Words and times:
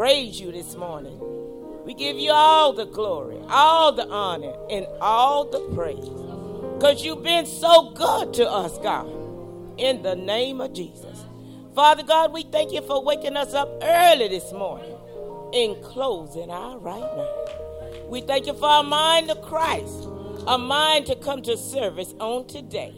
praise 0.00 0.40
you 0.40 0.50
this 0.50 0.76
morning. 0.76 1.20
We 1.84 1.92
give 1.92 2.16
you 2.16 2.30
all 2.32 2.72
the 2.72 2.86
glory, 2.86 3.36
all 3.50 3.92
the 3.92 4.08
honor, 4.08 4.54
and 4.70 4.86
all 4.98 5.44
the 5.44 5.60
praise. 5.74 6.08
Because 6.78 7.04
you've 7.04 7.22
been 7.22 7.44
so 7.44 7.90
good 7.90 8.32
to 8.32 8.50
us, 8.50 8.78
God. 8.78 9.12
In 9.76 10.00
the 10.00 10.16
name 10.16 10.62
of 10.62 10.72
Jesus. 10.72 11.22
Father 11.74 12.02
God, 12.02 12.32
we 12.32 12.44
thank 12.44 12.72
you 12.72 12.80
for 12.80 13.04
waking 13.04 13.36
us 13.36 13.52
up 13.52 13.68
early 13.82 14.28
this 14.28 14.50
morning 14.54 14.96
in 15.52 15.76
closing 15.82 16.50
our 16.50 16.78
right 16.78 16.98
mind. 16.98 18.08
We 18.08 18.22
thank 18.22 18.46
you 18.46 18.54
for 18.54 18.70
our 18.70 18.82
mind 18.82 19.30
of 19.30 19.42
Christ, 19.42 20.08
a 20.46 20.56
mind 20.56 21.08
to 21.08 21.16
come 21.16 21.42
to 21.42 21.58
service 21.58 22.14
on 22.18 22.46
today. 22.46 22.94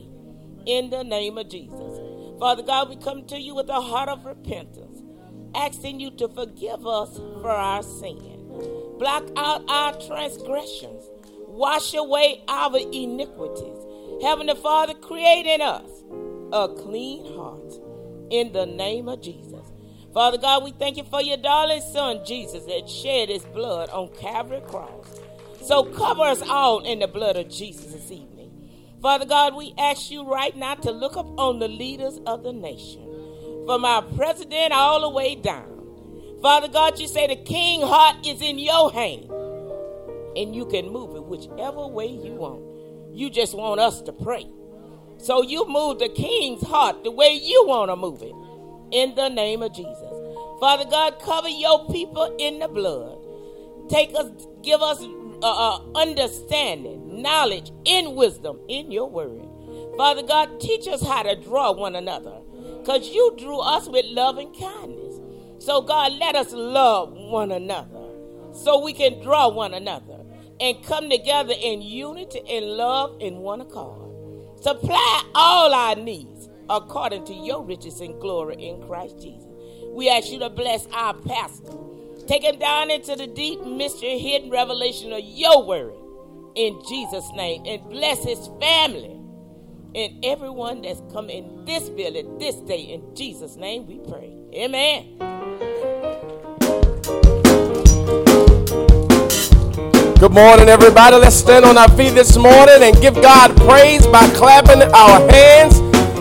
In 0.66 0.90
the 0.90 1.02
name 1.02 1.36
of 1.36 1.48
Jesus. 1.48 1.98
Father 2.38 2.62
God, 2.62 2.90
we 2.90 2.94
come 2.94 3.24
to 3.26 3.40
you 3.40 3.56
with 3.56 3.70
a 3.70 3.80
heart 3.80 4.08
of 4.08 4.24
repentance 4.24 4.91
asking 5.54 6.00
you 6.00 6.10
to 6.12 6.28
forgive 6.28 6.86
us 6.86 7.16
for 7.40 7.50
our 7.50 7.82
sin. 7.82 8.42
Block 8.98 9.24
out 9.36 9.64
our 9.68 9.92
transgressions. 10.00 11.04
Wash 11.46 11.94
away 11.94 12.42
our 12.48 12.78
iniquities. 12.78 13.78
Heavenly 14.22 14.54
Father, 14.54 14.94
create 14.94 15.46
in 15.46 15.60
us 15.60 15.88
a 16.52 16.68
clean 16.68 17.34
heart 17.34 17.74
in 18.30 18.52
the 18.52 18.66
name 18.66 19.08
of 19.08 19.20
Jesus. 19.20 19.66
Father 20.14 20.38
God, 20.38 20.62
we 20.62 20.72
thank 20.72 20.96
you 20.96 21.04
for 21.04 21.22
your 21.22 21.38
darling 21.38 21.80
son, 21.92 22.20
Jesus, 22.24 22.64
that 22.64 22.88
shed 22.88 23.28
his 23.28 23.44
blood 23.46 23.88
on 23.90 24.08
Calvary 24.16 24.60
Cross. 24.60 25.20
So 25.62 25.84
cover 25.84 26.22
us 26.22 26.42
all 26.42 26.80
in 26.80 26.98
the 26.98 27.08
blood 27.08 27.36
of 27.36 27.48
Jesus 27.48 27.92
this 27.92 28.10
evening. 28.10 28.68
Father 29.00 29.24
God, 29.24 29.54
we 29.54 29.74
ask 29.78 30.10
you 30.10 30.24
right 30.24 30.56
now 30.56 30.74
to 30.76 30.90
look 30.90 31.16
up 31.16 31.26
on 31.38 31.58
the 31.58 31.68
leaders 31.68 32.20
of 32.26 32.42
the 32.42 32.52
nation 32.52 33.11
from 33.66 33.84
our 33.84 34.02
president 34.02 34.72
all 34.72 35.00
the 35.00 35.10
way 35.10 35.34
down. 35.34 35.68
Father 36.42 36.68
God, 36.68 36.98
you 36.98 37.06
say 37.06 37.26
the 37.26 37.36
king 37.36 37.82
heart 37.82 38.26
is 38.26 38.42
in 38.42 38.58
your 38.58 38.92
hand, 38.92 39.30
and 40.36 40.54
you 40.54 40.66
can 40.66 40.90
move 40.90 41.14
it 41.14 41.24
whichever 41.24 41.86
way 41.86 42.06
you 42.06 42.32
want. 42.32 42.62
You 43.14 43.30
just 43.30 43.54
want 43.54 43.80
us 43.80 44.02
to 44.02 44.12
pray. 44.12 44.46
So 45.18 45.42
you 45.42 45.68
move 45.68 46.00
the 46.00 46.08
king's 46.08 46.62
heart 46.66 47.04
the 47.04 47.12
way 47.12 47.34
you 47.34 47.64
want 47.66 47.90
to 47.90 47.96
move 47.96 48.22
it. 48.22 48.34
In 48.90 49.14
the 49.14 49.28
name 49.28 49.62
of 49.62 49.72
Jesus. 49.72 50.12
Father 50.58 50.84
God, 50.84 51.20
cover 51.20 51.48
your 51.48 51.86
people 51.88 52.36
in 52.38 52.58
the 52.58 52.68
blood. 52.68 53.18
Take 53.88 54.14
us, 54.14 54.30
give 54.62 54.82
us 54.82 55.00
uh, 55.42 55.76
uh, 55.76 55.80
understanding, 55.94 57.22
knowledge, 57.22 57.70
and 57.86 58.16
wisdom 58.16 58.58
in 58.68 58.90
your 58.90 59.08
word. 59.08 59.46
Father 59.96 60.22
God, 60.22 60.60
teach 60.60 60.88
us 60.88 61.06
how 61.06 61.22
to 61.22 61.36
draw 61.36 61.72
one 61.72 61.94
another 61.96 62.41
because 62.82 63.08
you 63.08 63.34
drew 63.38 63.60
us 63.60 63.88
with 63.88 64.04
love 64.06 64.38
and 64.38 64.52
kindness. 64.58 65.20
So, 65.60 65.82
God, 65.82 66.12
let 66.14 66.34
us 66.34 66.52
love 66.52 67.12
one 67.12 67.52
another 67.52 68.08
so 68.52 68.82
we 68.82 68.92
can 68.92 69.22
draw 69.22 69.48
one 69.48 69.72
another 69.72 70.18
and 70.60 70.82
come 70.84 71.08
together 71.08 71.54
in 71.60 71.80
unity 71.80 72.40
and 72.50 72.66
love 72.66 73.16
in 73.20 73.36
one 73.36 73.60
accord. 73.60 74.60
Supply 74.60 75.22
all 75.34 75.72
our 75.72 75.94
needs 75.94 76.48
according 76.68 77.24
to 77.26 77.34
your 77.34 77.64
riches 77.64 78.00
and 78.00 78.20
glory 78.20 78.56
in 78.56 78.82
Christ 78.82 79.20
Jesus. 79.20 79.48
We 79.90 80.08
ask 80.08 80.30
you 80.32 80.40
to 80.40 80.50
bless 80.50 80.86
our 80.92 81.14
pastor. 81.14 81.72
Take 82.26 82.42
him 82.42 82.58
down 82.58 82.90
into 82.90 83.14
the 83.14 83.28
deep 83.28 83.64
mystery, 83.64 84.18
hidden 84.18 84.50
revelation 84.50 85.12
of 85.12 85.20
your 85.22 85.64
word 85.64 85.94
in 86.56 86.80
Jesus' 86.88 87.30
name 87.34 87.64
and 87.66 87.82
bless 87.88 88.24
his 88.24 88.48
family 88.60 89.21
and 89.94 90.24
everyone 90.24 90.82
that's 90.82 91.02
come 91.12 91.28
in 91.28 91.64
this 91.64 91.88
building 91.90 92.38
this 92.38 92.56
day. 92.56 92.80
In 92.80 93.14
Jesus' 93.14 93.56
name 93.56 93.86
we 93.86 93.98
pray. 93.98 94.32
Amen. 94.54 95.18
Good 100.18 100.32
morning, 100.32 100.68
everybody. 100.68 101.16
Let's 101.16 101.36
stand 101.36 101.64
on 101.64 101.76
our 101.76 101.90
feet 101.90 102.14
this 102.14 102.36
morning 102.36 102.82
and 102.82 102.98
give 103.02 103.14
God 103.14 103.56
praise 103.56 104.06
by 104.06 104.26
clapping 104.30 104.82
our 104.82 105.20
hands 105.30 105.78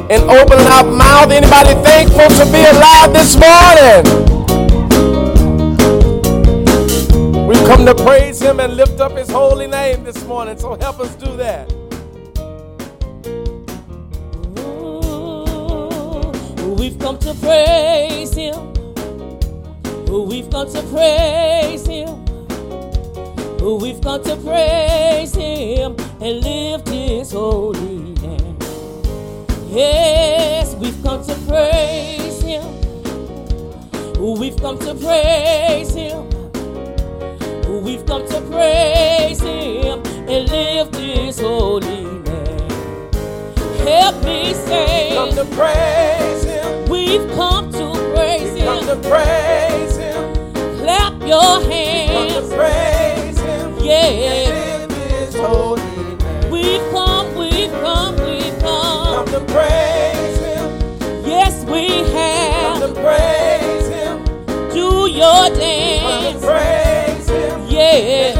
and 0.09 0.23
opening 0.23 0.65
our 0.67 0.83
mouth. 0.83 1.31
Anybody 1.31 1.75
thankful 1.83 2.27
to 2.27 2.45
be 2.51 2.65
alive 2.65 3.13
this 3.13 3.37
morning? 3.37 4.03
We've 7.47 7.63
come 7.67 7.85
to 7.85 7.95
praise 8.03 8.41
Him 8.41 8.59
and 8.59 8.75
lift 8.75 8.99
up 8.99 9.13
His 9.13 9.29
holy 9.29 9.67
name 9.67 10.03
this 10.03 10.25
morning, 10.25 10.57
so 10.57 10.75
help 10.75 10.99
us 10.99 11.15
do 11.15 11.37
that. 11.37 11.80
We've 16.77 16.97
come 16.97 17.17
to 17.19 17.33
praise 17.33 18.33
Him. 18.33 18.73
We've 20.07 20.49
come 20.49 20.71
to 20.71 20.81
praise 20.83 21.85
Him. 21.85 22.25
We've 23.59 24.01
come 24.01 24.23
to 24.23 24.35
praise 24.37 25.35
Him 25.35 25.95
and 26.21 26.41
lift 26.41 26.87
His 26.87 27.33
holy 27.33 28.13
name. 28.21 28.57
Yes, 29.67 30.73
we've 30.75 31.01
come 31.03 31.23
to 31.25 31.35
praise 31.47 32.41
Him. 32.41 32.63
We've 34.17 34.55
come 34.55 34.79
to 34.79 34.95
praise 34.95 35.93
Him. 35.93 36.29
We've 37.83 38.05
come 38.05 38.25
to 38.29 38.41
praise 38.49 39.41
Him 39.41 40.01
and 40.27 40.49
lift 40.49 40.95
His 40.95 41.39
holy 41.39 42.05
name. 42.05 42.71
Help 43.85 44.23
me 44.23 44.53
say, 44.53 45.11
Come 45.15 45.31
to 45.31 45.45
praise 45.55 46.43
Him. 46.45 46.60
We've 47.11 47.29
come 47.31 47.69
to 47.73 48.13
praise 48.15 48.55
Him. 48.55 48.65
Come 48.65 48.85
to 48.85 48.95
praise 49.09 49.97
Him. 49.97 50.33
Clap 50.79 51.19
your 51.27 51.59
Come 52.07 52.29
to 52.29 52.55
praise 52.55 53.37
Him. 53.37 53.77
Yeah. 53.83 54.87
His 54.87 55.35
holy 55.35 55.81
name. 55.81 56.49
We've 56.49 56.79
come, 56.91 57.35
we've 57.35 57.69
come, 57.83 58.15
we've 58.15 58.57
Come 58.59 59.25
come. 59.25 59.25
to 59.25 59.39
praise 59.51 60.37
Him. 60.39 61.25
Yes, 61.25 61.65
we 61.65 61.89
Come 61.89 62.79
to 62.79 62.87
have. 62.87 62.95
praise 63.03 63.87
Him. 63.89 64.23
Do 64.69 65.09
your 65.11 65.49
Come 66.01 66.33
to 66.33 66.39
praise 66.39 67.27
Him. 67.29 67.65
Yeah. 67.67 68.30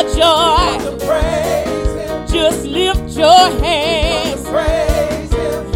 Shout 0.00 0.16
joy. 0.16 0.80
Just 2.32 2.64
lift 2.64 3.10
your 3.10 3.50
hands. 3.60 4.46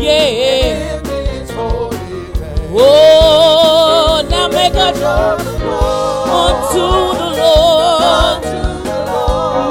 Yeah. 0.00 1.02
Oh, 2.76 4.26
now 4.30 4.48
make 4.48 4.72
a 4.72 4.92
noise 4.92 5.46
unto 6.40 6.84
the 7.18 7.28
Lord. 7.36 8.42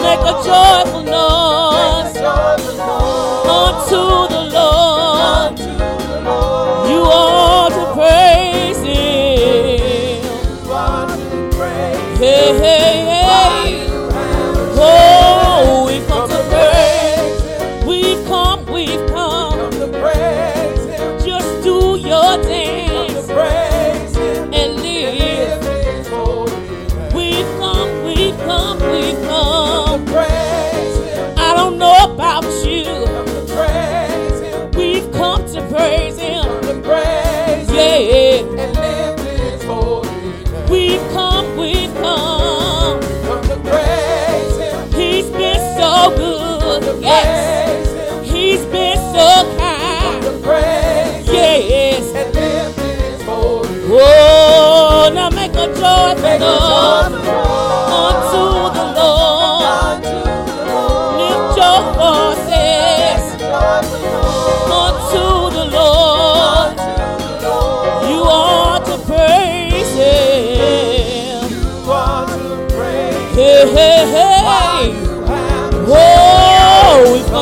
Make 0.03 0.21
a 0.21 0.33
joyful 0.45 0.82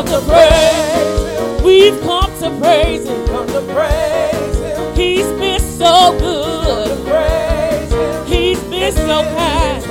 come 0.04 0.22
to 0.22 0.28
praise 0.28 1.38
Him. 1.38 1.64
We've 1.64 2.02
come 2.02 2.32
to 2.40 2.60
praise 2.60 3.08
Him. 3.08 3.28
Come 3.28 3.48
to 3.48 3.62
praise 3.74 4.58
Him. 4.58 4.96
He's 4.96 5.28
been 5.40 5.60
so 5.60 6.18
good. 6.20 6.88
Come 6.88 6.98
to 6.98 7.12
praise 7.12 7.92
Him. 7.92 8.26
He's 8.26 8.60
been 8.64 8.94
so 8.94 9.22
kind. 9.36 9.84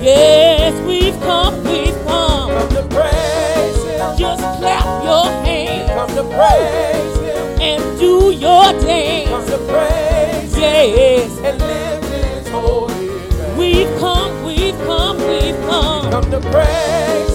Yes, 0.00 0.80
we've 0.86 1.18
come, 1.20 1.64
we've 1.64 1.94
come. 2.04 2.50
Come 2.50 2.68
to 2.68 2.82
praise 2.94 3.84
Him. 3.84 4.18
Just 4.18 4.42
clap 4.58 5.04
your 5.04 5.26
hands. 5.44 5.90
Come 5.90 6.08
to 6.10 6.24
praise 6.36 7.16
Him. 7.18 7.60
And 7.60 7.98
do 7.98 8.30
your 8.30 8.72
dance. 8.80 9.28
Come 9.28 9.46
to 9.46 9.58
praise 9.66 10.54
Him. 10.54 10.62
Yes. 10.62 11.38
And 11.38 11.58
lift 11.58 12.12
His 12.12 12.48
holy 12.48 12.94
name. 12.94 13.56
We've 13.56 13.98
come, 13.98 14.44
we've 14.44 14.78
come, 14.86 15.16
we've 15.18 15.60
come. 15.62 16.10
Come 16.10 16.30
to 16.30 16.40
praise 16.50 17.27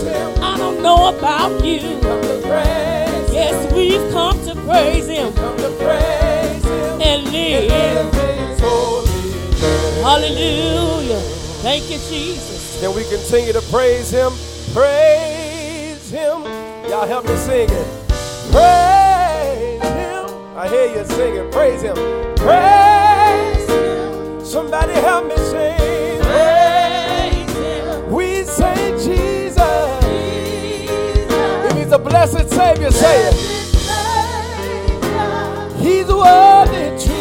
know 0.84 1.18
about 1.18 1.64
you. 1.64 1.80
Yes, 3.32 3.74
we've 3.74 4.12
come 4.12 4.38
to 4.46 4.54
praise 4.68 5.08
Him. 5.08 5.34
And 7.02 7.24
live. 7.32 8.12
Hallelujah. 10.04 11.22
Thank 11.64 11.90
you, 11.90 11.98
Jesus. 12.10 12.82
Can 12.82 12.94
we 12.94 13.06
continue 13.06 13.54
to 13.54 13.62
praise 13.72 14.12
Him? 14.12 14.34
Praise 14.74 16.12
Him. 16.12 16.44
Y'all 16.90 17.08
help 17.08 17.26
me 17.26 17.36
sing 17.38 17.70
it. 17.72 17.88
Praise 18.52 19.82
Him. 19.82 20.26
I 20.58 20.68
hear 20.68 20.88
you 20.98 21.06
singing. 21.06 21.50
Praise 21.52 21.82
Him. 21.82 21.96
Praise 22.36 23.70
Him. 23.70 24.46
Somebody 24.46 24.94
help 24.94 25.28
me 25.28 25.38
sing. 25.38 26.13
the 31.94 32.00
blessed 32.00 32.50
Savior 32.50 32.90
say 32.90 33.28
it. 33.28 33.36
He's 35.80 36.08
worthy 36.08 36.90
to 37.06 37.14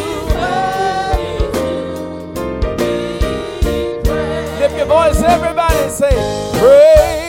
Lift 4.58 4.76
your 4.78 4.86
voice, 4.86 5.20
everybody, 5.22 5.76
and 5.76 5.92
say, 5.92 6.12
Praise. 6.58 7.21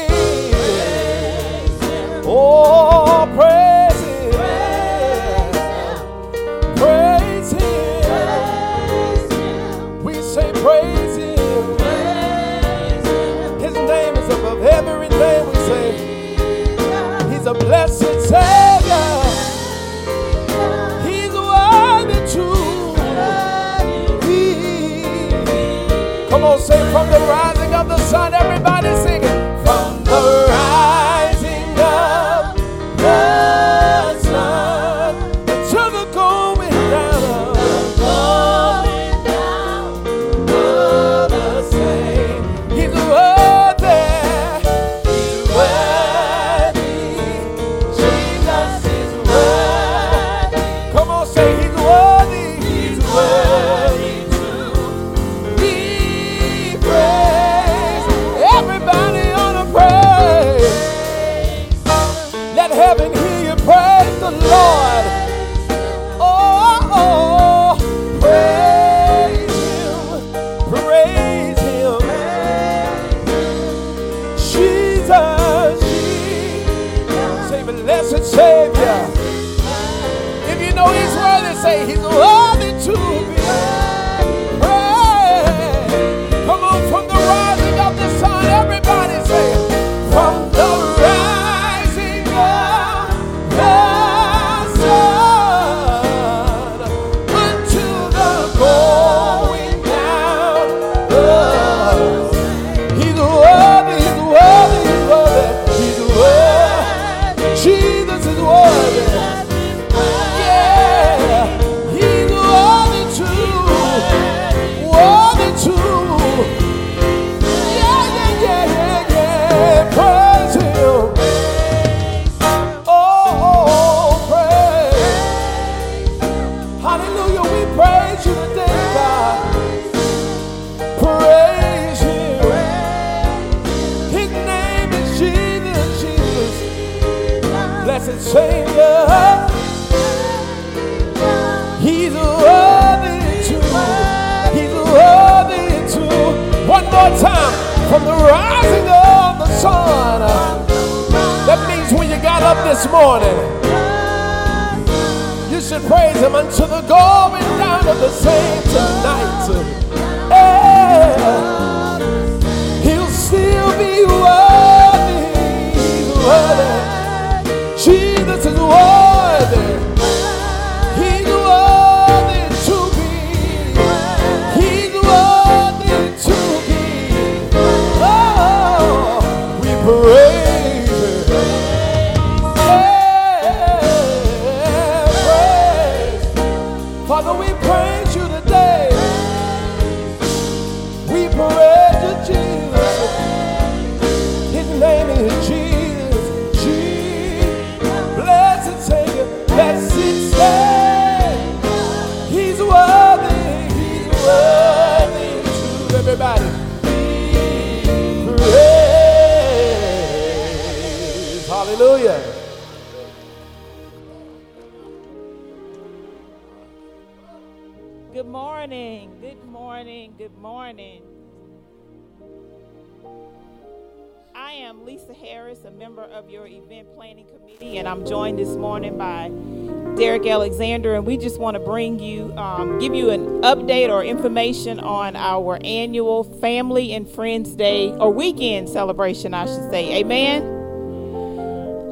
Alexander, 230.25 230.95
and 230.95 231.05
we 231.05 231.17
just 231.17 231.39
want 231.39 231.55
to 231.55 231.59
bring 231.59 231.99
you, 231.99 232.33
um, 232.37 232.79
give 232.79 232.93
you 232.93 233.09
an 233.09 233.41
update 233.41 233.89
or 233.89 234.03
information 234.03 234.79
on 234.79 235.15
our 235.15 235.59
annual 235.63 236.23
Family 236.23 236.93
and 236.93 237.09
Friends 237.09 237.55
Day 237.55 237.91
or 237.91 238.11
weekend 238.11 238.69
celebration, 238.69 239.33
I 239.33 239.45
should 239.45 239.69
say. 239.69 239.99
Amen. 239.99 240.63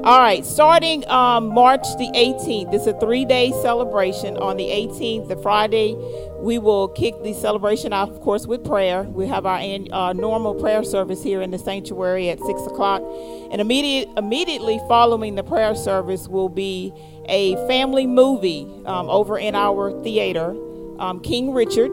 All 0.03 0.19
right, 0.19 0.43
starting 0.43 1.07
um, 1.11 1.53
March 1.53 1.83
the 1.99 2.09
18th, 2.15 2.73
it's 2.73 2.87
a 2.87 2.99
three 2.99 3.23
day 3.23 3.51
celebration. 3.61 4.35
On 4.37 4.57
the 4.57 4.63
18th, 4.63 5.27
the 5.27 5.35
Friday, 5.35 5.95
we 6.39 6.57
will 6.57 6.87
kick 6.87 7.21
the 7.21 7.33
celebration 7.33 7.93
off, 7.93 8.09
of 8.09 8.19
course, 8.21 8.47
with 8.47 8.65
prayer. 8.65 9.03
We 9.03 9.27
have 9.27 9.45
our 9.45 9.59
uh, 9.59 10.13
normal 10.13 10.55
prayer 10.55 10.83
service 10.83 11.21
here 11.21 11.43
in 11.43 11.51
the 11.51 11.59
sanctuary 11.59 12.29
at 12.29 12.39
6 12.39 12.61
o'clock. 12.63 13.03
And 13.51 13.61
immediate, 13.61 14.09
immediately 14.17 14.79
following 14.87 15.35
the 15.35 15.43
prayer 15.43 15.75
service 15.75 16.27
will 16.27 16.49
be 16.49 16.91
a 17.25 17.55
family 17.67 18.07
movie 18.07 18.67
um, 18.85 19.09
over 19.09 19.37
in 19.37 19.55
our 19.55 20.01
theater, 20.03 20.55
um, 20.99 21.19
King 21.19 21.53
Richard 21.53 21.91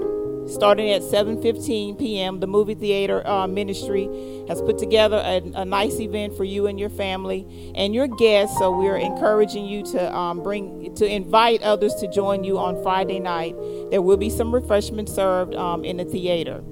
starting 0.49 0.90
at 0.90 1.02
7.15 1.02 1.99
p.m 1.99 2.40
the 2.40 2.47
movie 2.47 2.75
theater 2.75 3.26
uh, 3.26 3.47
ministry 3.47 4.08
has 4.49 4.62
put 4.62 4.78
together 4.78 5.18
a, 5.25 5.42
a, 5.54 5.64
nice 5.64 6.00
event 6.00 6.35
for 6.37 6.44
you 6.44 6.66
and 6.66 6.80
your 6.80 6.88
family 6.88 7.73
and 7.75 7.94
your 7.94 8.06
guests. 8.06 8.56
So 8.58 8.76
we're 8.76 8.97
encouraging 8.97 9.66
you 9.66 9.82
to 9.87 10.16
um, 10.16 10.42
bring 10.42 10.94
to 10.94 11.06
invite 11.06 11.62
others 11.62 11.94
to 11.97 12.11
join 12.11 12.44
you 12.44 12.58
on 12.58 12.82
friday 12.82 13.20
night. 13.20 13.54
There 13.90 14.00
will 14.00 14.16
be 14.16 14.30
some 14.30 14.54
refreshments 14.54 15.14
served 15.14 15.54
um, 15.54 15.85
in 15.85 15.99
the 15.99 16.04
theater. 16.04 16.62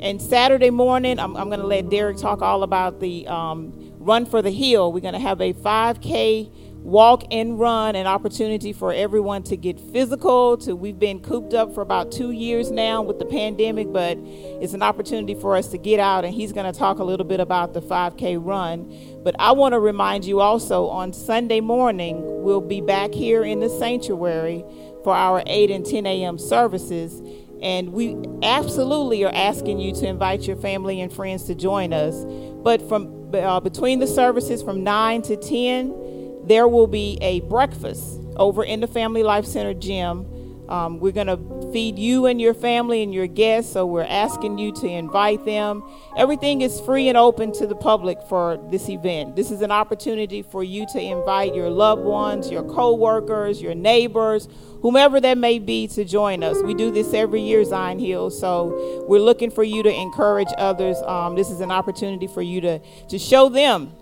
And 0.00 0.20
saturday 0.22 0.70
morning 0.70 1.18
i'm, 1.18 1.36
I'm 1.36 1.48
going 1.48 1.60
to 1.60 1.66
let 1.66 1.90
derek 1.90 2.18
talk 2.18 2.40
all 2.42 2.62
about 2.62 3.00
the 3.00 3.26
um, 3.26 3.72
run 3.98 4.26
for 4.26 4.42
the 4.42 4.50
hill. 4.50 4.92
We're 4.92 5.00
going 5.00 5.14
to 5.14 5.20
have 5.20 5.40
a 5.40 5.52
5k 5.52 6.50
walk 6.84 7.24
and 7.30 7.58
run 7.58 7.96
an 7.96 8.06
opportunity 8.06 8.70
for 8.70 8.92
everyone 8.92 9.42
to 9.42 9.56
get 9.56 9.80
physical 9.80 10.54
to 10.58 10.76
we've 10.76 10.98
been 10.98 11.18
cooped 11.18 11.54
up 11.54 11.74
for 11.74 11.80
about 11.80 12.12
two 12.12 12.30
years 12.30 12.70
now 12.70 13.00
with 13.00 13.18
the 13.18 13.24
pandemic 13.24 13.90
but 13.90 14.18
it's 14.60 14.74
an 14.74 14.82
opportunity 14.82 15.34
for 15.34 15.56
us 15.56 15.68
to 15.68 15.78
get 15.78 15.98
out 15.98 16.26
and 16.26 16.34
he's 16.34 16.52
going 16.52 16.70
to 16.70 16.78
talk 16.78 16.98
a 16.98 17.04
little 17.04 17.24
bit 17.24 17.40
about 17.40 17.72
the 17.72 17.80
5k 17.80 18.36
run. 18.38 18.86
But 19.24 19.34
i 19.38 19.50
want 19.50 19.72
to 19.72 19.80
remind 19.80 20.26
you 20.26 20.40
also 20.40 20.86
on 20.88 21.14
sunday 21.14 21.60
morning 21.60 22.20
we'll 22.42 22.60
be 22.60 22.82
back 22.82 23.14
here 23.14 23.42
in 23.42 23.60
the 23.60 23.70
sanctuary 23.70 24.62
for 25.04 25.14
our 25.14 25.42
8 25.46 25.70
and 25.70 25.86
10 25.86 26.04
a.m 26.04 26.38
services 26.38 27.22
and 27.62 27.94
we 27.94 28.14
absolutely 28.42 29.24
are 29.24 29.34
asking 29.34 29.80
you 29.80 29.94
to 29.94 30.06
invite 30.06 30.42
your 30.42 30.56
family 30.56 31.00
and 31.00 31.10
friends 31.10 31.44
to 31.44 31.54
join 31.54 31.94
us. 31.94 32.26
But 32.62 32.86
from 32.86 33.24
uh, 33.34 33.58
between 33.60 34.00
the 34.00 34.06
services 34.06 34.62
from 34.62 34.84
9 34.84 35.22
to 35.22 35.36
10 35.36 36.03
there 36.46 36.68
will 36.68 36.86
be 36.86 37.18
a 37.20 37.40
breakfast 37.40 38.20
over 38.36 38.64
in 38.64 38.80
the 38.80 38.86
Family 38.86 39.22
Life 39.22 39.46
Center 39.46 39.74
gym. 39.74 40.30
Um, 40.68 40.98
we're 40.98 41.12
going 41.12 41.26
to 41.26 41.72
feed 41.72 41.98
you 41.98 42.24
and 42.24 42.40
your 42.40 42.54
family 42.54 43.02
and 43.02 43.12
your 43.12 43.26
guests, 43.26 43.72
so 43.72 43.84
we're 43.84 44.02
asking 44.02 44.58
you 44.58 44.72
to 44.72 44.86
invite 44.86 45.44
them. 45.44 45.82
Everything 46.16 46.62
is 46.62 46.80
free 46.80 47.08
and 47.08 47.18
open 47.18 47.52
to 47.52 47.66
the 47.66 47.74
public 47.74 48.18
for 48.28 48.58
this 48.70 48.88
event. 48.88 49.36
This 49.36 49.50
is 49.50 49.60
an 49.60 49.70
opportunity 49.70 50.40
for 50.40 50.64
you 50.64 50.86
to 50.92 51.00
invite 51.00 51.54
your 51.54 51.68
loved 51.68 52.02
ones, 52.02 52.50
your 52.50 52.62
co 52.62 52.94
workers, 52.94 53.60
your 53.60 53.74
neighbors, 53.74 54.48
whomever 54.80 55.20
that 55.20 55.36
may 55.36 55.58
be, 55.58 55.86
to 55.88 56.04
join 56.04 56.42
us. 56.42 56.62
We 56.62 56.72
do 56.72 56.90
this 56.90 57.12
every 57.12 57.42
year, 57.42 57.62
Zion 57.64 57.98
Hill, 57.98 58.30
so 58.30 59.04
we're 59.06 59.20
looking 59.20 59.50
for 59.50 59.64
you 59.64 59.82
to 59.82 59.92
encourage 59.92 60.48
others. 60.56 60.96
Um, 61.02 61.34
this 61.34 61.50
is 61.50 61.60
an 61.60 61.72
opportunity 61.72 62.26
for 62.26 62.40
you 62.40 62.62
to, 62.62 62.78
to 63.08 63.18
show 63.18 63.50
them 63.50 63.92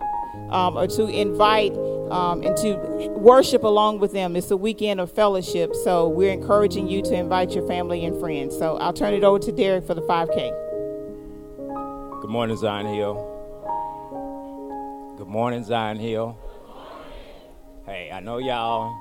um, 0.50 0.76
or 0.76 0.86
to 0.86 1.06
invite 1.06 1.72
um, 2.10 2.42
and 2.42 2.56
to 2.58 2.74
worship 3.16 3.64
along 3.64 4.00
with 4.00 4.12
them. 4.12 4.36
It's 4.36 4.50
a 4.50 4.56
weekend 4.56 5.00
of 5.00 5.10
fellowship, 5.10 5.74
so 5.74 6.08
we're 6.08 6.32
encouraging 6.32 6.88
you 6.88 7.02
to 7.02 7.14
invite 7.14 7.52
your 7.52 7.66
family 7.66 8.04
and 8.04 8.18
friends. 8.20 8.56
So 8.56 8.76
I'll 8.76 8.92
turn 8.92 9.14
it 9.14 9.24
over 9.24 9.38
to 9.38 9.52
Derek 9.52 9.86
for 9.86 9.94
the 9.94 10.02
5K. 10.02 12.20
Good 12.20 12.30
morning, 12.30 12.56
Zion 12.56 12.86
Hill. 12.86 13.28
Good 15.16 15.28
morning, 15.28 15.64
Zion 15.64 15.98
Hill. 15.98 16.36
Hey, 17.86 18.10
I 18.12 18.20
know 18.20 18.38
y'all. 18.38 18.92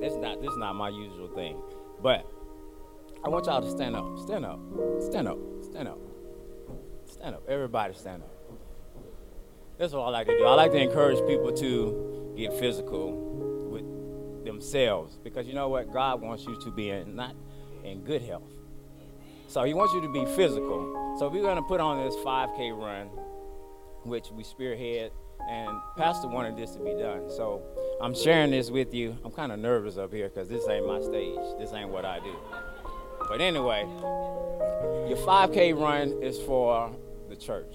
This 0.00 0.12
is 0.12 0.18
not 0.18 0.40
this 0.40 0.50
is 0.50 0.58
not 0.58 0.74
my 0.74 0.88
usual 0.88 1.28
thing, 1.34 1.60
but 2.02 2.26
I 3.24 3.28
want 3.28 3.46
y'all 3.46 3.62
to 3.62 3.70
stand 3.70 3.96
up, 3.96 4.18
stand 4.18 4.44
up, 4.44 4.60
stand 5.00 5.28
up, 5.28 5.38
stand 5.62 5.88
up, 5.88 5.98
stand 7.06 7.34
up. 7.34 7.42
Everybody 7.48 7.94
stand 7.94 8.22
up. 8.22 8.33
That's 9.78 9.92
what 9.92 10.02
I 10.02 10.10
like 10.10 10.26
to 10.28 10.38
do. 10.38 10.44
I 10.44 10.54
like 10.54 10.70
to 10.72 10.78
encourage 10.78 11.18
people 11.26 11.52
to 11.52 12.34
get 12.36 12.52
physical 12.58 13.12
with 13.70 14.44
themselves 14.44 15.18
because 15.24 15.46
you 15.46 15.54
know 15.54 15.68
what? 15.68 15.92
God 15.92 16.20
wants 16.20 16.44
you 16.44 16.60
to 16.62 16.70
be 16.70 16.90
in 16.90 17.16
not 17.16 17.34
in 17.82 18.04
good 18.04 18.22
health. 18.22 18.50
So 19.48 19.64
He 19.64 19.74
wants 19.74 19.92
you 19.92 20.00
to 20.02 20.12
be 20.12 20.24
physical. 20.36 21.16
So 21.18 21.28
we're 21.28 21.42
going 21.42 21.56
to 21.56 21.62
put 21.62 21.80
on 21.80 22.04
this 22.04 22.14
5K 22.16 22.76
run, 22.78 23.08
which 24.04 24.30
we 24.32 24.44
spearhead, 24.44 25.10
and 25.48 25.76
Pastor 25.96 26.28
wanted 26.28 26.56
this 26.56 26.72
to 26.72 26.78
be 26.78 26.94
done. 26.94 27.28
So 27.28 27.60
I'm 28.00 28.14
sharing 28.14 28.52
this 28.52 28.70
with 28.70 28.94
you. 28.94 29.16
I'm 29.24 29.32
kind 29.32 29.50
of 29.50 29.58
nervous 29.58 29.96
up 29.96 30.12
here 30.12 30.28
because 30.28 30.48
this 30.48 30.68
ain't 30.68 30.86
my 30.86 31.00
stage. 31.00 31.38
This 31.58 31.72
ain't 31.72 31.90
what 31.90 32.04
I 32.04 32.20
do. 32.20 32.36
But 33.28 33.40
anyway, 33.40 33.82
your 35.08 35.18
5K 35.18 35.76
run 35.76 36.22
is 36.22 36.38
for 36.40 36.94
the 37.28 37.34
church 37.36 37.74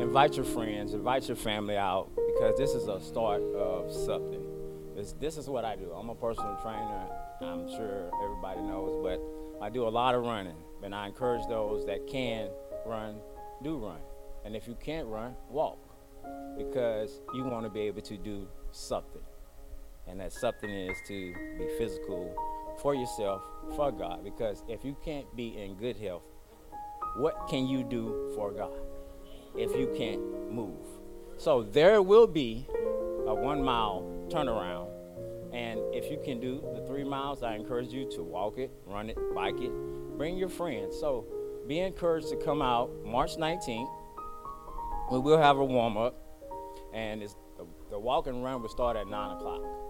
invite 0.00 0.36
your 0.36 0.44
friends, 0.44 0.94
invite 0.94 1.28
your 1.28 1.36
family 1.36 1.76
out 1.76 2.10
because 2.14 2.56
this 2.56 2.70
is 2.70 2.88
a 2.88 3.00
start 3.00 3.42
of 3.54 3.92
something. 3.92 4.42
This, 4.96 5.12
this 5.20 5.36
is 5.36 5.48
what 5.48 5.64
I 5.64 5.76
do. 5.76 5.90
I'm 5.92 6.08
a 6.08 6.14
personal 6.14 6.56
trainer. 6.62 7.06
I'm 7.40 7.68
sure 7.68 8.10
everybody 8.22 8.60
knows, 8.60 9.02
but 9.02 9.20
I 9.64 9.70
do 9.70 9.86
a 9.86 9.90
lot 9.90 10.14
of 10.14 10.22
running. 10.22 10.56
And 10.82 10.94
I 10.94 11.06
encourage 11.06 11.46
those 11.48 11.86
that 11.86 12.06
can 12.06 12.48
run, 12.86 13.16
do 13.62 13.78
run. 13.78 14.00
And 14.44 14.54
if 14.54 14.68
you 14.68 14.76
can't 14.80 15.08
run, 15.08 15.34
walk 15.48 15.78
because 16.56 17.20
you 17.34 17.44
want 17.44 17.64
to 17.64 17.70
be 17.70 17.80
able 17.80 18.02
to 18.02 18.16
do 18.16 18.46
something. 18.72 19.22
And 20.06 20.20
that 20.20 20.32
something 20.32 20.70
is 20.70 20.96
to 21.08 21.34
be 21.58 21.68
physical 21.78 22.34
for 22.80 22.94
yourself, 22.94 23.42
for 23.74 23.90
God. 23.90 24.22
Because 24.22 24.62
if 24.68 24.84
you 24.84 24.96
can't 25.04 25.34
be 25.34 25.56
in 25.56 25.74
good 25.76 25.96
health, 25.96 26.22
what 27.16 27.48
can 27.48 27.66
you 27.66 27.82
do 27.82 28.32
for 28.34 28.52
God? 28.52 28.72
If 29.56 29.74
you 29.76 29.92
can't 29.96 30.20
move. 30.50 30.86
So 31.36 31.62
there 31.62 32.02
will 32.02 32.26
be 32.26 32.66
a 33.26 33.34
one 33.34 33.62
mile 33.62 34.02
turnaround. 34.28 34.88
And 35.52 35.80
if 35.94 36.10
you 36.10 36.18
can 36.24 36.40
do 36.40 36.62
the 36.74 36.84
three 36.86 37.04
miles, 37.04 37.42
I 37.42 37.54
encourage 37.54 37.92
you 37.92 38.10
to 38.12 38.22
walk 38.22 38.58
it, 38.58 38.70
run 38.86 39.10
it, 39.10 39.18
bike 39.34 39.60
it, 39.60 39.70
bring 40.18 40.36
your 40.36 40.48
friends. 40.48 40.98
So 40.98 41.26
be 41.68 41.78
encouraged 41.78 42.28
to 42.30 42.36
come 42.36 42.60
out 42.60 42.90
March 43.04 43.36
19th. 43.36 43.88
We 45.12 45.18
will 45.18 45.38
have 45.38 45.58
a 45.58 45.64
warm 45.64 45.96
up, 45.96 46.16
and 46.92 47.22
the, 47.22 47.66
the 47.90 47.98
walk 47.98 48.26
and 48.26 48.42
run 48.42 48.62
will 48.62 48.68
start 48.68 48.96
at 48.96 49.06
9 49.06 49.36
o'clock 49.36 49.83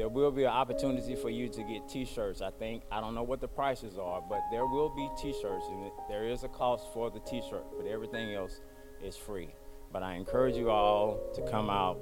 there 0.00 0.08
will 0.08 0.30
be 0.30 0.44
an 0.44 0.50
opportunity 0.50 1.14
for 1.14 1.28
you 1.28 1.46
to 1.46 1.62
get 1.62 1.86
t-shirts. 1.86 2.40
I 2.40 2.50
think 2.50 2.84
i 2.90 3.02
don't 3.02 3.14
know 3.14 3.22
what 3.22 3.42
the 3.42 3.48
prices 3.48 3.98
are 3.98 4.22
but 4.26 4.40
there 4.50 4.64
will 4.64 4.88
be 4.88 5.06
t-shirts 5.20 5.66
and 5.68 5.90
there 6.08 6.26
is 6.26 6.42
a 6.42 6.48
cost 6.48 6.86
for 6.94 7.10
the 7.10 7.20
t-shirt 7.20 7.66
but 7.76 7.86
everything 7.86 8.32
else 8.32 8.62
is 9.04 9.14
free. 9.14 9.50
But 9.92 10.02
i 10.02 10.14
encourage 10.14 10.56
you 10.56 10.70
all 10.70 11.20
to 11.34 11.42
come 11.42 11.68
out 11.68 11.98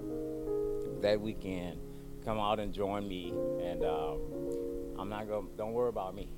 that 1.02 1.20
weekend 1.20 1.80
come 2.24 2.38
out 2.38 2.60
and 2.60 2.72
join 2.72 3.08
me 3.08 3.34
and 3.64 3.82
uh, 3.82 4.12
i'm 4.96 5.08
not 5.08 5.26
going 5.26 5.48
to 5.48 5.56
don't 5.56 5.72
worry 5.72 5.88
about 5.88 6.14
me. 6.14 6.28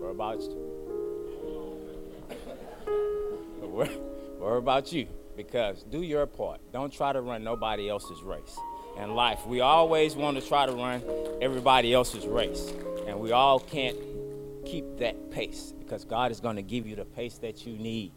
Worry 0.00 0.12
about 0.12 0.40
you. 0.42 0.62
Worry, 3.62 3.90
worry 4.38 4.58
about 4.58 4.92
you 4.92 5.08
because 5.36 5.82
do 5.82 6.02
your 6.02 6.24
part. 6.26 6.60
Don't 6.72 6.92
try 6.92 7.12
to 7.12 7.20
run 7.20 7.42
nobody 7.42 7.88
else's 7.88 8.22
race 8.22 8.56
in 8.96 9.14
life. 9.14 9.46
We 9.46 9.60
always 9.60 10.14
want 10.14 10.40
to 10.40 10.46
try 10.46 10.66
to 10.66 10.72
run 10.72 11.02
everybody 11.40 11.92
else's 11.92 12.26
race, 12.26 12.72
and 13.06 13.20
we 13.20 13.32
all 13.32 13.60
can't 13.60 13.96
keep 14.64 14.98
that 14.98 15.30
pace 15.30 15.72
because 15.78 16.04
God 16.04 16.30
is 16.32 16.40
going 16.40 16.56
to 16.56 16.62
give 16.62 16.86
you 16.86 16.96
the 16.96 17.04
pace 17.04 17.38
that 17.38 17.66
you 17.66 17.76
need 17.78 18.12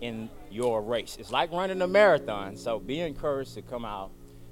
in 0.00 0.30
your 0.50 0.82
race. 0.82 1.16
It's 1.18 1.30
like 1.30 1.52
running 1.52 1.82
a 1.82 1.86
marathon, 1.86 2.56
so 2.56 2.78
be 2.78 3.00
encouraged 3.00 3.54
to 3.54 3.62
come 3.62 3.84
out, 3.84 4.10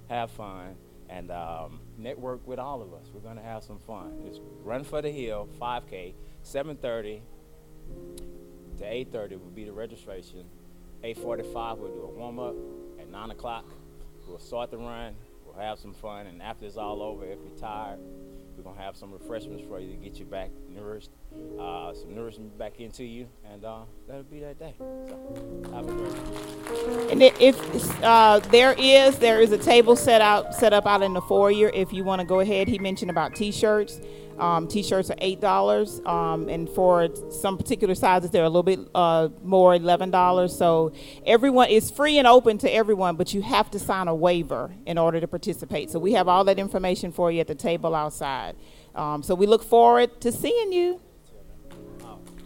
have 0.09 0.31
fun, 0.31 0.77
and 1.09 1.31
um, 1.31 1.81
network 1.97 2.47
with 2.47 2.59
all 2.59 2.83
of 2.83 2.93
us. 2.93 3.07
We're 3.13 3.21
going 3.21 3.37
to 3.37 3.43
have 3.43 3.63
some 3.63 3.79
fun. 3.79 4.13
It's 4.27 4.41
Run 4.63 4.85
for 4.85 5.01
the 5.01 5.11
Hill, 5.11 5.49
5K, 5.61 6.15
7:30 6.45 7.21
to 8.79 8.85
8:30 8.85 9.31
will 9.41 9.51
be 9.55 9.65
the 9.65 9.73
registration. 9.73 10.45
8:45 11.03 11.79
we'll 11.79 11.95
do 11.95 12.03
a 12.03 12.11
warm 12.11 12.39
up. 12.39 12.55
At 13.01 13.09
9 13.09 13.31
o'clock 13.31 13.65
we'll 14.27 14.39
start 14.39 14.71
the 14.71 14.79
run 14.79 15.15
have 15.63 15.79
some 15.79 15.93
fun. 15.95 16.27
And 16.27 16.43
after 16.43 16.67
it's 16.67 16.77
all 16.77 17.03
over, 17.03 17.25
if 17.25 17.39
you're 17.43 17.59
tired, 17.59 17.99
we're 18.57 18.65
gonna 18.65 18.81
have 18.81 18.97
some 18.97 19.13
refreshments 19.13 19.63
for 19.69 19.79
you 19.79 19.91
to 19.93 19.97
get 19.97 20.19
you 20.19 20.25
back 20.25 20.51
nourished, 20.69 21.11
uh, 21.61 21.95
some 21.95 22.13
nourishment 22.15 22.59
back 22.59 22.81
into 22.81 23.05
you, 23.05 23.29
and 23.53 23.65
uh, 23.65 23.83
that'll 24.09 24.25
be 24.25 24.41
that 24.41 24.59
day. 24.59 24.75
So 24.79 25.71
have 25.73 25.89
a 25.89 25.93
great. 25.93 27.13
And 27.13 27.23
it- 27.23 27.41
if 27.41 28.03
uh, 28.03 28.41
there 28.51 28.75
is, 28.77 29.19
there 29.21 29.41
is 29.41 29.53
a 29.53 29.59
table 29.59 29.95
set 29.95 30.21
out, 30.21 30.55
set 30.55 30.73
up 30.73 30.87
out 30.87 31.03
in 31.03 31.13
the 31.15 31.21
foyer. 31.23 31.71
If 31.73 31.93
you 31.93 32.03
want 32.03 32.21
to 32.21 32.27
go 32.27 32.41
ahead, 32.41 32.67
he 32.67 32.79
mentioned 32.81 33.11
about 33.13 33.37
T-shirts. 33.37 34.01
Um, 34.39 34.69
t-shirts 34.69 35.11
are 35.11 35.17
eight 35.19 35.41
dollars, 35.41 36.01
um, 36.07 36.49
and 36.49 36.69
for 36.69 37.09
some 37.31 37.57
particular 37.57 37.95
sizes, 37.95 38.31
they're 38.31 38.45
a 38.45 38.49
little 38.49 38.63
bit 38.63 38.81
uh, 38.95 39.29
more, 39.43 39.75
eleven 39.75 40.11
dollars. 40.11 40.57
So 40.57 40.93
everyone 41.27 41.69
is 41.71 41.91
free 41.91 42.19
and 42.19 42.27
open 42.27 42.59
to 42.59 42.73
everyone, 42.73 43.17
but 43.17 43.35
you 43.35 43.43
have 43.43 43.71
to 43.73 43.79
sign 43.79 44.09
a 44.09 44.15
waiver 44.15 44.73
in 44.87 44.99
order 44.99 45.21
to 45.21 45.27
participate. 45.27 45.91
So 45.91 45.99
we 45.99 46.13
have 46.13 46.29
all 46.29 46.45
that 46.45 46.59
information 46.59 47.11
for 47.11 47.33
you 47.33 47.41
at 47.41 47.49
the 47.49 47.55
table 47.55 47.95
outside. 47.95 48.55
Um, 48.95 49.23
so 49.23 49.35
we 49.35 49.47
look 49.47 49.63
forward 49.63 50.21
to 50.21 50.33
seeing 50.33 50.73
you. 50.73 51.01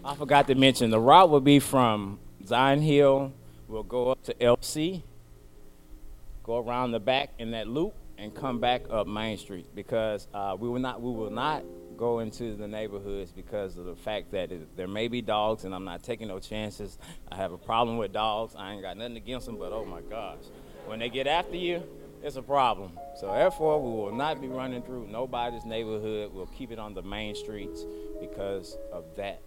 I 0.05 0.15
forgot 0.17 0.49
to 0.49 0.55
mention 0.55 0.91
the 0.91 1.01
route 1.01 1.31
will 1.31 1.41
be 1.41 1.61
from 1.61 2.19
Zion 2.45 2.83
Hill. 2.83 3.33
We'll 3.69 3.85
go 3.85 4.11
up 4.11 4.23
to 4.25 4.35
LC, 4.35 5.03
go 6.43 6.59
around 6.59 6.91
the 6.91 7.01
back 7.01 7.31
in 7.39 7.53
that 7.53 7.69
loop, 7.69 7.95
and 8.23 8.33
come 8.33 8.61
back 8.61 8.83
up 8.89 9.09
Main 9.09 9.37
Street 9.37 9.67
because 9.75 10.29
uh, 10.33 10.57
we 10.59 10.69
will 10.69 10.79
not 10.79 11.03
we 11.03 11.11
will 11.11 11.31
not 11.31 11.65
go 11.97 12.21
into 12.21 12.55
the 12.55 12.69
neighborhoods 12.69 13.33
because 13.33 13.77
of 13.77 13.85
the 13.85 13.97
fact 13.97 14.31
that 14.31 14.53
it, 14.53 14.77
there 14.77 14.89
may 14.89 15.09
be 15.09 15.21
dogs, 15.21 15.65
and 15.65 15.75
I'm 15.75 15.85
not 15.85 16.03
taking 16.03 16.29
no 16.29 16.39
chances. 16.39 16.99
I 17.31 17.37
have 17.37 17.53
a 17.53 17.59
problem 17.59 17.97
with 17.97 18.13
dogs. 18.13 18.55
I 18.57 18.73
ain't 18.73 18.83
got 18.83 18.97
nothing 18.97 19.17
against 19.17 19.47
them, 19.47 19.59
but 19.59 19.73
oh 19.73 19.85
my 19.85 20.01
gosh, 20.03 20.39
when 20.87 21.01
they 21.01 21.09
get 21.09 21.27
after 21.27 21.57
you, 21.57 21.83
it's 22.23 22.37
a 22.37 22.43
problem. 22.43 22.93
So 23.21 23.33
therefore, 23.33 23.83
we 23.83 23.91
will 23.91 24.15
not 24.15 24.41
be 24.41 24.47
running 24.47 24.83
through 24.83 25.09
nobody's 25.09 25.65
neighborhood. 25.65 26.33
We'll 26.33 26.47
keep 26.47 26.71
it 26.71 26.79
on 26.79 26.95
the 26.95 27.03
main 27.03 27.35
streets 27.35 27.85
because 28.21 28.77
of 28.93 29.05
that 29.17 29.43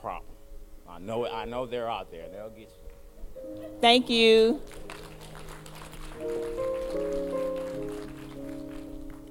problem. 0.00 0.34
I 0.88 1.00
know 1.00 1.26
I 1.26 1.44
know 1.46 1.66
they're 1.66 1.90
out 1.90 2.12
there. 2.12 2.28
They'll 2.28 2.50
get 2.50 2.70
you. 2.70 3.64
Thank 3.80 4.08
you. 4.08 4.60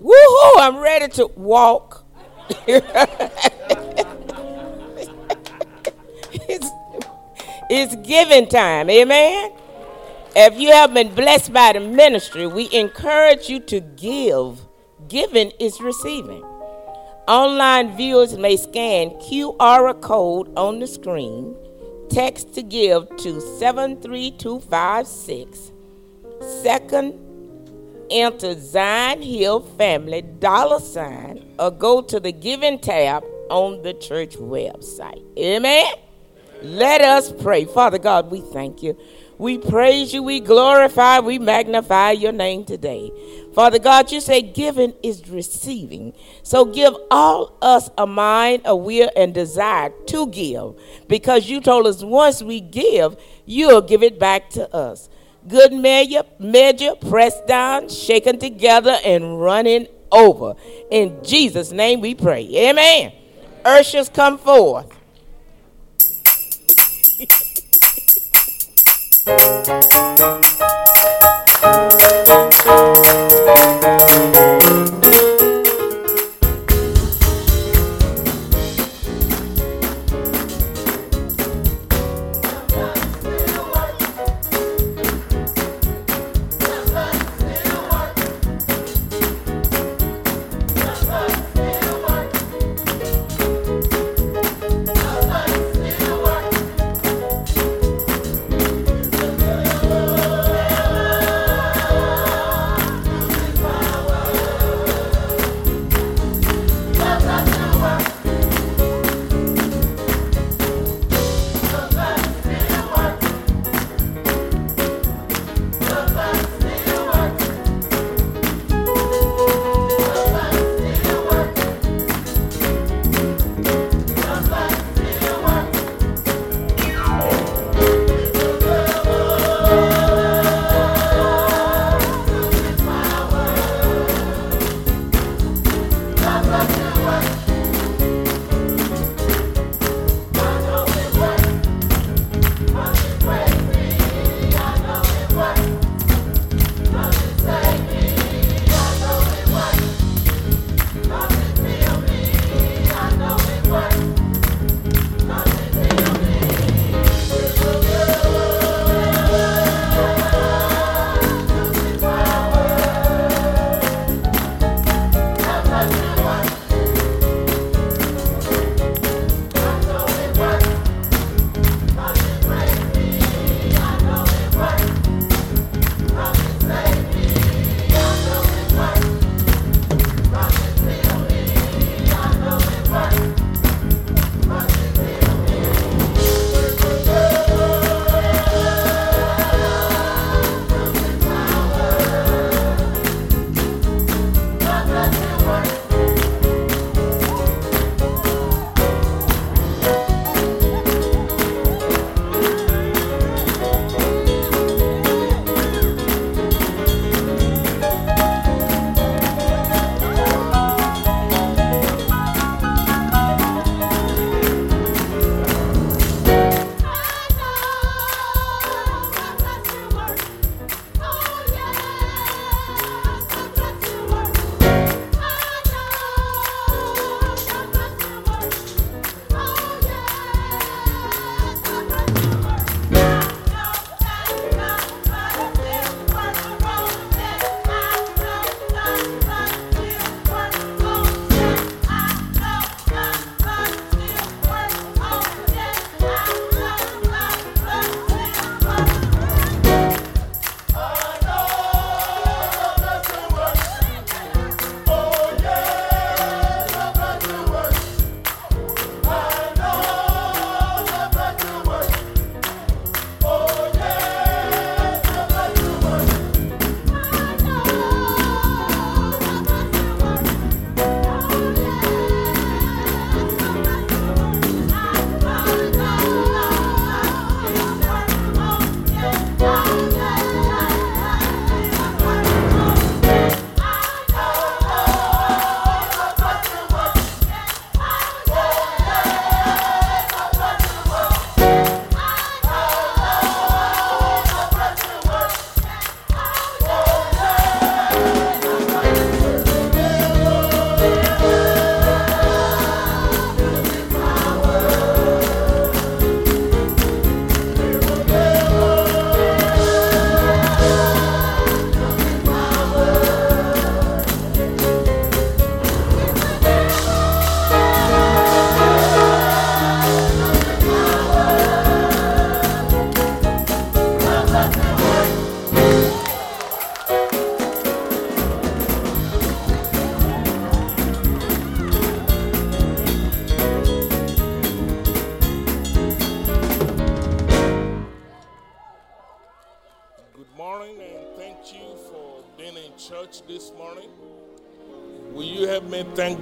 Woohoo! 0.06 0.60
I'm 0.60 0.78
ready 0.78 1.08
to 1.16 1.26
walk. 1.36 2.06
it's, 6.38 6.70
it's 7.72 7.96
giving 8.08 8.48
time. 8.48 8.92
Amen. 8.92 9.52
If 10.36 10.60
you 10.60 10.72
have 10.74 10.94
been 10.94 11.16
blessed 11.16 11.52
by 11.52 11.74
the 11.74 11.80
ministry, 11.80 12.46
we 12.46 12.72
encourage 12.72 13.50
you 13.50 13.60
to 13.62 13.80
give. 13.80 14.60
Giving 15.08 15.50
is 15.60 15.82
receiving. 15.82 16.44
Online 17.28 17.98
viewers 17.98 18.38
may 18.38 18.58
scan 18.58 19.10
QR 19.22 20.00
code 20.02 20.56
on 20.56 20.78
the 20.78 20.86
screen, 20.86 21.56
text 22.10 22.54
to 22.54 22.62
give 22.62 23.10
to 23.18 23.42
73256. 23.42 25.72
Second, 26.62 27.25
enter 28.12 28.60
Zion 28.60 29.22
Hill 29.22 29.62
Family 29.62 30.22
dollar 30.22 30.80
sign 30.80 31.54
or 31.60 31.72
go 31.72 32.02
to 32.02 32.20
the 32.20 32.32
giving 32.32 32.80
tab 32.80 33.24
on 33.50 33.82
the 33.84 33.94
church 33.94 34.36
website. 34.36 35.24
Amen. 35.38 35.86
Let 36.62 37.02
us 37.02 37.32
pray. 37.32 37.66
Father 37.66 38.00
God, 38.00 38.32
we 38.32 38.42
thank 38.42 38.82
you. 38.82 38.98
We 39.38 39.58
praise 39.58 40.14
you, 40.14 40.24
we 40.24 40.40
glorify, 40.40 41.20
we 41.20 41.40
magnify 41.40 42.12
your 42.12 42.32
name 42.32 42.64
today. 42.64 43.12
Father 43.54 43.80
God, 43.80 44.10
you 44.12 44.22
say 44.22 44.42
giving 44.42 44.94
is 45.04 45.30
receiving. 45.30 46.14
So 46.42 46.64
give 46.64 46.94
all 47.12 47.58
us 47.62 47.90
a 47.98 48.08
mind, 48.08 48.62
a 48.64 48.76
will, 48.76 49.10
and 49.16 49.34
desire 49.34 49.92
to 50.08 50.28
give. 50.28 50.76
Because 51.10 51.50
you 51.50 51.60
told 51.60 51.86
us 51.86 52.02
once 52.02 52.42
we 52.42 52.62
give, 52.62 53.18
you'll 53.46 53.82
give 53.82 54.04
it 54.04 54.20
back 54.20 54.50
to 54.52 54.74
us. 54.74 55.10
Good 55.48 55.74
measure, 55.74 56.24
measure, 56.40 56.96
pressed 56.96 57.46
down, 57.46 57.90
shaken 57.90 58.40
together, 58.40 58.98
and 59.06 59.40
running 59.40 59.88
over. 60.12 60.56
In 60.90 61.24
Jesus' 61.24 61.72
name 61.72 62.02
we 62.02 62.16
pray. 62.16 62.48
Amen. 62.70 63.12
Ushers 63.64 64.10
come 64.10 64.38
forth. 64.38 64.92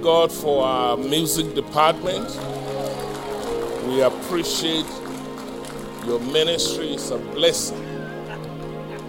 God 0.04 0.30
for 0.30 0.62
our 0.62 0.98
music 0.98 1.54
department? 1.54 2.28
We 3.86 4.02
appreciate 4.02 4.84
your 6.04 6.20
ministry. 6.20 6.92
It's 6.92 7.10
a 7.10 7.16
blessing 7.16 7.82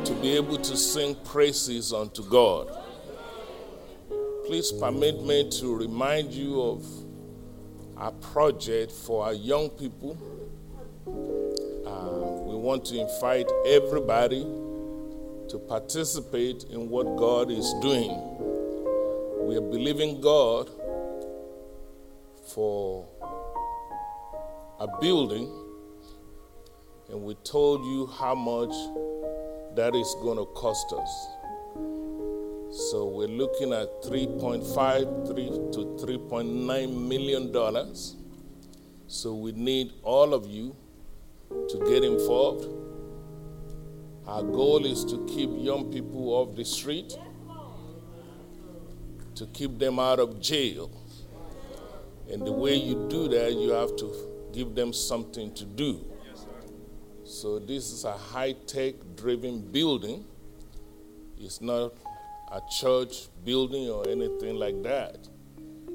to 0.05 0.13
be 0.21 0.37
able 0.37 0.55
to 0.55 0.77
sing 0.77 1.15
praises 1.25 1.91
unto 1.91 2.23
God. 2.23 2.69
Please 4.45 4.71
permit 4.71 5.21
me 5.21 5.49
to 5.59 5.75
remind 5.75 6.31
you 6.31 6.61
of 6.61 6.85
our 7.97 8.13
project 8.13 8.93
for 8.93 9.25
our 9.25 9.33
young 9.33 9.69
people. 9.71 10.17
Uh, 11.85 12.41
we 12.49 12.55
want 12.55 12.85
to 12.85 12.97
invite 12.97 13.51
everybody 13.65 14.43
to 15.49 15.61
participate 15.67 16.63
in 16.69 16.87
what 16.87 17.17
God 17.17 17.51
is 17.51 17.73
doing. 17.81 18.17
We 19.45 19.57
are 19.57 19.61
believing 19.61 20.21
God 20.21 20.71
for 22.55 23.05
a 24.79 24.87
building, 25.01 25.51
and 27.09 27.21
we 27.21 27.35
told 27.43 27.83
you 27.85 28.07
how 28.07 28.33
much 28.33 28.71
that 29.75 29.93
is 29.93 30.15
going 30.21 30.37
to 30.37 30.45
cost 30.53 30.93
us. 30.93 31.27
So 32.89 33.05
we're 33.05 33.27
looking 33.27 33.73
at 33.73 34.01
3.5 34.03 35.27
3 35.27 35.45
to 35.73 36.05
3.9 36.05 37.07
million 37.07 37.51
dollars. 37.51 38.15
So 39.07 39.35
we 39.35 39.51
need 39.51 39.91
all 40.01 40.33
of 40.33 40.47
you 40.47 40.75
to 41.49 41.77
get 41.89 42.05
involved. 42.05 42.67
Our 44.25 44.43
goal 44.43 44.85
is 44.85 45.03
to 45.05 45.25
keep 45.27 45.49
young 45.53 45.91
people 45.91 46.29
off 46.29 46.55
the 46.55 46.65
street, 46.65 47.17
to 49.35 49.45
keep 49.47 49.77
them 49.77 49.99
out 49.99 50.19
of 50.19 50.41
jail. 50.41 50.89
And 52.31 52.45
the 52.45 52.51
way 52.51 52.75
you 52.75 53.07
do 53.09 53.27
that, 53.29 53.53
you 53.53 53.69
have 53.69 53.95
to 53.97 54.49
give 54.53 54.75
them 54.75 54.93
something 54.93 55.53
to 55.53 55.65
do. 55.65 56.05
So 57.23 57.59
this 57.59 57.91
is 57.91 58.05
a 58.05 58.13
high-tech 58.13 58.95
driven 59.15 59.61
building. 59.61 60.25
It's 61.37 61.61
not 61.61 61.93
a 62.51 62.61
church 62.79 63.27
building 63.43 63.89
or 63.89 64.07
anything 64.07 64.55
like 64.55 64.81
that. 64.83 65.27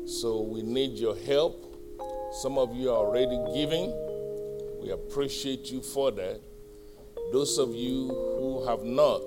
So 0.06 0.42
we 0.42 0.62
need 0.62 0.98
your 0.98 1.16
help. 1.16 1.66
Some 2.42 2.58
of 2.58 2.74
you 2.74 2.90
are 2.90 2.96
already 2.96 3.38
giving. 3.54 3.92
We 4.80 4.90
appreciate 4.90 5.70
you 5.70 5.82
for 5.82 6.10
that. 6.12 6.40
Those 7.32 7.58
of 7.58 7.74
you 7.74 8.08
who 8.08 8.66
have 8.66 8.82
not, 8.82 9.22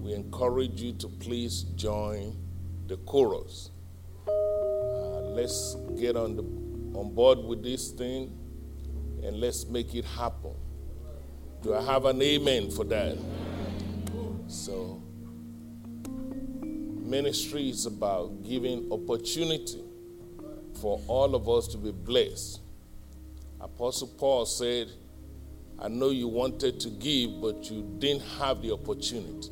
we 0.00 0.12
encourage 0.14 0.80
you 0.80 0.92
to 0.94 1.08
please 1.08 1.64
join 1.76 2.36
the 2.86 2.96
chorus. 2.98 3.70
Let's 5.34 5.74
get 5.98 6.14
on, 6.14 6.36
the, 6.36 6.42
on 6.96 7.12
board 7.12 7.40
with 7.40 7.64
this 7.64 7.90
thing 7.90 8.38
and 9.24 9.40
let's 9.40 9.66
make 9.66 9.92
it 9.96 10.04
happen. 10.04 10.54
Do 11.60 11.74
I 11.74 11.82
have 11.82 12.04
an 12.04 12.22
amen 12.22 12.70
for 12.70 12.84
that? 12.84 13.18
So, 14.46 15.02
ministry 16.06 17.68
is 17.68 17.84
about 17.86 18.44
giving 18.44 18.92
opportunity 18.92 19.82
for 20.80 21.00
all 21.08 21.34
of 21.34 21.48
us 21.48 21.66
to 21.68 21.78
be 21.78 21.90
blessed. 21.90 22.60
Apostle 23.60 24.08
Paul 24.16 24.46
said, 24.46 24.88
I 25.80 25.88
know 25.88 26.10
you 26.10 26.28
wanted 26.28 26.78
to 26.78 26.90
give, 26.90 27.40
but 27.40 27.68
you 27.68 27.82
didn't 27.98 28.22
have 28.38 28.62
the 28.62 28.72
opportunity. 28.72 29.50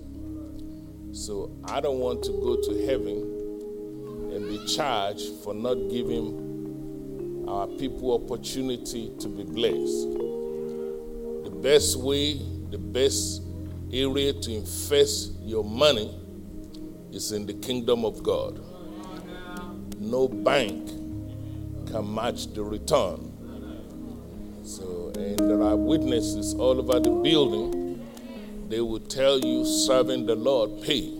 So 1.13 1.51
I 1.65 1.81
don't 1.81 1.99
want 1.99 2.23
to 2.23 2.31
go 2.31 2.55
to 2.55 2.87
heaven 2.87 3.42
and 4.33 4.49
be 4.49 4.65
charged 4.67 5.29
for 5.45 5.53
not 5.53 5.75
giving 5.91 7.45
our 7.47 7.67
people 7.67 8.15
opportunity 8.15 9.13
to 9.19 9.29
be 9.29 9.45
blessed. 9.45 10.11
The 11.45 11.51
best 11.63 11.99
way, 11.99 12.41
the 12.71 12.79
best 12.79 13.43
area 13.93 14.33
to 14.33 14.55
invest 14.55 15.35
your 15.43 15.63
money 15.63 16.19
is 17.13 17.33
in 17.33 17.45
the 17.45 17.53
kingdom 17.55 18.07
of 18.07 18.23
God. 18.23 18.59
No 19.99 20.29
bank 20.29 20.89
can 21.89 22.15
match 22.15 22.47
the 22.55 22.63
return. 22.63 23.29
So, 24.65 25.13
and 25.15 25.39
there 25.39 25.63
are 25.63 25.77
witnesses 25.77 26.55
all 26.55 26.79
over 26.79 27.01
the 27.01 27.11
building. 27.11 28.03
They 28.69 28.81
will 28.81 29.01
tell 29.01 29.39
you 29.39 29.67
serving 29.67 30.25
the 30.25 30.37
Lord 30.37 30.83
pay. 30.83 31.13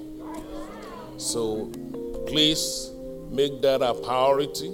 So, 1.19 1.71
please 2.27 2.92
make 3.33 3.63
that 3.63 3.81
a 3.81 3.95
priority. 3.95 4.69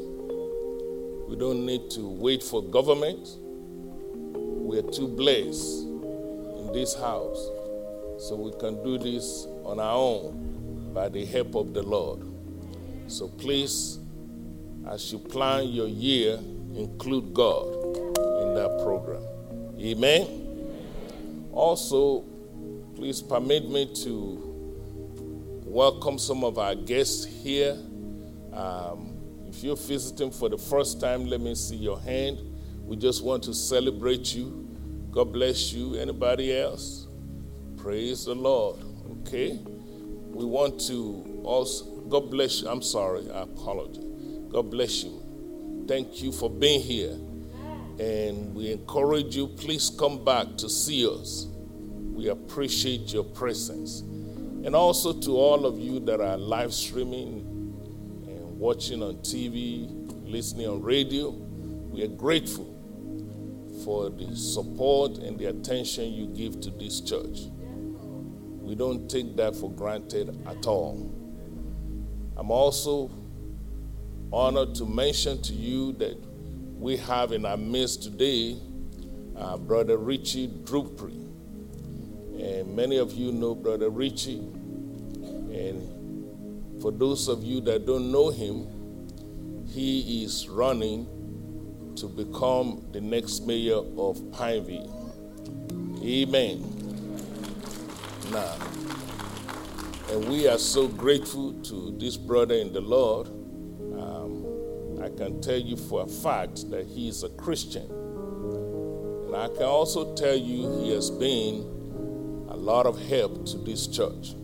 We 1.28 1.36
don't 1.36 1.64
need 1.64 1.90
to 1.92 2.08
wait 2.08 2.42
for 2.42 2.62
government. 2.62 3.28
We 4.34 4.78
are 4.78 4.90
too 4.90 5.06
blessed 5.06 5.84
in 5.84 6.70
this 6.72 6.94
house. 6.94 7.38
So 8.18 8.34
we 8.34 8.52
can 8.58 8.82
do 8.82 8.98
this 8.98 9.46
on 9.64 9.78
our 9.78 9.94
own 9.94 10.90
by 10.92 11.08
the 11.08 11.24
help 11.24 11.54
of 11.54 11.72
the 11.72 11.82
Lord. 11.82 12.20
So 13.06 13.28
please, 13.28 14.00
as 14.88 15.12
you 15.12 15.20
plan 15.20 15.68
your 15.68 15.86
year, 15.86 16.40
include 16.74 17.32
God 17.32 17.68
in 18.42 18.54
that 18.54 18.80
program. 18.82 19.22
Amen. 19.78 20.26
Also, 21.52 22.24
please 22.96 23.22
permit 23.22 23.68
me 23.68 23.94
to 24.02 24.48
welcome 25.64 26.18
some 26.18 26.42
of 26.42 26.58
our 26.58 26.74
guests 26.74 27.24
here. 27.24 27.78
Um, 28.58 29.14
if 29.48 29.62
you're 29.62 29.76
visiting 29.76 30.32
for 30.32 30.48
the 30.48 30.58
first 30.58 31.00
time, 31.00 31.26
let 31.26 31.40
me 31.40 31.54
see 31.54 31.76
your 31.76 32.00
hand. 32.00 32.38
We 32.82 32.96
just 32.96 33.22
want 33.22 33.44
to 33.44 33.54
celebrate 33.54 34.34
you. 34.34 34.68
God 35.12 35.32
bless 35.32 35.72
you. 35.72 35.94
Anybody 35.94 36.58
else? 36.58 37.06
Praise 37.76 38.24
the 38.24 38.34
Lord. 38.34 38.80
Okay. 39.20 39.60
We 39.62 40.44
want 40.44 40.80
to 40.88 41.40
also, 41.44 41.84
God 42.08 42.30
bless 42.30 42.62
you. 42.62 42.68
I'm 42.68 42.82
sorry. 42.82 43.30
I 43.30 43.42
apologize. 43.42 44.04
God 44.50 44.70
bless 44.70 45.04
you. 45.04 45.84
Thank 45.86 46.20
you 46.20 46.32
for 46.32 46.50
being 46.50 46.80
here. 46.80 47.16
And 48.00 48.54
we 48.54 48.72
encourage 48.72 49.36
you, 49.36 49.46
please 49.46 49.88
come 49.88 50.24
back 50.24 50.56
to 50.56 50.68
see 50.68 51.08
us. 51.08 51.46
We 52.12 52.28
appreciate 52.28 53.12
your 53.12 53.24
presence. 53.24 54.00
And 54.00 54.74
also 54.74 55.12
to 55.12 55.36
all 55.36 55.64
of 55.64 55.78
you 55.78 56.00
that 56.00 56.20
are 56.20 56.36
live 56.36 56.74
streaming 56.74 57.47
watching 58.58 59.04
on 59.04 59.14
TV, 59.18 59.86
listening 60.28 60.66
on 60.66 60.82
radio, 60.82 61.30
we 61.30 62.02
are 62.02 62.08
grateful 62.08 62.74
for 63.84 64.10
the 64.10 64.34
support 64.34 65.18
and 65.18 65.38
the 65.38 65.46
attention 65.46 66.12
you 66.12 66.26
give 66.26 66.60
to 66.60 66.70
this 66.70 67.00
church. 67.00 67.46
We 68.60 68.74
don't 68.74 69.08
take 69.08 69.36
that 69.36 69.54
for 69.54 69.70
granted 69.70 70.44
at 70.46 70.66
all. 70.66 71.14
I'm 72.36 72.50
also 72.50 73.10
honored 74.32 74.74
to 74.74 74.84
mention 74.84 75.40
to 75.42 75.52
you 75.52 75.92
that 75.94 76.18
we 76.76 76.96
have 76.96 77.30
in 77.30 77.46
our 77.46 77.56
midst 77.56 78.02
today 78.02 78.56
uh, 79.36 79.56
Brother 79.56 79.96
Richie 79.96 80.48
Dupree. 80.64 81.12
And 82.42 82.74
many 82.74 82.98
of 82.98 83.12
you 83.12 83.30
know 83.30 83.54
Brother 83.54 83.88
Richie. 83.88 84.38
And 84.38 85.97
for 86.80 86.92
those 86.92 87.28
of 87.28 87.42
you 87.42 87.60
that 87.62 87.86
don't 87.86 88.12
know 88.12 88.30
him, 88.30 88.66
he 89.68 90.24
is 90.24 90.48
running 90.48 91.06
to 91.96 92.06
become 92.06 92.86
the 92.92 93.00
next 93.00 93.46
mayor 93.46 93.80
of 93.96 94.20
Pineville. 94.32 94.94
Amen. 96.02 96.62
Now, 98.30 98.56
and 100.10 100.28
we 100.28 100.46
are 100.48 100.58
so 100.58 100.88
grateful 100.88 101.52
to 101.64 101.96
this 101.98 102.16
brother 102.16 102.54
in 102.54 102.72
the 102.72 102.80
Lord. 102.80 103.26
Um, 103.28 105.02
I 105.02 105.08
can 105.08 105.40
tell 105.40 105.58
you 105.58 105.76
for 105.76 106.02
a 106.02 106.06
fact 106.06 106.70
that 106.70 106.86
he 106.86 107.08
is 107.08 107.24
a 107.24 107.28
Christian. 107.30 107.90
And 109.26 109.36
I 109.36 109.48
can 109.48 109.64
also 109.64 110.14
tell 110.14 110.36
you 110.36 110.82
he 110.82 110.92
has 110.92 111.10
been 111.10 111.60
a 112.48 112.56
lot 112.56 112.86
of 112.86 112.98
help 113.08 113.44
to 113.46 113.58
this 113.58 113.86
church. 113.86 114.34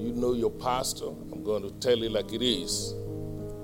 You 0.00 0.12
know 0.12 0.32
your 0.32 0.50
pastor. 0.50 1.08
I'm 1.08 1.44
going 1.44 1.62
to 1.62 1.70
tell 1.72 1.98
you 1.98 2.08
like 2.08 2.32
it 2.32 2.40
is. 2.40 2.94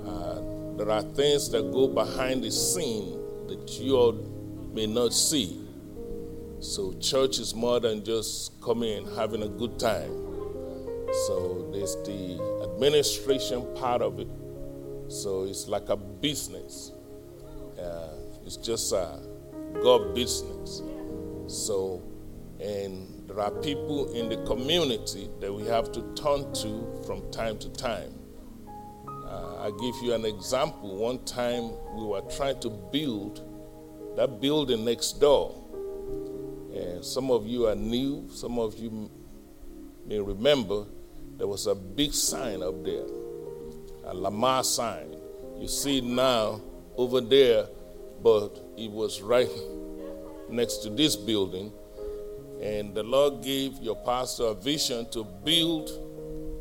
Uh, 0.06 0.42
there 0.76 0.90
are 0.90 1.00
things 1.00 1.48
that 1.50 1.72
go 1.72 1.88
behind 1.88 2.44
the 2.44 2.50
scene 2.50 3.18
that 3.48 3.78
you 3.80 3.96
all 3.96 4.12
may 4.74 4.86
not 4.86 5.14
see. 5.14 5.66
So, 6.60 6.92
church 7.00 7.38
is 7.38 7.54
more 7.54 7.80
than 7.80 8.04
just 8.04 8.60
coming 8.60 8.98
and 8.98 9.16
having 9.16 9.44
a 9.44 9.48
good 9.48 9.78
time. 9.78 10.10
So, 11.26 11.70
there's 11.72 11.96
the 12.04 12.38
administration 12.70 13.66
part 13.74 14.02
of 14.02 14.20
it. 14.20 14.28
So, 15.08 15.44
it's 15.44 15.68
like 15.68 15.88
a 15.88 15.96
business. 15.96 16.92
Uh, 17.80 18.10
it's 18.44 18.58
just 18.58 18.92
a 18.92 19.20
God 19.82 20.14
business. 20.14 20.82
So, 21.46 22.02
And 22.60 23.15
there 23.36 23.44
are 23.44 23.50
people 23.50 24.10
in 24.14 24.30
the 24.30 24.38
community 24.46 25.28
that 25.40 25.52
we 25.52 25.66
have 25.66 25.92
to 25.92 26.00
turn 26.14 26.50
to 26.54 27.02
from 27.06 27.30
time 27.30 27.58
to 27.58 27.68
time. 27.68 28.14
Uh, 29.06 29.56
I'll 29.56 29.72
give 29.72 29.94
you 30.02 30.14
an 30.14 30.24
example. 30.24 30.96
One 30.96 31.22
time 31.26 31.70
we 31.96 32.06
were 32.06 32.22
trying 32.34 32.58
to 32.60 32.70
build 32.70 33.42
that 34.16 34.40
building 34.40 34.86
next 34.86 35.20
door. 35.20 35.54
And 36.74 37.04
some 37.04 37.30
of 37.30 37.46
you 37.46 37.66
are 37.66 37.74
new, 37.74 38.26
some 38.32 38.58
of 38.58 38.78
you 38.78 39.10
may 40.06 40.18
remember 40.18 40.86
there 41.36 41.46
was 41.46 41.66
a 41.66 41.74
big 41.74 42.14
sign 42.14 42.62
up 42.62 42.82
there, 42.84 43.04
a 44.06 44.14
Lamar 44.14 44.64
sign. 44.64 45.14
You 45.58 45.68
see 45.68 45.98
it 45.98 46.04
now 46.04 46.62
over 46.96 47.20
there, 47.20 47.66
but 48.22 48.58
it 48.78 48.90
was 48.90 49.20
right 49.20 49.50
next 50.48 50.78
to 50.78 50.90
this 50.90 51.16
building. 51.16 51.70
And 52.62 52.94
the 52.94 53.02
Lord 53.02 53.42
gave 53.42 53.74
your 53.78 53.96
pastor 53.96 54.44
a 54.44 54.54
vision 54.54 55.08
to 55.10 55.24
build 55.24 55.90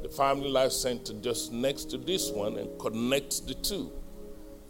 the 0.04 0.10
Family 0.10 0.50
Life 0.50 0.72
Center 0.72 1.14
just 1.14 1.52
next 1.52 1.86
to 1.86 1.98
this 1.98 2.30
one 2.30 2.58
and 2.58 2.80
connect 2.80 3.48
the 3.48 3.54
two. 3.56 3.92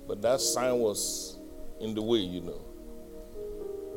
But 0.08 0.22
that 0.22 0.40
sign 0.40 0.78
was 0.80 1.38
in 1.82 1.96
the 1.96 2.02
way, 2.02 2.20
you 2.20 2.42
know. 2.42 2.62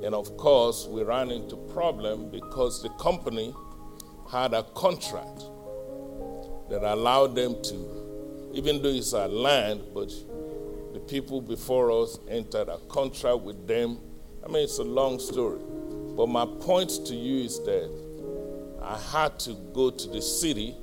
And 0.02 0.14
of 0.14 0.36
course, 0.36 0.86
we 0.86 1.02
ran 1.02 1.30
into 1.30 1.56
problem 1.56 2.30
because 2.30 2.82
the 2.82 2.88
company 2.90 3.54
had 4.30 4.54
a 4.54 4.62
contract 4.74 5.44
that 6.70 6.82
allowed 6.82 7.34
them 7.34 7.60
to, 7.62 8.50
even 8.54 8.82
though 8.82 8.88
it's 8.88 9.12
our 9.12 9.28
land, 9.28 9.82
but 9.94 10.12
the 10.92 11.00
people 11.00 11.40
before 11.40 11.90
us 11.90 12.18
entered 12.28 12.68
a 12.68 12.78
contract 12.88 13.40
with 13.40 13.66
them. 13.66 13.98
I 14.44 14.48
mean, 14.48 14.64
it's 14.64 14.78
a 14.78 14.84
long 14.84 15.18
story. 15.18 15.60
But 16.18 16.26
my 16.30 16.46
point 16.46 17.06
to 17.06 17.14
you 17.14 17.44
is 17.44 17.60
that 17.60 17.88
I 18.82 18.98
had 18.98 19.38
to 19.38 19.52
go 19.72 19.88
to 19.88 20.08
the 20.08 20.20
city 20.20 20.74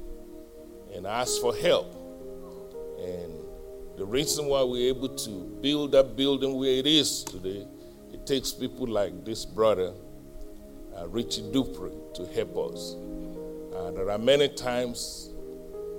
and 0.96 1.06
ask 1.06 1.42
for 1.42 1.54
help. 1.54 1.94
And 2.98 3.34
the 3.98 4.06
reason 4.06 4.46
why 4.46 4.64
we're 4.64 4.88
able 4.88 5.10
to 5.10 5.30
build 5.62 5.92
that 5.92 6.16
building 6.16 6.56
where 6.58 6.72
it 6.72 6.88
is 6.88 7.26
today, 7.26 7.68
it 8.14 8.26
takes 8.26 8.54
people 8.54 8.88
like 8.88 9.26
this 9.26 9.44
brother, 9.44 9.92
uh, 10.98 11.06
Richie 11.10 11.52
Dupree, 11.52 11.92
to 12.14 12.26
help 12.28 12.72
us. 12.72 12.96
Uh, 13.76 13.92
there 13.92 14.10
are 14.10 14.18
many 14.18 14.48
times 14.48 15.32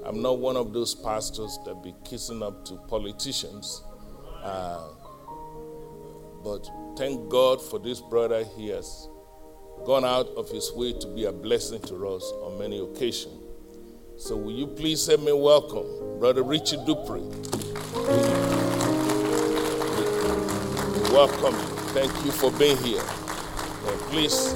I'm 0.07 0.23
not 0.23 0.39
one 0.39 0.57
of 0.57 0.73
those 0.73 0.95
pastors 0.95 1.59
that 1.67 1.83
be 1.83 1.95
kissing 2.07 2.43
up 2.43 2.65
to 2.65 2.77
politicians. 2.89 3.83
Uh, 4.43 4.89
but 6.43 6.67
thank 6.97 7.29
God 7.29 7.61
for 7.61 7.79
this 7.79 8.01
brother. 8.01 8.43
He 8.57 8.69
has 8.69 9.11
gone 9.85 10.05
out 10.05 10.29
of 10.37 10.49
his 10.51 10.73
way 10.73 10.93
to 10.93 11.07
be 11.09 11.25
a 11.25 11.33
blessing 11.33 11.81
to 11.83 12.09
us 12.09 12.23
on 12.43 12.59
many 12.59 12.79
occasions. 12.79 13.35
So, 14.19 14.37
will 14.37 14.53
you 14.53 14.67
please 14.67 15.07
help 15.07 15.21
me 15.21 15.33
welcome 15.33 16.19
Brother 16.19 16.43
Richard 16.43 16.87
Dupree? 16.87 17.21
Welcome. 21.13 21.55
Thank 21.93 22.13
you 22.25 22.33
for 22.33 22.51
being 22.53 22.77
here. 22.79 23.03
And 23.03 24.01
please 24.11 24.55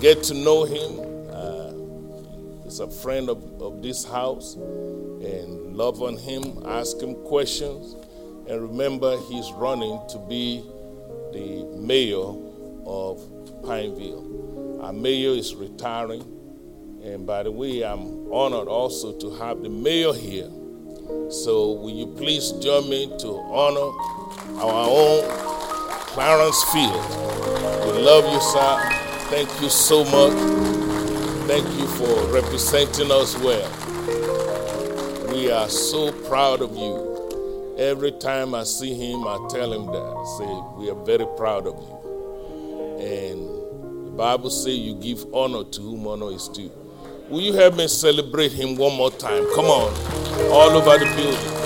get 0.00 0.22
to 0.24 0.34
know 0.34 0.64
him. 0.64 1.00
Uh, 1.30 2.64
he's 2.64 2.80
a 2.80 2.90
friend 2.90 3.30
of, 3.30 3.62
of 3.62 3.82
this 3.82 4.04
house. 4.04 4.56
And 4.56 5.76
love 5.76 6.02
on 6.02 6.16
him, 6.16 6.62
ask 6.66 7.00
him 7.00 7.14
questions. 7.24 7.96
And 8.48 8.60
remember, 8.60 9.18
he's 9.28 9.50
running 9.52 10.00
to 10.10 10.18
be 10.28 10.62
the 11.32 11.64
mayor 11.78 12.34
of 12.84 13.20
Pineville. 13.62 14.80
Our 14.82 14.92
mayor 14.92 15.30
is 15.30 15.54
retiring. 15.54 16.22
And 17.02 17.26
by 17.26 17.42
the 17.42 17.50
way, 17.50 17.82
I'm 17.82 18.32
honored 18.32 18.68
also 18.68 19.12
to 19.18 19.34
have 19.36 19.62
the 19.62 19.68
mayor 19.68 20.12
here. 20.12 20.50
So, 21.30 21.72
will 21.72 21.90
you 21.90 22.06
please 22.06 22.52
join 22.52 22.88
me 22.88 23.06
to 23.18 23.28
honor 23.50 23.90
our 24.60 24.86
own 24.88 25.24
Clarence 26.08 26.62
Field? 26.64 27.04
We 27.86 28.02
love 28.02 28.24
you, 28.32 28.40
sir. 28.40 28.92
Thank 29.30 29.48
you 29.60 29.68
so 29.68 30.04
much. 30.04 30.32
Thank 31.48 31.66
you 31.78 31.86
for 31.88 32.26
representing 32.32 33.10
us 33.10 33.36
well. 33.38 33.68
We 35.32 35.50
are 35.50 35.68
so 35.68 36.12
proud 36.28 36.60
of 36.60 36.76
you. 36.76 37.74
Every 37.78 38.12
time 38.12 38.54
I 38.54 38.64
see 38.64 38.94
him, 38.94 39.26
I 39.26 39.38
tell 39.50 39.72
him 39.72 39.86
that. 39.86 39.96
I 39.96 40.24
say, 40.38 40.62
We 40.76 40.90
are 40.90 41.04
very 41.04 41.26
proud 41.36 41.66
of 41.66 41.74
you. 41.82 42.98
And 43.00 43.51
Bible 44.16 44.50
says 44.50 44.76
you 44.78 44.94
give 44.94 45.24
honor 45.32 45.64
to 45.64 45.80
whom 45.80 46.06
honor 46.06 46.30
is 46.32 46.48
due. 46.48 46.70
Will 47.30 47.40
you 47.40 47.54
help 47.54 47.76
me 47.76 47.88
celebrate 47.88 48.52
him 48.52 48.76
one 48.76 48.94
more 48.94 49.10
time? 49.10 49.42
Come 49.54 49.64
on, 49.64 49.92
all 50.52 50.70
over 50.70 50.98
the 50.98 51.06
building. 51.16 51.62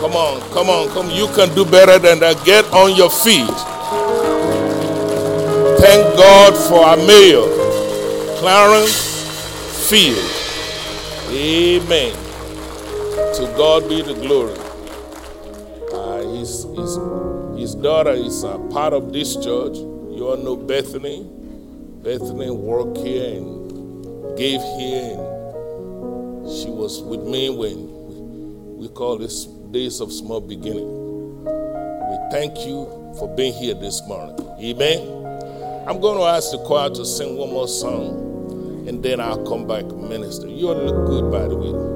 Come 0.00 0.12
on, 0.12 0.40
come 0.52 0.70
on, 0.70 0.88
come. 0.90 1.10
You 1.10 1.26
can 1.34 1.54
do 1.54 1.64
better 1.64 1.98
than 1.98 2.20
that. 2.20 2.42
Get 2.46 2.64
on 2.72 2.96
your 2.96 3.10
feet. 3.10 3.46
Thank 5.78 6.16
God 6.16 6.54
for 6.68 6.84
our 6.84 6.96
mayor, 6.96 7.42
Clarence 8.38 9.90
Field. 9.90 10.18
Amen. 11.30 12.14
To 13.34 13.52
God 13.58 13.88
be 13.90 14.00
the 14.00 14.14
glory. 14.14 14.56
Uh, 15.92 16.22
his, 16.38 16.64
his, 16.64 16.98
his 17.60 17.74
daughter 17.74 18.12
is 18.12 18.42
a 18.42 18.58
part 18.70 18.94
of 18.94 19.12
this 19.12 19.36
church. 19.36 19.76
You 20.16 20.28
all 20.30 20.38
know 20.38 20.56
Bethany. 20.56 21.28
Bethany 22.02 22.48
worked 22.50 22.96
here 22.96 23.36
and 23.36 24.38
gave 24.38 24.62
here, 24.62 25.12
and 25.12 26.48
she 26.56 26.70
was 26.70 27.02
with 27.02 27.20
me 27.20 27.50
when 27.50 28.78
we 28.78 28.88
call 28.88 29.18
this 29.18 29.44
Days 29.44 30.00
of 30.00 30.10
Small 30.10 30.40
Beginning. 30.40 31.44
We 31.44 32.16
thank 32.30 32.56
you 32.60 32.86
for 33.18 33.28
being 33.36 33.52
here 33.52 33.74
this 33.74 34.00
morning. 34.08 34.40
Amen. 34.58 35.84
I'm 35.86 36.00
going 36.00 36.16
to 36.16 36.24
ask 36.24 36.50
the 36.50 36.64
choir 36.64 36.88
to 36.88 37.04
sing 37.04 37.36
one 37.36 37.50
more 37.50 37.68
song, 37.68 38.86
and 38.88 39.02
then 39.02 39.20
I'll 39.20 39.44
come 39.46 39.66
back 39.68 39.84
minister. 39.84 40.48
You 40.48 40.68
all 40.68 40.76
look 40.76 41.06
good, 41.08 41.30
by 41.30 41.46
the 41.46 41.56
way. 41.56 41.95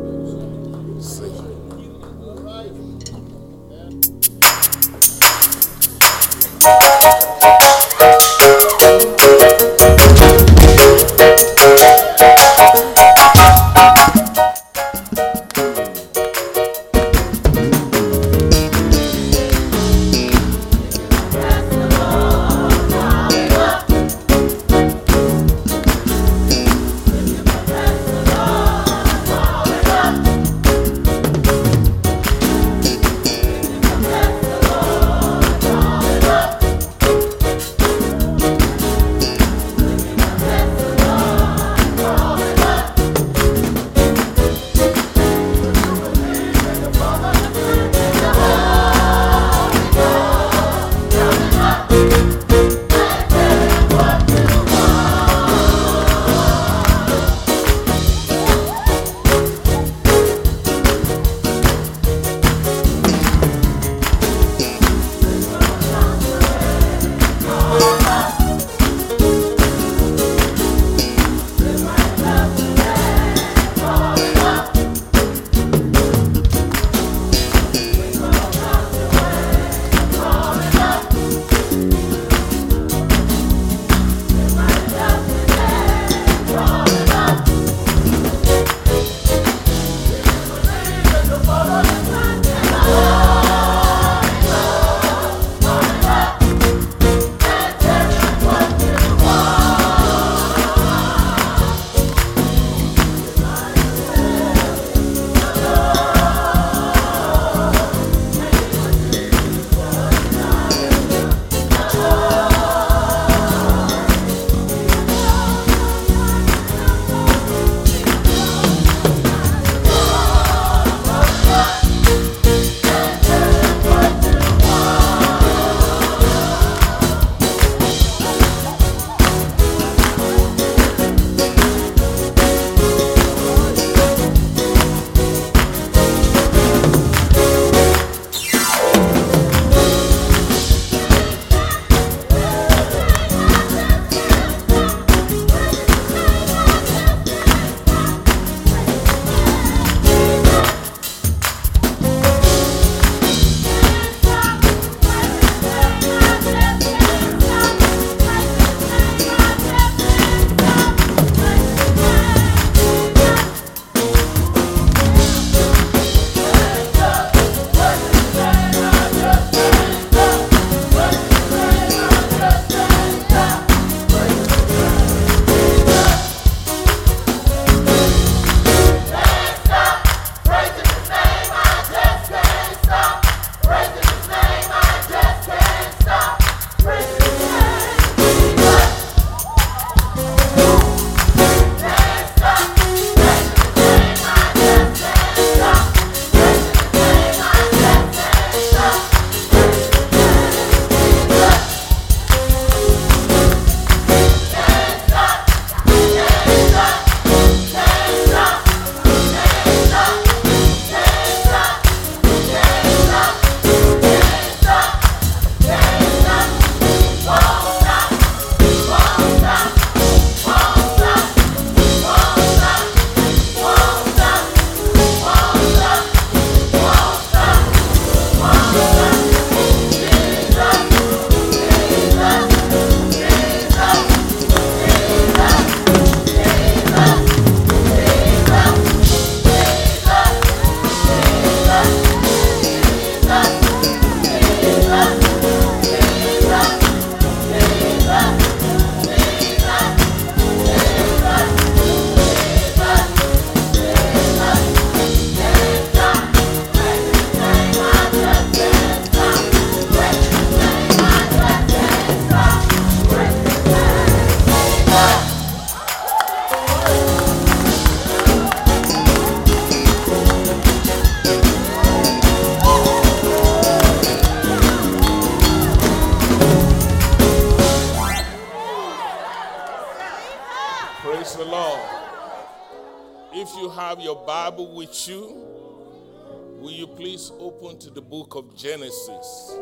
Book 288.30 288.44
of 288.44 288.56
Genesis, 288.56 289.58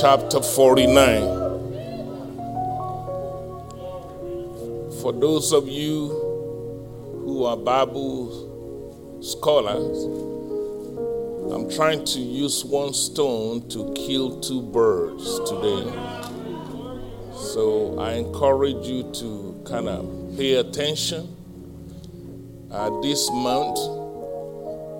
chapter 0.00 0.40
49. 0.40 1.20
For 5.00 5.12
those 5.12 5.52
of 5.52 5.68
you 5.68 6.08
who 7.24 7.44
are 7.44 7.56
Bible 7.56 9.20
scholars, 9.22 10.04
I'm 11.52 11.70
trying 11.70 12.04
to 12.06 12.18
use 12.18 12.64
one 12.64 12.92
stone 12.92 13.68
to 13.68 13.92
kill 13.94 14.40
two 14.40 14.62
birds 14.62 15.38
today. 15.48 15.92
So 17.36 17.98
I 18.00 18.14
encourage 18.14 18.86
you 18.86 19.04
to 19.12 19.62
kind 19.64 19.88
of 19.88 20.36
pay 20.36 20.54
attention. 20.54 21.36
Uh, 22.70 23.00
this 23.00 23.30
month, 23.30 23.78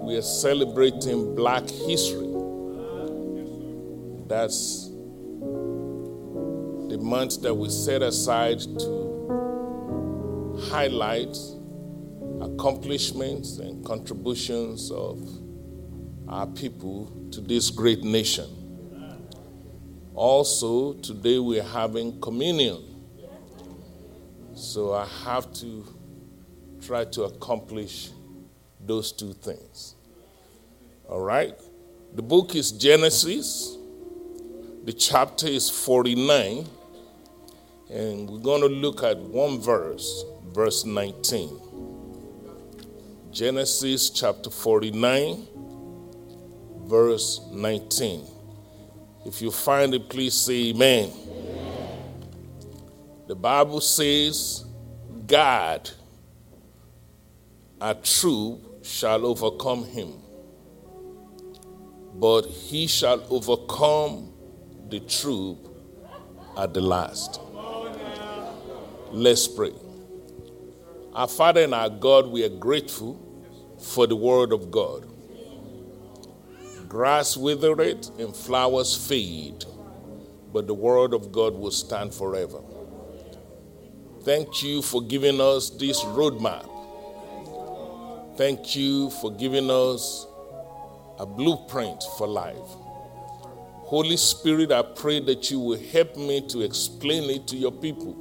we 0.02 0.16
are 0.16 0.22
celebrating 0.22 1.34
Black 1.34 1.68
History. 1.68 2.29
That's 4.30 4.86
the 6.88 6.98
month 7.02 7.42
that 7.42 7.52
we 7.52 7.68
set 7.68 8.00
aside 8.00 8.60
to 8.60 10.56
highlight 10.70 11.36
accomplishments 12.40 13.58
and 13.58 13.84
contributions 13.84 14.92
of 14.92 15.28
our 16.28 16.46
people 16.46 17.12
to 17.32 17.40
this 17.40 17.70
great 17.70 18.04
nation. 18.04 18.46
Also, 20.14 20.92
today 20.92 21.40
we're 21.40 21.64
having 21.64 22.20
communion. 22.20 22.84
So 24.54 24.94
I 24.94 25.06
have 25.24 25.52
to 25.54 25.84
try 26.86 27.04
to 27.06 27.24
accomplish 27.24 28.10
those 28.78 29.10
two 29.10 29.32
things. 29.32 29.96
All 31.08 31.20
right? 31.20 31.58
The 32.14 32.22
book 32.22 32.54
is 32.54 32.70
Genesis, 32.70 33.76
the 34.84 34.92
chapter 34.92 35.46
is 35.46 35.68
49, 35.68 36.66
and 37.90 38.30
we're 38.30 38.38
going 38.38 38.62
to 38.62 38.68
look 38.68 39.02
at 39.02 39.18
one 39.18 39.60
verse, 39.60 40.24
verse 40.52 40.86
19. 40.86 41.60
Genesis 43.30 44.08
chapter 44.10 44.48
49, 44.48 45.46
verse 46.84 47.40
19. 47.52 48.26
If 49.26 49.42
you 49.42 49.50
find 49.50 49.94
it, 49.94 50.08
please 50.08 50.34
say 50.34 50.70
amen. 50.70 51.10
The 53.28 53.36
Bible 53.36 53.82
says, 53.82 54.64
Gad, 55.26 55.90
a 57.80 57.94
troop, 57.94 58.82
shall 58.82 59.26
overcome 59.26 59.84
him, 59.84 60.14
but 62.14 62.46
he 62.46 62.86
shall 62.86 63.22
overcome 63.28 64.32
the 64.90 65.00
troop 65.00 65.58
at 66.56 66.74
the 66.74 66.80
last. 66.80 67.40
Let's 69.12 69.48
pray. 69.48 69.72
Our 71.14 71.28
Father 71.28 71.62
and 71.62 71.74
our 71.74 71.90
God, 71.90 72.28
we 72.28 72.44
are 72.44 72.48
grateful 72.48 73.18
for 73.78 74.06
the 74.06 74.16
Word 74.16 74.52
of 74.52 74.70
God. 74.70 75.06
Grass 76.88 77.36
withereth 77.36 78.10
and 78.18 78.34
flowers 78.34 78.96
fade, 78.96 79.64
but 80.52 80.66
the 80.66 80.74
Word 80.74 81.14
of 81.14 81.32
God 81.32 81.54
will 81.54 81.70
stand 81.70 82.12
forever. 82.12 82.60
Thank 84.22 84.62
you 84.62 84.82
for 84.82 85.02
giving 85.02 85.40
us 85.40 85.70
this 85.70 86.00
roadmap. 86.02 86.68
Thank 88.36 88.76
you 88.76 89.10
for 89.10 89.32
giving 89.32 89.70
us 89.70 90.26
a 91.18 91.26
blueprint 91.26 92.02
for 92.16 92.26
life. 92.26 92.56
Holy 93.90 94.16
Spirit, 94.16 94.70
I 94.70 94.82
pray 94.82 95.18
that 95.18 95.50
you 95.50 95.58
will 95.58 95.76
help 95.76 96.16
me 96.16 96.46
to 96.46 96.60
explain 96.60 97.28
it 97.28 97.48
to 97.48 97.56
your 97.56 97.72
people. 97.72 98.14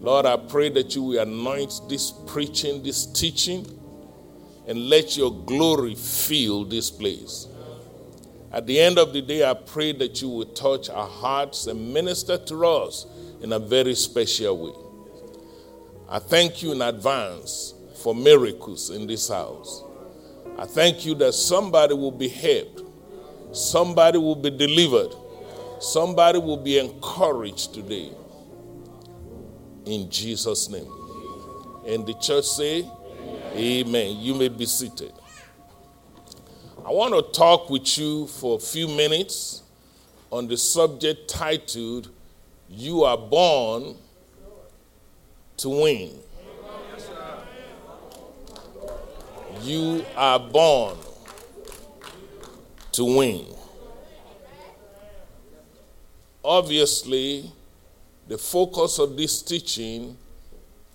Lord, 0.00 0.26
I 0.26 0.36
pray 0.36 0.68
that 0.70 0.96
you 0.96 1.04
will 1.04 1.22
anoint 1.22 1.80
this 1.88 2.10
preaching, 2.26 2.82
this 2.82 3.06
teaching, 3.06 3.64
and 4.66 4.88
let 4.88 5.16
your 5.16 5.32
glory 5.32 5.94
fill 5.94 6.64
this 6.64 6.90
place. 6.90 7.46
At 8.50 8.66
the 8.66 8.80
end 8.80 8.98
of 8.98 9.12
the 9.12 9.22
day, 9.22 9.48
I 9.48 9.54
pray 9.54 9.92
that 9.92 10.20
you 10.20 10.28
will 10.28 10.46
touch 10.46 10.90
our 10.90 11.06
hearts 11.06 11.68
and 11.68 11.94
minister 11.94 12.36
to 12.36 12.66
us 12.66 13.06
in 13.42 13.52
a 13.52 13.60
very 13.60 13.94
special 13.94 14.58
way. 14.58 14.72
I 16.08 16.18
thank 16.18 16.64
you 16.64 16.72
in 16.72 16.82
advance 16.82 17.74
for 18.02 18.12
miracles 18.12 18.90
in 18.90 19.06
this 19.06 19.28
house. 19.28 19.84
I 20.58 20.66
thank 20.66 21.06
you 21.06 21.14
that 21.14 21.34
somebody 21.34 21.94
will 21.94 22.10
be 22.10 22.28
helped, 22.28 22.80
somebody 23.54 24.18
will 24.18 24.36
be 24.36 24.50
delivered, 24.50 25.14
somebody 25.80 26.38
will 26.38 26.56
be 26.56 26.78
encouraged 26.78 27.74
today. 27.74 28.10
In 29.86 30.10
Jesus' 30.10 30.68
name. 30.68 30.90
And 31.86 32.06
the 32.06 32.14
church 32.14 32.46
say, 32.46 32.80
Amen. 32.80 33.56
Amen. 33.56 34.16
You 34.18 34.34
may 34.34 34.48
be 34.48 34.66
seated. 34.66 35.12
I 36.84 36.90
want 36.90 37.14
to 37.14 37.22
talk 37.32 37.70
with 37.70 37.96
you 37.98 38.26
for 38.26 38.56
a 38.56 38.60
few 38.60 38.88
minutes 38.88 39.62
on 40.30 40.48
the 40.48 40.56
subject 40.56 41.28
titled 41.28 42.10
you 42.68 43.04
are 43.04 43.16
born 43.16 43.96
to 45.58 45.68
win. 45.68 46.10
You 49.62 50.04
are 50.16 50.38
born 50.38 50.96
to 52.94 53.04
win. 53.04 53.44
Obviously, 56.44 57.50
the 58.28 58.38
focus 58.38 59.00
of 59.00 59.16
this 59.16 59.42
teaching 59.42 60.16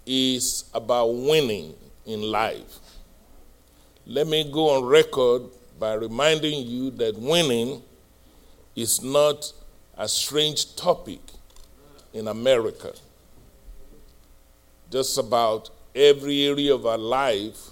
is 0.05 0.63
about 0.73 1.07
winning 1.07 1.75
in 2.05 2.21
life. 2.21 2.79
Let 4.05 4.27
me 4.27 4.49
go 4.49 4.69
on 4.69 4.85
record 4.85 5.43
by 5.77 5.95
reminding 5.95 6.65
you 6.65 6.89
that 6.91 7.17
winning 7.17 7.83
is 8.75 9.03
not 9.03 9.51
a 9.97 10.07
strange 10.07 10.75
topic 10.77 11.19
in 12.13 12.29
America. 12.29 12.93
Just 14.89 15.17
about 15.17 15.69
every 15.93 16.45
area 16.45 16.73
of 16.73 16.85
our 16.85 16.97
life, 16.97 17.71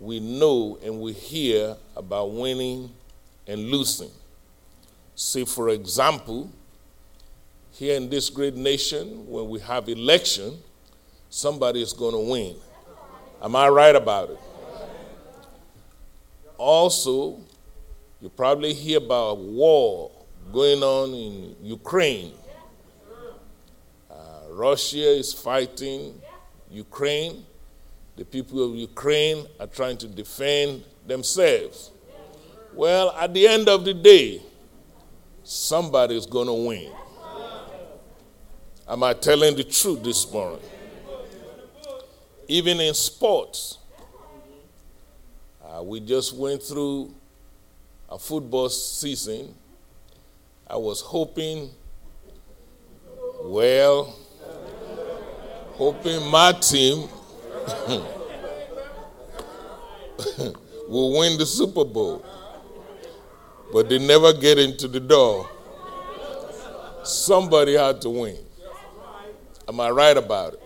we 0.00 0.18
know 0.18 0.76
and 0.82 1.00
we 1.00 1.12
hear 1.12 1.76
about 1.96 2.32
winning 2.32 2.90
and 3.46 3.70
losing. 3.70 4.10
Say, 5.14 5.44
for 5.44 5.68
example, 5.70 6.50
here 7.72 7.96
in 7.96 8.08
this 8.08 8.30
great 8.30 8.54
nation, 8.54 9.26
when 9.28 9.48
we 9.48 9.60
have 9.60 9.88
election, 9.88 10.58
somebody 11.30 11.82
is 11.82 11.92
going 11.92 12.12
to 12.12 12.30
win. 12.30 12.56
Am 13.42 13.56
I 13.56 13.68
right 13.68 13.96
about 13.96 14.30
it? 14.30 14.38
Also, 16.58 17.40
you 18.20 18.28
probably 18.28 18.72
hear 18.72 18.98
about 18.98 19.38
war 19.38 20.10
going 20.52 20.82
on 20.82 21.14
in 21.14 21.56
Ukraine. 21.62 22.32
Uh, 24.10 24.14
Russia 24.50 25.18
is 25.18 25.32
fighting 25.32 26.20
Ukraine. 26.70 27.44
The 28.16 28.24
people 28.24 28.62
of 28.64 28.76
Ukraine 28.76 29.46
are 29.58 29.66
trying 29.66 29.96
to 29.98 30.06
defend 30.06 30.84
themselves. 31.06 31.90
Well, 32.74 33.10
at 33.18 33.34
the 33.34 33.46
end 33.46 33.68
of 33.68 33.84
the 33.84 33.92
day, 33.92 34.40
somebody's 35.44 36.24
going 36.24 36.46
to 36.46 36.52
win. 36.54 36.90
Am 38.88 39.02
I 39.02 39.12
telling 39.12 39.54
the 39.56 39.64
truth 39.64 40.02
this 40.02 40.30
morning? 40.32 40.60
Even 42.48 42.80
in 42.80 42.94
sports, 42.94 43.78
uh, 45.62 45.82
we 45.82 46.00
just 46.00 46.34
went 46.34 46.62
through 46.62 47.14
a 48.08 48.18
football 48.18 48.68
season. 48.70 49.54
I 50.66 50.76
was 50.76 51.00
hoping, 51.02 51.70
well, 53.42 54.16
hoping 55.74 56.26
my 56.30 56.52
team 56.52 57.08
will 60.88 61.18
win 61.18 61.38
the 61.38 61.46
Super 61.46 61.84
Bowl. 61.84 62.24
But 63.72 63.88
they 63.88 63.98
never 63.98 64.32
get 64.32 64.58
into 64.58 64.86
the 64.86 65.00
door. 65.00 65.48
Somebody 67.04 67.74
had 67.74 68.00
to 68.02 68.10
win. 68.10 68.38
Am 69.66 69.80
I 69.80 69.90
right 69.90 70.16
about 70.16 70.54
it? 70.54 70.62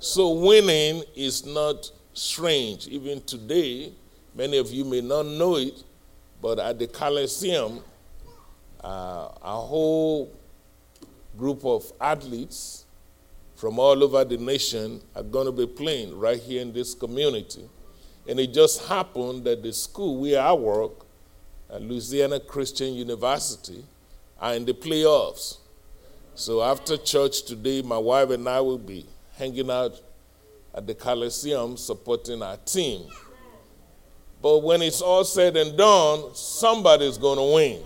So, 0.00 0.32
winning 0.32 1.02
is 1.14 1.46
not 1.46 1.90
strange. 2.12 2.86
Even 2.88 3.22
today, 3.22 3.92
many 4.34 4.58
of 4.58 4.70
you 4.70 4.84
may 4.84 5.00
not 5.00 5.24
know 5.24 5.56
it, 5.56 5.82
but 6.42 6.58
at 6.58 6.78
the 6.78 6.86
Coliseum, 6.86 7.80
uh, 8.82 9.28
a 9.42 9.56
whole 9.56 10.30
group 11.38 11.64
of 11.64 11.90
athletes 12.00 12.84
from 13.56 13.78
all 13.78 14.02
over 14.04 14.24
the 14.24 14.36
nation 14.36 15.00
are 15.14 15.22
going 15.22 15.46
to 15.46 15.52
be 15.52 15.66
playing 15.66 16.18
right 16.18 16.38
here 16.38 16.60
in 16.60 16.72
this 16.72 16.92
community. 16.94 17.64
And 18.28 18.38
it 18.38 18.52
just 18.52 18.84
happened 18.86 19.44
that 19.44 19.62
the 19.62 19.72
school 19.72 20.20
where 20.20 20.40
I 20.40 20.52
work, 20.52 21.03
Louisiana 21.80 22.40
Christian 22.40 22.94
University, 22.94 23.84
are 24.40 24.54
in 24.54 24.64
the 24.64 24.74
playoffs. 24.74 25.58
So 26.34 26.62
after 26.62 26.96
church 26.96 27.44
today, 27.44 27.82
my 27.82 27.98
wife 27.98 28.30
and 28.30 28.48
I 28.48 28.60
will 28.60 28.78
be 28.78 29.06
hanging 29.36 29.70
out 29.70 30.00
at 30.74 30.86
the 30.86 30.94
Coliseum 30.94 31.76
supporting 31.76 32.42
our 32.42 32.56
team. 32.58 33.02
But 34.42 34.58
when 34.58 34.82
it's 34.82 35.00
all 35.00 35.24
said 35.24 35.56
and 35.56 35.76
done, 35.78 36.34
somebody's 36.34 37.16
going 37.16 37.38
to 37.38 37.54
win. 37.54 37.82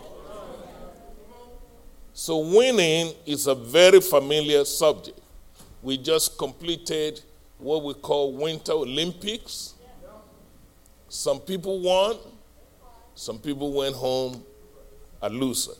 So, 2.12 2.39
winning 2.39 3.14
is 3.26 3.47
a 3.47 3.55
very 3.55 4.01
familiar 4.01 4.64
subject. 4.64 5.20
We 5.82 5.97
just 5.97 6.36
completed 6.36 7.20
what 7.59 7.84
we 7.84 7.95
call 7.95 8.32
Winter 8.32 8.72
Olympics. 8.72 9.74
Some 11.09 11.39
people 11.39 11.78
won, 11.78 12.16
some 13.19 13.41
people 13.41 13.73
went 13.73 13.97
home 13.97 14.45
a 15.21 15.29
loser. 15.29 15.73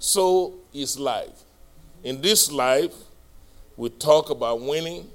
So 0.00 0.54
is 0.72 0.98
life. 0.98 1.44
In 2.02 2.20
this 2.20 2.50
life, 2.50 2.92
we 3.76 3.90
talk 3.90 4.28
about 4.30 4.60
winning. 4.60 5.08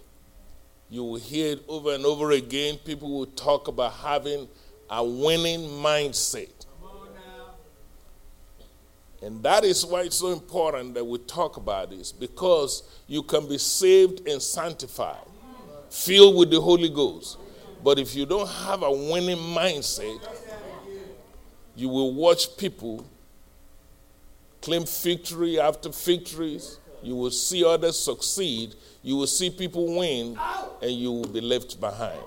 You 0.89 1.03
will 1.03 1.19
hear 1.19 1.51
it 1.57 1.63
over 1.67 1.93
and 1.93 2.05
over 2.05 2.31
again. 2.31 2.77
People 2.77 3.11
will 3.11 3.25
talk 3.25 3.67
about 3.67 3.91
having 3.91 4.47
a 4.89 5.03
winning 5.03 5.67
mindset. 5.83 6.65
And 9.21 9.43
that 9.43 9.65
is 9.65 9.85
why 9.85 10.03
it's 10.03 10.19
so 10.19 10.31
important 10.31 10.93
that 10.93 11.03
we 11.03 11.17
talk 11.17 11.57
about 11.57 11.89
this 11.89 12.13
because 12.13 12.83
you 13.05 13.21
can 13.21 13.49
be 13.49 13.57
saved 13.57 14.25
and 14.29 14.41
sanctified, 14.41 15.27
filled 15.89 16.37
with 16.37 16.51
the 16.51 16.61
Holy 16.61 16.87
Ghost. 16.89 17.37
But 17.83 17.99
if 17.99 18.15
you 18.15 18.25
don't 18.25 18.49
have 18.49 18.81
a 18.81 18.91
winning 18.91 19.37
mindset, 19.37 20.19
you 21.75 21.89
will 21.89 22.13
watch 22.13 22.57
people 22.57 23.05
claim 24.61 24.85
victory 24.85 25.59
after 25.59 25.89
victories. 25.89 26.79
You 27.03 27.15
will 27.15 27.31
see 27.31 27.63
others 27.63 27.99
succeed. 27.99 28.75
You 29.03 29.15
will 29.17 29.27
see 29.27 29.49
people 29.51 29.97
win, 29.97 30.39
and 30.81 30.91
you 30.91 31.11
will 31.11 31.27
be 31.27 31.41
left 31.41 31.79
behind. 31.79 32.23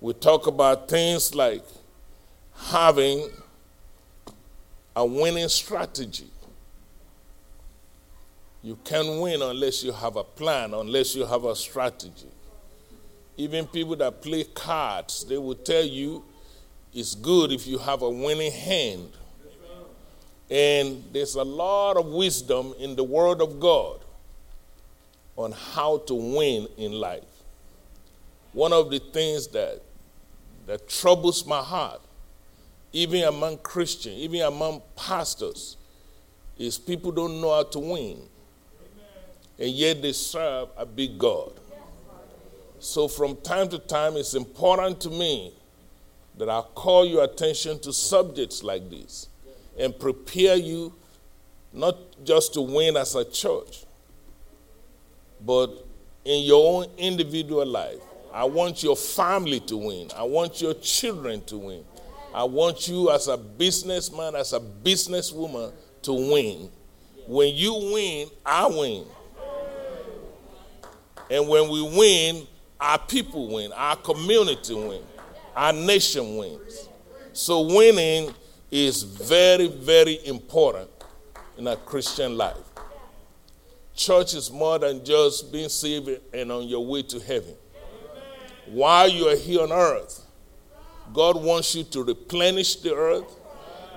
We 0.00 0.14
talk 0.14 0.46
about 0.46 0.88
things 0.88 1.34
like 1.34 1.62
having 2.56 3.28
a 4.96 5.04
winning 5.04 5.48
strategy. 5.48 6.28
You 8.62 8.78
can't 8.84 9.20
win 9.20 9.42
unless 9.42 9.82
you 9.82 9.92
have 9.92 10.16
a 10.16 10.24
plan, 10.24 10.72
unless 10.72 11.14
you 11.14 11.26
have 11.26 11.44
a 11.44 11.54
strategy. 11.54 12.28
Even 13.36 13.66
people 13.66 13.96
that 13.96 14.22
play 14.22 14.44
cards, 14.44 15.24
they 15.24 15.36
will 15.36 15.56
tell 15.56 15.84
you 15.84 16.24
it's 16.94 17.14
good 17.14 17.52
if 17.52 17.66
you 17.66 17.78
have 17.78 18.02
a 18.02 18.10
winning 18.10 18.52
hand. 18.52 19.10
And 20.50 21.02
there's 21.12 21.34
a 21.34 21.44
lot 21.44 21.96
of 21.96 22.06
wisdom 22.06 22.74
in 22.78 22.94
the 22.94 23.04
Word 23.04 23.40
of 23.40 23.58
God 23.58 24.00
on 25.36 25.52
how 25.52 25.98
to 26.06 26.14
win 26.14 26.68
in 26.76 26.92
life. 26.92 27.24
One 28.52 28.72
of 28.72 28.90
the 28.90 28.98
things 28.98 29.48
that, 29.48 29.80
that 30.66 30.88
troubles 30.88 31.46
my 31.46 31.62
heart 31.62 32.02
even 32.92 33.24
among 33.24 33.58
Christians, 33.58 34.16
even 34.18 34.42
among 34.42 34.82
pastors, 34.94 35.76
is 36.58 36.78
people 36.78 37.10
don't 37.10 37.40
know 37.40 37.54
how 37.54 37.62
to 37.62 37.78
win. 37.78 38.18
And 39.58 39.70
yet 39.70 40.02
they 40.02 40.12
serve 40.12 40.68
a 40.76 40.84
big 40.84 41.18
God. 41.18 41.52
So 42.78 43.08
from 43.08 43.36
time 43.36 43.68
to 43.70 43.78
time, 43.78 44.16
it's 44.16 44.34
important 44.34 45.00
to 45.02 45.10
me 45.10 45.54
that 46.38 46.48
I 46.48 46.62
call 46.74 47.04
your 47.06 47.24
attention 47.24 47.78
to 47.80 47.92
subjects 47.92 48.62
like 48.62 48.88
this 48.90 49.28
and 49.78 49.98
prepare 49.98 50.56
you 50.56 50.94
not 51.72 51.96
just 52.24 52.54
to 52.54 52.60
win 52.60 52.96
as 52.96 53.14
a 53.14 53.24
church, 53.24 53.84
but 55.44 55.68
in 56.24 56.44
your 56.44 56.82
own 56.82 56.90
individual 56.98 57.66
life. 57.66 58.00
I 58.32 58.44
want 58.44 58.82
your 58.82 58.96
family 58.96 59.60
to 59.60 59.76
win. 59.76 60.10
I 60.16 60.22
want 60.22 60.60
your 60.62 60.74
children 60.74 61.42
to 61.46 61.58
win. 61.58 61.84
I 62.34 62.44
want 62.44 62.88
you 62.88 63.10
as 63.10 63.28
a 63.28 63.36
businessman, 63.36 64.34
as 64.34 64.52
a 64.54 64.60
businesswoman 64.60 65.72
to 66.02 66.12
win. 66.12 66.70
When 67.26 67.54
you 67.54 67.74
win, 67.92 68.28
I 68.44 68.66
win. 68.66 69.04
And 71.30 71.48
when 71.48 71.68
we 71.68 71.82
win, 71.82 72.46
our 72.80 72.98
people 72.98 73.48
win, 73.48 73.72
our 73.72 73.96
community 73.96 74.74
win, 74.74 75.02
our 75.54 75.72
nation 75.72 76.36
wins. 76.36 76.88
So 77.32 77.62
winning 77.62 78.34
is 78.70 79.02
very, 79.02 79.68
very 79.68 80.18
important 80.26 80.90
in 81.58 81.66
a 81.66 81.76
Christian 81.76 82.36
life. 82.36 82.56
Church 83.94 84.34
is 84.34 84.50
more 84.50 84.78
than 84.78 85.04
just 85.04 85.52
being 85.52 85.68
saved 85.68 86.08
and 86.32 86.50
on 86.50 86.66
your 86.66 86.84
way 86.84 87.02
to 87.02 87.20
heaven. 87.20 87.54
While 88.66 89.08
you 89.08 89.28
are 89.28 89.36
here 89.36 89.62
on 89.62 89.72
earth, 89.72 90.24
God 91.12 91.42
wants 91.42 91.74
you 91.74 91.84
to 91.84 92.02
replenish 92.04 92.76
the 92.76 92.94
earth. 92.94 93.26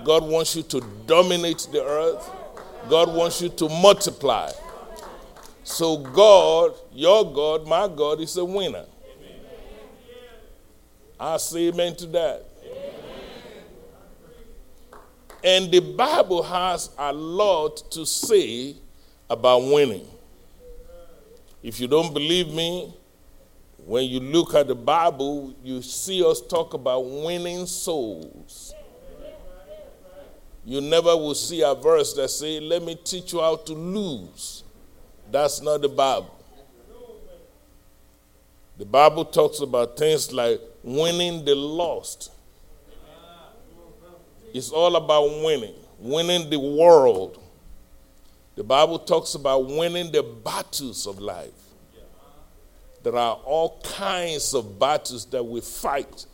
God 0.04 0.24
wants 0.24 0.56
you 0.56 0.64
to 0.64 0.82
dominate 1.06 1.68
the 1.72 1.84
earth. 1.84 2.30
God 2.90 3.14
wants 3.14 3.42
you 3.42 3.50
to 3.50 3.70
multiply. 3.70 4.52
So, 5.64 5.98
God, 5.98 6.74
your 6.94 7.24
God, 7.34 7.66
my 7.66 7.88
God, 7.88 8.20
is 8.20 8.36
a 8.38 8.46
winner. 8.46 8.86
I 11.20 11.38
say 11.38 11.68
amen 11.70 11.96
to 11.98 12.06
that. 12.08 12.46
And 15.44 15.72
the 15.72 15.80
Bible 15.80 16.42
has 16.42 16.90
a 16.98 17.14
lot 17.14 17.92
to 17.92 18.06
say 18.06 18.76
about 19.30 19.60
winning. 19.60 20.08
If 21.62 21.80
you 21.80 21.88
don't 21.88 22.14
believe 22.14 22.52
me, 22.54 22.94
when 23.86 24.06
you 24.06 24.20
look 24.20 24.56
at 24.56 24.68
the 24.68 24.76
Bible, 24.76 25.54
you 25.64 25.82
see 25.82 26.24
us 26.26 26.42
talk 26.42 26.74
about 26.74 27.00
winning 27.06 27.68
souls. 27.68 28.74
You 30.66 30.82
never 30.82 31.16
will 31.16 31.36
see 31.36 31.62
a 31.62 31.76
verse 31.76 32.14
that 32.14 32.30
say, 32.30 32.60
"Let 32.60 32.82
me 32.82 32.96
teach 32.96 33.34
you 33.34 33.40
how 33.40 33.56
to 33.56 33.74
lose." 33.74 34.64
That's 35.32 35.62
not 35.62 35.82
the 35.82 35.90
Bible. 35.90 36.32
The 38.78 38.86
Bible 38.86 39.26
talks 39.26 39.60
about 39.60 39.96
things 39.96 40.34
like 40.34 40.60
winning 40.86 41.44
the 41.44 41.56
lost. 41.56 42.32
It's 44.54 44.70
all 44.70 44.96
about 44.96 45.24
winning, 45.44 45.74
winning 46.00 46.50
the 46.50 46.60
world. 46.60 47.42
The 48.56 48.64
Bible 48.64 49.00
talks 49.00 49.34
about 49.34 49.68
winning 49.68 50.12
the 50.12 50.24
battles 50.24 51.08
of 51.08 51.20
life. 51.20 51.50
There 53.04 53.16
are 53.16 53.36
all 53.44 53.82
kinds 53.84 54.54
of 54.54 54.80
battles 54.80 55.26
that 55.26 55.44
we 55.44 55.60
fight. 55.60 56.26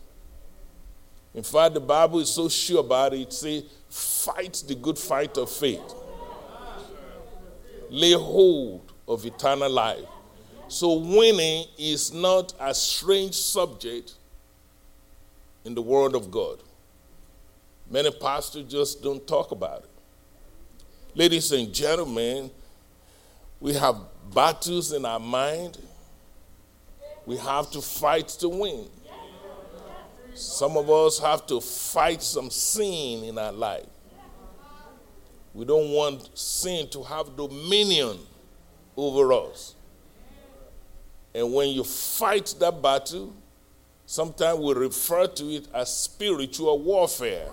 In 1.33 1.43
fact, 1.43 1.73
the 1.73 1.79
Bible 1.79 2.19
is 2.19 2.29
so 2.29 2.47
sure 2.49 2.81
about 2.81 3.13
it. 3.13 3.21
It 3.21 3.33
says, 3.33 3.63
fight 3.89 4.63
the 4.67 4.75
good 4.75 4.97
fight 4.97 5.37
of 5.37 5.49
faith. 5.49 5.81
Lay 7.89 8.13
hold 8.13 8.91
of 9.07 9.25
eternal 9.25 9.69
life. 9.69 10.05
So, 10.67 10.93
winning 10.93 11.65
is 11.77 12.13
not 12.13 12.53
a 12.59 12.73
strange 12.73 13.35
subject 13.35 14.13
in 15.65 15.75
the 15.75 15.81
Word 15.81 16.15
of 16.15 16.31
God. 16.31 16.59
Many 17.89 18.11
pastors 18.11 18.71
just 18.71 19.03
don't 19.03 19.25
talk 19.27 19.51
about 19.51 19.83
it. 19.83 19.89
Ladies 21.13 21.51
and 21.51 21.73
gentlemen, 21.73 22.49
we 23.59 23.73
have 23.73 23.97
battles 24.33 24.93
in 24.93 25.05
our 25.05 25.19
mind 25.19 25.77
we 27.25 27.37
have 27.37 27.69
to 27.71 27.81
fight 27.81 28.27
to 28.27 28.49
win. 28.49 28.87
Some 30.33 30.77
of 30.77 30.89
us 30.89 31.19
have 31.19 31.45
to 31.47 31.59
fight 31.61 32.21
some 32.23 32.49
sin 32.49 33.23
in 33.23 33.37
our 33.37 33.51
life. 33.51 33.85
We 35.53 35.65
don't 35.65 35.91
want 35.91 36.37
sin 36.37 36.87
to 36.89 37.03
have 37.03 37.35
dominion 37.35 38.17
over 38.95 39.33
us. 39.33 39.75
And 41.35 41.53
when 41.53 41.69
you 41.69 41.83
fight 41.83 42.55
that 42.59 42.81
battle, 42.81 43.33
sometimes 44.11 44.59
we 44.59 44.73
refer 44.73 45.25
to 45.25 45.49
it 45.51 45.67
as 45.73 45.97
spiritual 45.97 46.77
warfare. 46.79 47.47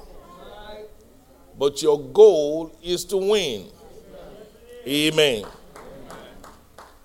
But 1.57 1.81
your 1.83 2.01
goal 2.01 2.77
is 2.83 3.05
to 3.05 3.17
win. 3.17 3.69
Amen. 4.85 5.45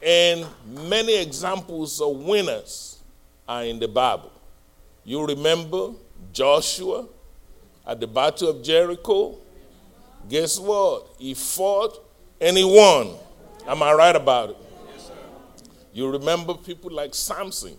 And 0.01 0.47
many 0.89 1.22
examples 1.22 2.01
of 2.01 2.18
winners 2.18 2.97
are 3.47 3.64
in 3.64 3.78
the 3.78 3.88
Bible. 3.88 4.32
You 5.04 5.24
remember 5.24 5.91
Joshua 6.32 7.06
at 7.86 7.99
the 7.99 8.08
Battle 8.08 8.49
of 8.49 8.64
Jericho? 8.64 9.38
Guess 10.28 10.58
what? 10.58 11.10
He 11.20 11.36
fought 11.36 12.04
and 12.41 12.58
he 12.58 12.64
won. 12.64 13.16
Am 13.68 13.84
I 13.84 13.93
right 13.93 14.16
about 14.16 14.49
it? 14.49 14.58
You 15.93 16.10
remember 16.10 16.56
people 16.56 16.89
like 16.89 17.14
Samson. 17.14 17.78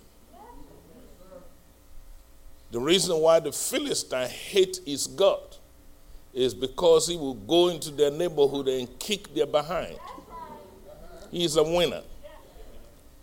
The 2.70 2.80
reason 2.80 3.18
why 3.18 3.40
the 3.40 3.52
Philistine 3.52 4.28
hate 4.28 4.80
his 4.84 5.06
God 5.06 5.56
is 6.32 6.52
because 6.54 7.06
he 7.06 7.16
will 7.16 7.34
go 7.34 7.68
into 7.68 7.90
their 7.90 8.10
neighborhood 8.10 8.66
and 8.68 8.98
kick 8.98 9.32
their 9.34 9.46
behind. 9.46 9.98
He 11.30 11.44
is 11.44 11.56
a 11.56 11.62
winner. 11.62 12.02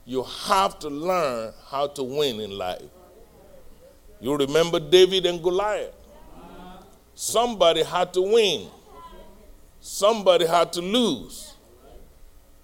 You 0.06 0.24
have 0.24 0.80
to 0.80 0.90
learn 0.90 1.54
how 1.70 1.88
to 1.88 2.04
win 2.04 2.40
in 2.40 2.58
life. 2.58 2.82
You 4.20 4.36
remember 4.36 4.80
David 4.80 5.26
and 5.26 5.42
Goliath. 5.42 5.94
Somebody 7.14 7.84
had 7.84 8.14
to 8.14 8.22
win, 8.22 8.68
somebody 9.80 10.46
had 10.46 10.72
to 10.74 10.82
lose. 10.82 11.54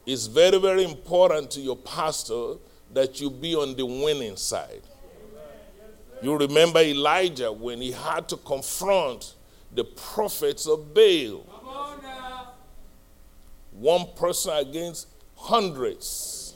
It's 0.06 0.26
very, 0.26 0.58
very 0.58 0.84
important 0.84 1.52
to 1.52 1.60
your 1.60 1.76
pastor 1.76 2.54
that 2.94 3.20
you 3.20 3.30
be 3.30 3.56
on 3.56 3.76
the 3.76 3.86
winning 3.86 4.38
side. 4.38 4.82
You 6.22 6.36
remember 6.36 6.80
Elijah 6.80 7.52
when 7.52 7.80
he 7.80 7.92
had 7.92 8.28
to 8.30 8.38
confront 8.38 9.36
the 9.74 9.84
prophets 9.84 10.68
of 10.68 10.94
Baal. 10.94 11.46
One 13.72 14.08
person 14.16 14.54
against 14.58 15.08
hundreds 15.36 16.56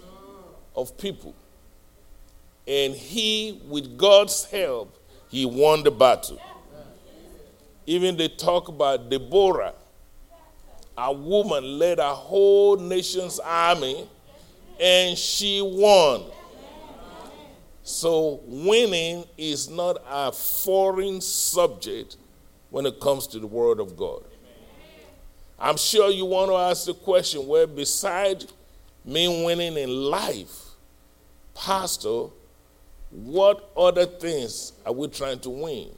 of 0.75 0.97
people. 0.97 1.35
And 2.67 2.93
he, 2.95 3.61
with 3.67 3.97
God's 3.97 4.45
help, 4.45 4.97
he 5.29 5.45
won 5.45 5.83
the 5.83 5.91
battle. 5.91 6.41
Even 7.85 8.17
they 8.17 8.29
talk 8.29 8.67
about 8.67 9.09
Deborah. 9.09 9.73
A 10.97 11.11
woman 11.13 11.79
led 11.79 11.99
a 11.99 12.13
whole 12.13 12.77
nation's 12.77 13.39
army 13.39 14.07
and 14.79 15.17
she 15.17 15.61
won. 15.61 16.23
So, 17.91 18.39
winning 18.45 19.25
is 19.37 19.69
not 19.69 20.01
a 20.09 20.31
foreign 20.31 21.19
subject 21.19 22.15
when 22.69 22.85
it 22.85 23.01
comes 23.01 23.27
to 23.27 23.39
the 23.39 23.47
Word 23.47 23.81
of 23.81 23.97
God. 23.97 24.23
I'm 25.59 25.75
sure 25.75 26.09
you 26.09 26.23
want 26.25 26.49
to 26.51 26.55
ask 26.55 26.85
the 26.85 26.93
question 26.93 27.45
where, 27.45 27.67
beside 27.67 28.45
me 29.03 29.45
winning 29.45 29.75
in 29.75 29.89
life, 29.89 30.69
Pastor, 31.53 32.27
what 33.09 33.69
other 33.75 34.05
things 34.05 34.71
are 34.85 34.93
we 34.93 35.09
trying 35.09 35.39
to 35.39 35.49
win? 35.49 35.89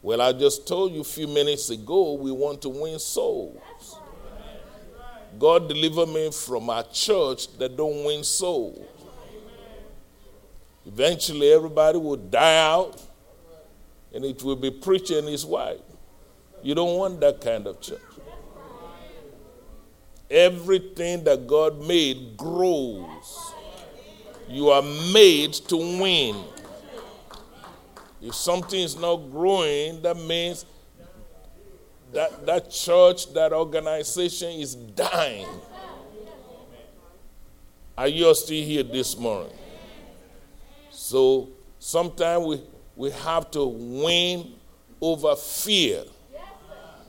Well, 0.00 0.22
I 0.22 0.32
just 0.32 0.68
told 0.68 0.92
you 0.92 1.00
a 1.00 1.04
few 1.04 1.26
minutes 1.26 1.70
ago 1.70 2.12
we 2.12 2.30
want 2.30 2.62
to 2.62 2.68
win 2.68 3.00
souls. 3.00 3.98
God 5.40 5.68
deliver 5.68 6.06
me 6.06 6.30
from 6.30 6.70
a 6.70 6.86
church 6.92 7.58
that 7.58 7.76
don't 7.76 8.04
win 8.04 8.22
souls. 8.22 8.97
Eventually, 10.88 11.52
everybody 11.52 11.98
will 11.98 12.16
die 12.16 12.56
out, 12.66 13.00
and 14.14 14.24
it 14.24 14.42
will 14.42 14.56
be 14.56 14.70
preacher 14.70 15.18
and 15.18 15.28
his 15.28 15.44
wife. 15.44 15.80
You 16.62 16.74
don't 16.74 16.96
want 16.96 17.20
that 17.20 17.42
kind 17.42 17.66
of 17.66 17.78
church. 17.78 18.00
Everything 20.30 21.24
that 21.24 21.46
God 21.46 21.86
made 21.86 22.38
grows. 22.38 23.52
You 24.48 24.70
are 24.70 24.82
made 25.12 25.52
to 25.52 25.76
win. 25.76 26.42
If 28.22 28.34
something 28.34 28.80
is 28.80 28.98
not 28.98 29.16
growing, 29.30 30.00
that 30.00 30.16
means 30.16 30.64
that, 32.14 32.46
that 32.46 32.70
church, 32.70 33.32
that 33.34 33.52
organization 33.52 34.52
is 34.52 34.74
dying. 34.74 35.46
Are 37.96 38.08
you 38.08 38.34
still 38.34 38.64
here 38.64 38.82
this 38.82 39.18
morning? 39.18 39.52
So 41.08 41.48
sometimes 41.78 42.44
we, 42.44 42.62
we 42.94 43.10
have 43.12 43.50
to 43.52 43.64
win 43.64 44.52
over 45.00 45.34
fear. 45.36 46.04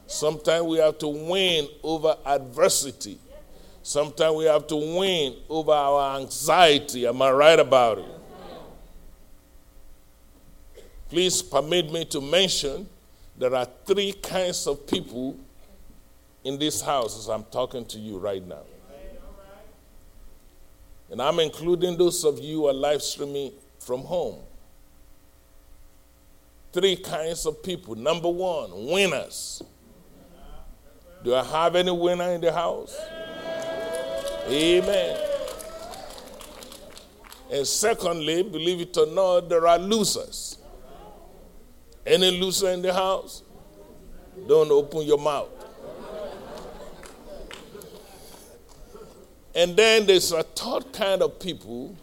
Sometimes 0.08 0.64
we 0.64 0.78
have 0.78 0.98
to 1.00 1.10
win 1.10 1.68
over 1.84 2.16
adversity. 2.26 3.20
Sometimes 3.84 4.38
we 4.38 4.46
have 4.46 4.68
to 4.68 4.78
win 4.78 5.36
over 5.50 5.74
our 5.74 6.18
anxiety. 6.18 7.08
Am 7.08 7.22
I 7.22 7.30
right 7.32 7.60
about 7.60 7.98
it? 7.98 8.06
Please 11.10 11.42
permit 11.42 11.92
me 11.92 12.06
to 12.06 12.22
mention 12.22 12.88
there 13.38 13.54
are 13.54 13.68
three 13.86 14.14
kinds 14.14 14.66
of 14.66 14.88
people 14.88 15.36
in 16.46 16.58
this 16.58 16.80
house 16.82 17.20
as 17.20 17.28
I'm 17.28 17.44
talking 17.44 17.84
to 17.88 18.00
you 18.00 18.18
right 18.18 18.48
now. 18.48 18.64
And 21.12 21.22
I'm 21.22 21.42
including 21.42 21.98
those 21.98 22.24
of 22.24 22.40
you 22.40 22.60
who 22.60 22.68
are 22.68 22.74
live 22.74 23.02
streaming 23.02 23.52
from 23.90 24.02
home. 24.02 24.38
Three 26.72 26.96
kinds 26.96 27.48
of 27.48 27.64
people. 27.64 27.96
Number 27.96 28.30
one, 28.30 28.70
winners. 28.86 29.64
Do 31.24 31.34
I 31.34 31.44
have 31.44 31.76
any 31.76 31.90
winner 31.90 32.34
in 32.34 32.40
the 32.40 32.52
house? 32.52 32.96
Amen. 34.48 35.18
And 37.52 37.66
secondly, 37.66 38.44
believe 38.44 38.80
it 38.82 38.96
or 38.96 39.08
not, 39.08 39.50
there 39.50 39.66
are 39.66 39.80
losers. 39.80 40.60
Any 42.06 42.30
loser 42.40 42.70
in 42.70 42.84
the 42.84 42.94
house? 42.94 43.42
Don't 44.48 44.70
open 44.70 45.02
your 45.02 45.18
mouth. 45.18 45.50
And 49.56 49.76
then 49.76 50.06
there's 50.06 50.32
a 50.32 50.44
third 50.44 50.94
kind 50.94 51.24
of 51.24 51.40
people. 51.40 51.98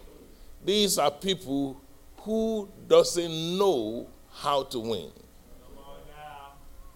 These 0.67 0.99
are 0.99 1.13
people 1.13 1.81
who 2.19 2.69
doesn't 2.89 3.57
know 3.57 4.09
how 4.33 4.65
to 4.65 4.81
win. 4.81 5.13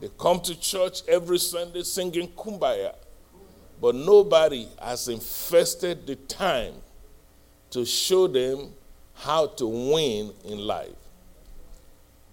They 0.00 0.10
come 0.18 0.40
to 0.40 0.58
church 0.58 1.02
every 1.06 1.38
Sunday 1.38 1.84
singing 1.84 2.28
kumbaya, 2.28 2.96
but 3.80 3.94
nobody 3.94 4.66
has 4.82 5.06
invested 5.06 6.04
the 6.04 6.16
time 6.16 6.74
to 7.70 7.84
show 7.84 8.26
them 8.26 8.72
how 9.14 9.46
to 9.46 9.66
win 9.68 10.32
in 10.44 10.58
life. 10.58 10.90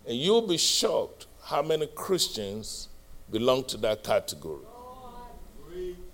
And 0.08 0.18
you'll 0.18 0.48
be 0.48 0.58
shocked 0.58 1.28
how 1.44 1.62
many 1.62 1.86
Christians 1.86 2.90
belong 3.30 3.64
to 3.66 3.78
that 3.78 4.04
category. 4.04 4.66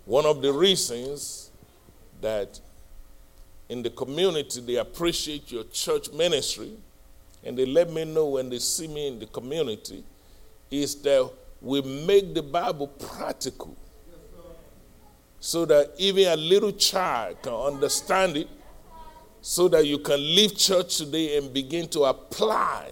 One 0.04 0.26
of 0.26 0.42
the 0.42 0.52
reasons 0.52 1.52
that 2.20 2.60
in 3.70 3.82
the 3.82 3.90
community 3.90 4.62
they 4.62 4.76
appreciate 4.76 5.52
your 5.52 5.64
church 5.66 6.12
ministry 6.12 6.74
and 7.44 7.58
they 7.58 7.66
let 7.66 7.90
me 7.92 8.06
know 8.06 8.28
when 8.28 8.50
they 8.50 8.60
see 8.60 8.88
me 8.88 9.08
in 9.08 9.20
the 9.20 9.26
community 9.26 10.04
is 10.72 10.96
that 11.02 11.30
we 11.62 11.82
make 11.82 12.34
the 12.34 12.42
Bible 12.44 12.88
practical. 12.88 13.76
So 15.40 15.66
that 15.66 15.92
even 15.98 16.28
a 16.28 16.36
little 16.36 16.72
child 16.72 17.42
can 17.42 17.54
understand 17.54 18.38
it 18.38 18.48
so 19.42 19.68
that 19.68 19.86
you 19.86 20.00
can 20.00 20.20
leave 20.20 20.58
church 20.58 20.98
today 20.98 21.38
and 21.38 21.54
begin 21.54 21.88
to 21.90 22.04
apply. 22.04 22.92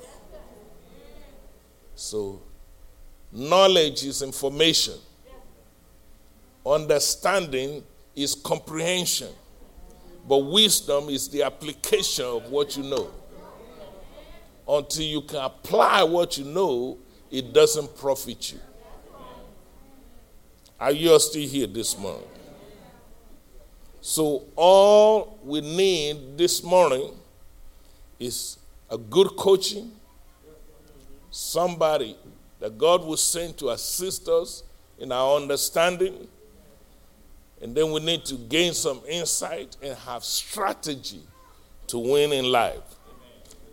So, 1.96 2.42
knowledge 3.32 4.04
is 4.04 4.22
information, 4.22 4.96
understanding 6.66 7.84
is 8.16 8.36
comprehension, 8.36 9.30
but 10.28 10.38
wisdom 10.38 11.10
is 11.10 11.28
the 11.30 11.44
application 11.44 12.26
of 12.26 12.50
what 12.50 12.78
you 12.78 12.84
know. 12.84 13.10
Until 14.68 15.04
you 15.04 15.22
can 15.22 15.38
apply 15.38 16.04
what 16.04 16.38
you 16.38 16.46
know, 16.46 16.98
it 17.30 17.54
doesn't 17.54 17.98
profit 17.98 18.54
you. 18.54 18.60
Are 20.80 20.92
you 20.92 21.20
still 21.20 21.48
here 21.48 21.68
this 21.68 21.98
morning? 21.98 22.28
So, 24.02 24.46
all 24.56 25.40
we 25.44 25.62
need 25.62 26.38
this 26.38 26.64
morning 26.64 27.14
is 28.20 28.58
a 28.90 28.98
good 28.98 29.36
coaching 29.38 29.92
somebody 31.32 32.18
that 32.60 32.78
God 32.78 33.06
will 33.06 33.18
send 33.18 33.58
to 33.58 33.70
assist 33.70 34.28
us 34.28 34.64
in 35.00 35.12
our 35.12 35.38
understanding. 35.38 36.28
And 37.62 37.76
then 37.76 37.92
we 37.92 38.00
need 38.00 38.26
to 38.26 38.36
gain 38.36 38.74
some 38.74 39.02
insight 39.08 39.78
and 39.82 39.98
have 40.00 40.24
strategy 40.24 41.22
to 41.88 42.00
win 42.00 42.34
in 42.34 42.46
life. 42.46 42.82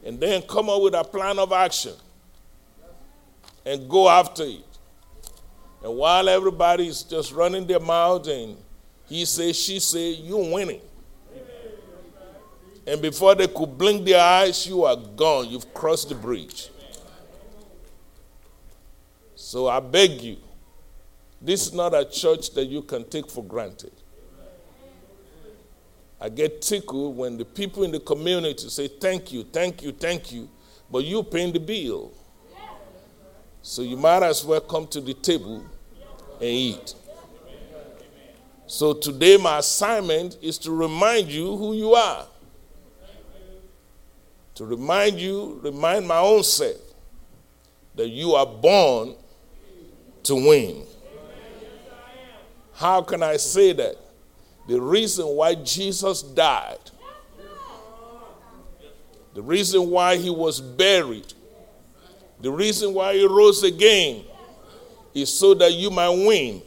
And 0.05 0.21
then 0.21 0.43
come 0.43 0.69
up 0.69 0.83
with 0.83 0.95
a 0.95 1.05
plan 1.05 1.39
of 1.39 1.53
action 1.53 1.95
and 3.65 3.89
go 3.89 4.09
after 4.09 4.45
it. 4.45 4.65
And 5.83 5.95
while 5.97 6.29
everybody 6.29 6.89
is 6.89 7.03
just 7.03 7.33
running 7.33 7.67
their 7.67 7.81
mouth 7.81 8.27
and 8.29 8.57
he 9.07 9.25
says, 9.25 9.57
she 9.57 9.79
says, 9.79 10.19
you're 10.21 10.53
winning. 10.53 10.81
And 12.87 13.03
before 13.03 13.35
they 13.35 13.47
could 13.47 13.77
blink 13.77 14.05
their 14.07 14.21
eyes, 14.21 14.67
you 14.67 14.85
are 14.85 14.97
gone. 14.97 15.49
You've 15.49 15.73
crossed 15.75 16.09
the 16.09 16.15
bridge. 16.15 16.71
So 19.35 19.69
I 19.69 19.81
beg 19.81 20.23
you, 20.23 20.37
this 21.41 21.67
is 21.67 21.73
not 21.73 21.95
a 21.95 22.05
church 22.05 22.53
that 22.55 22.67
you 22.67 22.83
can 22.83 23.09
take 23.09 23.31
for 23.31 23.45
granted. 23.45 23.93
I 26.21 26.29
get 26.29 26.63
tickled 26.63 27.17
when 27.17 27.39
the 27.39 27.45
people 27.45 27.85
in 27.85 27.93
the 27.93 28.01
community 28.01 28.69
say, 28.69 28.89
Thank 28.89 29.33
you, 29.33 29.45
thank 29.45 29.83
you, 29.83 29.93
thank 29.93 30.33
you, 30.33 30.49
but 30.91 31.05
you're 31.05 31.23
paying 31.23 31.53
the 31.53 31.61
bill. 31.61 32.13
So 33.63 33.83
you 33.83 33.97
might 33.97 34.23
as 34.23 34.45
well 34.45 34.61
come 34.61 34.87
to 34.89 35.01
the 35.01 35.15
table 35.15 35.65
and 36.41 36.43
eat. 36.43 36.95
So 38.67 38.93
today, 38.93 39.37
my 39.37 39.59
assignment 39.59 40.37
is 40.43 40.59
to 40.59 40.73
remind 40.73 41.29
you 41.29 41.57
who 41.57 41.75
you 41.75 41.95
are. 41.95 42.27
To 44.57 44.65
remind 44.65 45.19
you, 45.19 45.61
remind 45.63 46.07
my 46.07 46.19
own 46.19 46.43
self 46.43 46.77
that 47.95 48.09
you 48.09 48.35
are 48.35 48.47
born 48.47 49.15
to 50.25 50.35
win. 50.35 50.85
How 52.79 53.03
can 53.03 53.25
I 53.25 53.39
say 53.39 53.73
that? 53.73 53.97
The 54.69 54.81
reason 54.81 55.27
why 55.27 55.57
Jesus 55.57 56.23
died, 56.23 56.79
the 59.35 59.43
reason 59.43 59.91
why 59.91 60.17
he 60.17 60.31
was 60.31 60.61
buried, 60.61 61.33
the 62.41 62.53
reason 62.53 62.95
why 62.95 63.15
he 63.15 63.27
rose 63.27 63.65
again 63.65 64.25
is 65.13 65.29
so 65.29 65.55
that 65.55 65.73
you 65.73 65.91
might 65.91 66.11
win. 66.11 66.63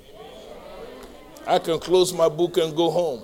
I 1.47 1.59
can 1.59 1.79
close 1.79 2.11
my 2.11 2.27
book 2.27 2.57
and 2.57 2.75
go 2.75 2.91
home. 2.91 3.23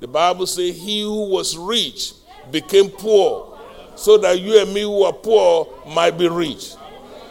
The 0.00 0.08
Bible 0.08 0.46
says, 0.46 0.76
He 0.76 1.02
who 1.02 1.30
was 1.30 1.56
rich 1.56 2.14
became 2.50 2.90
poor, 2.90 3.56
so 3.94 4.18
that 4.18 4.40
you 4.40 4.60
and 4.60 4.74
me 4.74 4.82
who 4.82 5.04
are 5.04 5.12
poor 5.12 5.72
might 5.86 6.18
be 6.18 6.28
rich. 6.28 6.74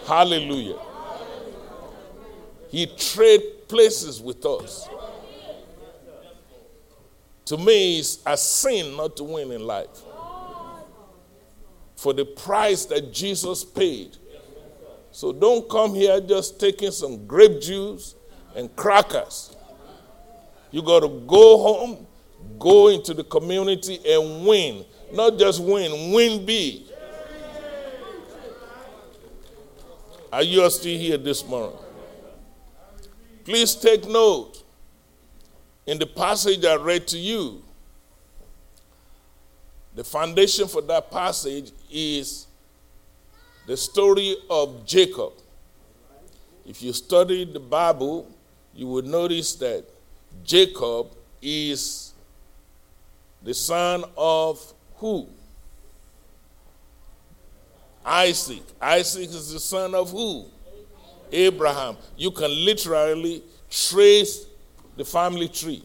Hallelujah. 0.08 0.80
He 2.70 2.86
traded 2.88 3.55
places 3.68 4.22
with 4.22 4.46
us. 4.46 4.88
To 7.46 7.58
me, 7.58 8.00
it's 8.00 8.20
a 8.26 8.36
sin 8.36 8.98
not 8.98 9.16
to 9.18 9.24
win 9.24 9.52
in 9.52 9.66
life. 9.66 10.02
For 11.96 12.14
the 12.14 12.26
price 12.26 12.86
that 12.86 13.14
Jesus 13.14 13.64
paid. 13.64 14.18
So 15.12 15.32
don't 15.32 15.70
come 15.70 15.94
here 15.96 16.20
just 16.20 16.60
taking 16.60 16.92
some 16.92 17.26
grape 17.26 17.62
juice 17.62 18.16
and 18.56 18.76
crackers. 18.76 19.56
You 20.72 20.82
got 20.82 21.02
to 21.02 21.08
go 21.26 21.58
home, 21.58 22.08
go 22.60 22.90
into 22.90 23.14
the 23.14 23.24
community 23.24 24.00
and 24.06 24.46
win. 24.46 24.86
Not 25.14 25.40
just 25.40 25.64
win, 25.64 26.12
win 26.12 26.46
big. 26.46 26.84
Are 30.34 30.44
you 30.44 30.70
still 30.70 31.00
here 31.00 31.18
this 31.18 31.48
morning? 31.48 31.78
Please 33.46 33.76
take 33.76 34.08
note. 34.08 34.64
In 35.86 36.00
the 36.00 36.08
passage 36.08 36.66
I 36.66 36.76
read 36.76 37.08
to 37.10 37.18
you, 37.18 37.62
the 39.94 40.04
foundation 40.04 40.68
for 40.68 40.82
that 40.82 41.12
passage 41.12 41.72
is 41.92 42.48
the 43.68 43.78
story 43.78 44.36
of 44.50 44.86
Jacob. 44.86 45.34
If 46.66 46.82
you 46.82 46.92
study 46.92 47.46
the 47.46 47.60
Bible, 47.60 48.28
you 48.74 48.88
will 48.88 49.04
notice 49.04 49.54
that 49.56 49.86
Jacob 50.44 51.08
is 51.40 52.14
the 53.44 53.54
son 53.54 54.04
of 54.18 54.74
who? 54.96 55.28
Isaac. 58.04 58.64
Isaac 58.82 59.30
is 59.30 59.54
the 59.54 59.60
son 59.60 59.94
of 59.94 60.10
who? 60.12 60.46
Abraham. 61.32 61.98
You 62.18 62.32
can 62.32 62.52
literally 62.66 63.44
trace 63.70 64.46
the 64.98 65.06
family 65.06 65.48
tree. 65.48 65.84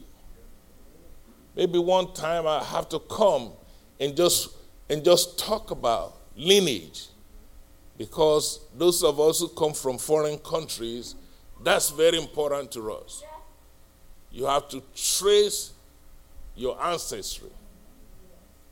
Maybe 1.56 1.78
one 1.78 2.12
time 2.14 2.46
I 2.46 2.62
have 2.62 2.88
to 2.90 2.98
come 3.00 3.52
and 3.98 4.16
just 4.16 4.50
and 4.88 5.04
just 5.04 5.38
talk 5.38 5.70
about 5.70 6.16
lineage. 6.36 7.06
Because 7.96 8.60
those 8.76 9.04
of 9.04 9.20
us 9.20 9.40
who 9.40 9.48
come 9.48 9.74
from 9.74 9.98
foreign 9.98 10.38
countries, 10.38 11.14
that's 11.62 11.90
very 11.90 12.18
important 12.18 12.72
to 12.72 12.92
us. 12.92 13.22
You 14.32 14.46
have 14.46 14.68
to 14.70 14.82
trace 14.94 15.72
your 16.56 16.82
ancestry. 16.82 17.50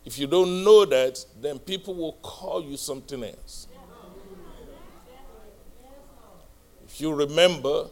If 0.05 0.19
you 0.19 0.27
don't 0.27 0.65
know 0.65 0.87
that, 0.87 1.25
then 1.41 1.59
people 1.59 1.95
will 1.95 2.15
call 2.15 2.65
you 2.65 2.77
something 2.77 3.23
else. 3.23 3.68
You 7.01 7.15
remember, 7.15 7.87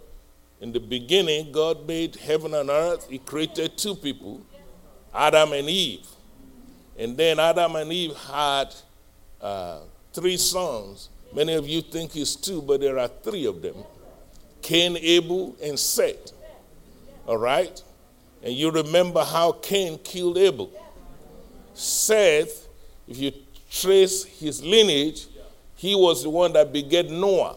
in 0.60 0.72
the 0.72 0.80
beginning, 0.80 1.52
God 1.52 1.86
made 1.86 2.16
heaven 2.16 2.54
and 2.54 2.70
earth. 2.70 3.08
He 3.08 3.18
created 3.18 3.76
two 3.76 3.94
people, 3.94 4.40
Adam 5.14 5.52
and 5.52 5.68
Eve. 5.68 6.06
And 6.98 7.16
then 7.16 7.38
Adam 7.38 7.76
and 7.76 7.92
Eve 7.92 8.16
had 8.16 8.74
uh, 9.40 9.80
three 10.12 10.36
sons. 10.36 11.10
Many 11.34 11.54
of 11.54 11.68
you 11.68 11.82
think 11.82 12.16
it's 12.16 12.34
two, 12.34 12.62
but 12.62 12.80
there 12.80 12.98
are 12.98 13.08
three 13.08 13.46
of 13.46 13.60
them 13.62 13.76
Cain, 14.62 14.96
Abel, 15.00 15.54
and 15.62 15.78
Seth. 15.78 16.32
All 17.26 17.36
right? 17.36 17.82
And 18.42 18.54
you 18.54 18.70
remember 18.70 19.22
how 19.22 19.52
Cain 19.52 19.98
killed 19.98 20.38
Abel. 20.38 20.70
Seth, 21.74 22.66
if 23.06 23.18
you 23.18 23.32
trace 23.70 24.24
his 24.24 24.64
lineage, 24.64 25.26
he 25.76 25.94
was 25.94 26.22
the 26.22 26.30
one 26.30 26.52
that 26.54 26.72
begat 26.72 27.10
Noah. 27.10 27.56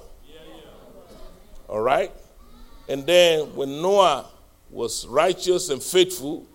All 1.70 1.82
right? 1.82 2.12
And 2.88 3.06
then 3.06 3.56
when 3.56 3.82
Noah 3.82 4.26
was 4.72 5.06
righteous 5.08 5.70
and 5.70 5.82
faithful, 5.82 6.48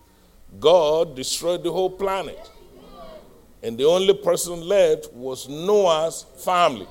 God 0.59 1.15
destroyed 1.15 1.63
the 1.63 1.71
whole 1.71 1.89
planet. 1.89 2.51
And 3.63 3.77
the 3.77 3.85
only 3.85 4.13
person 4.13 4.61
left 4.61 5.11
was 5.13 5.47
Noah's 5.49 6.25
family. 6.37 6.87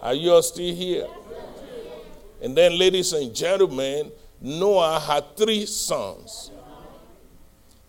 Are 0.00 0.14
you 0.14 0.32
all 0.32 0.42
still 0.42 0.74
here? 0.74 1.06
And 2.40 2.56
then, 2.56 2.78
ladies 2.78 3.12
and 3.12 3.34
gentlemen, 3.34 4.10
Noah 4.40 4.98
had 4.98 5.36
three 5.36 5.66
sons. 5.66 6.50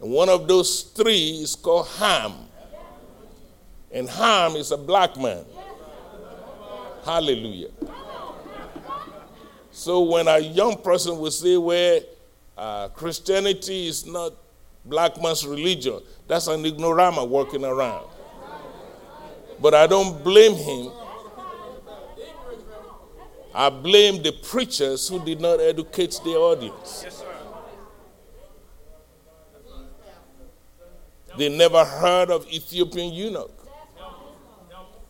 And 0.02 0.12
one 0.12 0.28
of 0.28 0.48
those 0.48 0.82
three 0.82 1.40
is 1.42 1.56
called 1.56 1.88
Ham. 1.88 2.34
And 3.92 4.10
Ham 4.10 4.56
is 4.56 4.72
a 4.72 4.78
black 4.78 5.16
man. 5.16 5.46
Hallelujah. 7.06 7.70
So 9.82 10.02
when 10.02 10.28
a 10.28 10.38
young 10.38 10.78
person 10.78 11.18
will 11.18 11.32
say, 11.32 11.58
well, 11.58 12.02
uh, 12.56 12.90
Christianity 12.90 13.88
is 13.88 14.06
not 14.06 14.32
black 14.86 15.20
man's 15.20 15.44
religion, 15.44 16.00
that's 16.28 16.46
an 16.46 16.62
ignorama 16.62 17.28
walking 17.28 17.66
around. 17.66 18.06
But 19.60 19.74
I 19.74 19.88
don't 19.88 20.24
blame 20.24 20.54
him. 20.54 20.92
I 23.56 23.72
blame 23.72 24.22
the 24.22 24.34
preachers 24.34 25.08
who 25.08 25.20
did 25.26 25.42
not 25.42 25.60
educate 25.60 26.20
their 26.24 26.38
audience. 26.38 27.24
They 31.40 31.50
never 31.50 31.84
heard 31.84 32.30
of 32.30 32.48
Ethiopian 32.54 33.12
eunuch 33.12 33.58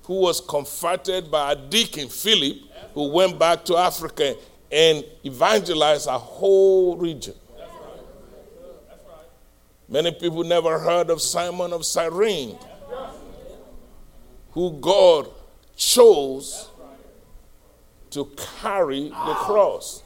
who 0.04 0.22
was 0.22 0.40
converted 0.40 1.30
by 1.30 1.52
a 1.52 1.56
deacon, 1.58 2.08
Philip, 2.08 2.58
who 2.94 3.10
went 3.12 3.38
back 3.38 3.66
to 3.66 3.76
Africa 3.76 4.36
and 4.72 5.04
evangelize 5.26 6.08
a 6.08 6.18
whole 6.18 6.98
region. 6.98 7.36
Many 9.90 10.12
people 10.12 10.44
never 10.44 10.80
heard 10.80 11.10
of 11.10 11.22
Simon 11.22 11.74
of 11.74 11.86
Cyrene, 11.86 12.58
who 14.52 14.72
God 14.80 15.28
chose 15.76 16.70
to 18.12 18.30
carry 18.62 19.10
the 19.10 19.34
cross. 19.36 20.04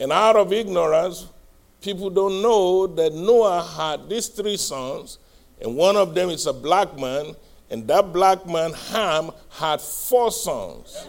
And 0.00 0.12
out 0.12 0.36
of 0.36 0.52
ignorance, 0.52 1.26
people 1.80 2.10
don't 2.10 2.42
know 2.42 2.88
that 2.88 3.14
Noah 3.14 3.62
had 3.62 4.08
these 4.08 4.26
three 4.26 4.56
sons, 4.56 5.18
and 5.60 5.76
one 5.76 5.96
of 5.96 6.14
them 6.14 6.30
is 6.30 6.46
a 6.46 6.52
black 6.52 6.98
man, 6.98 7.36
and 7.70 7.86
that 7.88 8.12
black 8.12 8.46
man, 8.46 8.72
Ham, 8.72 9.30
had 9.50 9.80
four 9.80 10.30
sons. 10.30 11.08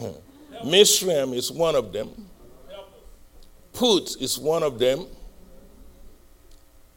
Mizraim 0.64 1.32
is 1.32 1.50
one 1.50 1.74
of 1.74 1.92
them. 1.92 2.10
Put 3.72 4.20
is 4.20 4.38
one 4.38 4.62
of 4.62 4.78
them. 4.78 5.06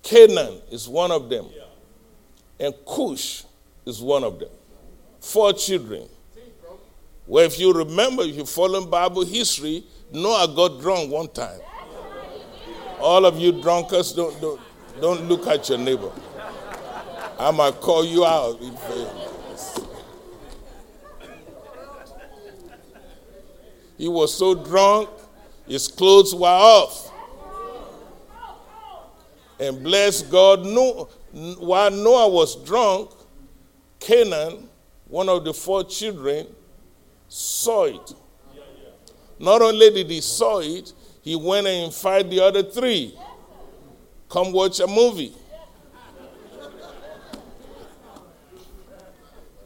Canaan 0.03 0.61
is 0.69 0.88
one 0.88 1.11
of 1.11 1.30
them. 1.30 1.47
And 2.59 2.73
Cush 2.86 3.43
is 3.86 4.01
one 4.01 4.23
of 4.23 4.39
them. 4.39 4.49
Four 5.19 5.53
children. 5.53 6.07
Well, 7.28 7.43
if 7.43 7.59
you 7.59 7.73
remember, 7.73 8.23
if 8.23 8.36
you 8.36 8.45
follow 8.45 8.86
Bible 8.86 9.26
history, 9.26 9.84
Noah 10.11 10.53
got 10.55 10.80
drunk 10.80 11.11
one 11.11 11.28
time. 11.30 11.59
All 12.99 13.26
of 13.26 13.39
you 13.39 13.61
drunkards, 13.61 14.13
don't, 14.13 14.39
don't, 14.39 14.61
don't 15.01 15.28
look 15.28 15.47
at 15.47 15.67
your 15.69 15.80
neighbor. 15.80 16.11
I 17.38 17.51
might 17.51 17.81
call 17.81 18.05
you 18.05 18.25
out. 18.25 18.59
He 23.97 24.07
was 24.07 24.33
so 24.33 24.55
drunk, 24.55 25.09
his 25.67 25.88
clothes 25.88 26.33
were 26.36 26.47
off. 26.47 27.11
And 29.59 29.81
bless 29.83 30.21
God, 30.21 30.65
no, 30.65 31.09
while 31.59 31.91
Noah 31.91 32.29
was 32.29 32.55
drunk, 32.65 33.11
Canaan, 33.99 34.69
one 35.07 35.29
of 35.29 35.45
the 35.45 35.53
four 35.53 35.83
children, 35.83 36.47
saw 37.29 37.86
it. 37.86 38.13
Not 39.39 39.61
only 39.61 39.91
did 39.91 40.09
he 40.09 40.21
saw 40.21 40.59
it, 40.59 40.91
he 41.21 41.36
went 41.36 41.67
and 41.67 41.86
invited 41.86 42.31
the 42.31 42.41
other 42.41 42.63
three. 42.63 43.17
Come 44.29 44.51
watch 44.51 44.79
a 44.79 44.88
movie. 44.88 45.33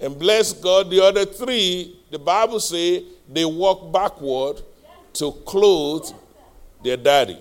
And 0.02 0.18
bless 0.18 0.54
God, 0.54 0.90
the 0.90 1.04
other 1.04 1.26
three, 1.26 2.00
the 2.10 2.20
Bible 2.20 2.60
say 2.60 3.04
they 3.28 3.46
walk 3.46 3.92
backward 3.92 4.62
to 5.14 5.32
clothe 5.46 6.10
their 6.84 6.98
daddy. 6.98 7.40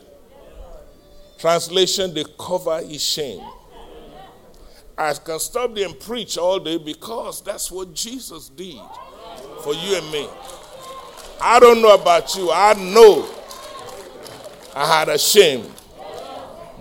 Translation, 1.39 2.13
they 2.13 2.25
cover 2.39 2.81
his 2.83 3.03
shame. 3.03 3.41
I 4.97 5.15
can 5.15 5.39
stop 5.39 5.75
there 5.75 5.87
and 5.87 5.99
preach 6.01 6.37
all 6.37 6.59
day 6.59 6.77
because 6.77 7.41
that's 7.43 7.71
what 7.71 7.95
Jesus 7.95 8.49
did 8.49 8.81
for 9.63 9.73
you 9.73 9.97
and 9.97 10.11
me. 10.11 10.29
I 11.41 11.61
don't 11.61 11.81
know 11.81 11.95
about 11.95 12.35
you. 12.35 12.51
I 12.51 12.75
know 12.75 13.29
I 14.75 14.99
had 14.99 15.09
a 15.09 15.19
shame. 15.19 15.65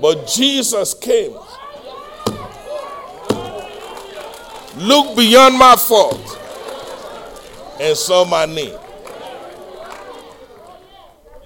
But 0.02 0.28
Jesus 0.28 0.96
came. 0.96 1.36
Look 4.78 5.18
beyond 5.18 5.58
my 5.58 5.76
fault 5.76 6.40
and 7.80 7.98
saw 7.98 8.26
my 8.26 8.46
need. 8.46 8.78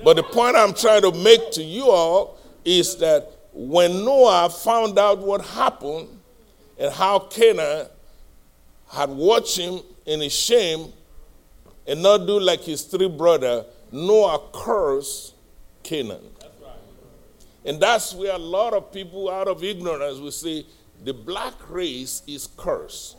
But 0.04 0.18
the 0.18 0.24
point 0.24 0.58
I'm 0.58 0.74
trying 0.74 1.02
to 1.04 1.14
make 1.14 1.52
to 1.52 1.64
you 1.64 1.90
all 1.90 2.38
is 2.66 2.98
that 2.98 3.32
when 3.54 4.04
Noah 4.04 4.50
found 4.50 5.00
out 5.00 5.20
what 5.20 5.46
happened 5.46 6.10
and 6.78 6.94
how 6.94 7.20
Canaan 7.20 7.88
had 8.90 9.10
watched 9.10 9.58
him 9.58 9.80
in 10.06 10.20
his 10.20 10.34
shame 10.34 10.92
and 11.88 12.04
not 12.04 12.26
do 12.28 12.38
like 12.38 12.62
his 12.62 12.84
three 12.84 13.08
brothers, 13.08 13.64
Noah 13.94 14.42
cursed 14.52 15.36
Canaan. 15.84 16.28
And 17.64 17.80
that's 17.80 18.14
where 18.14 18.34
a 18.34 18.40
lot 18.40 18.74
of 18.74 18.92
people, 18.92 19.30
out 19.30 19.48
of 19.48 19.64
ignorance, 19.64 20.20
will 20.20 20.32
say 20.32 20.66
the 21.04 21.14
black 21.14 21.54
race 21.70 22.24
is 22.28 22.50
cursed. 22.58 23.18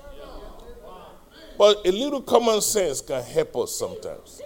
But 1.58 1.86
a 1.86 1.92
little 1.92 2.22
common 2.22 2.60
sense 2.60 3.00
can 3.00 3.22
help 3.22 3.56
us 3.56 3.74
sometimes. 3.74 4.40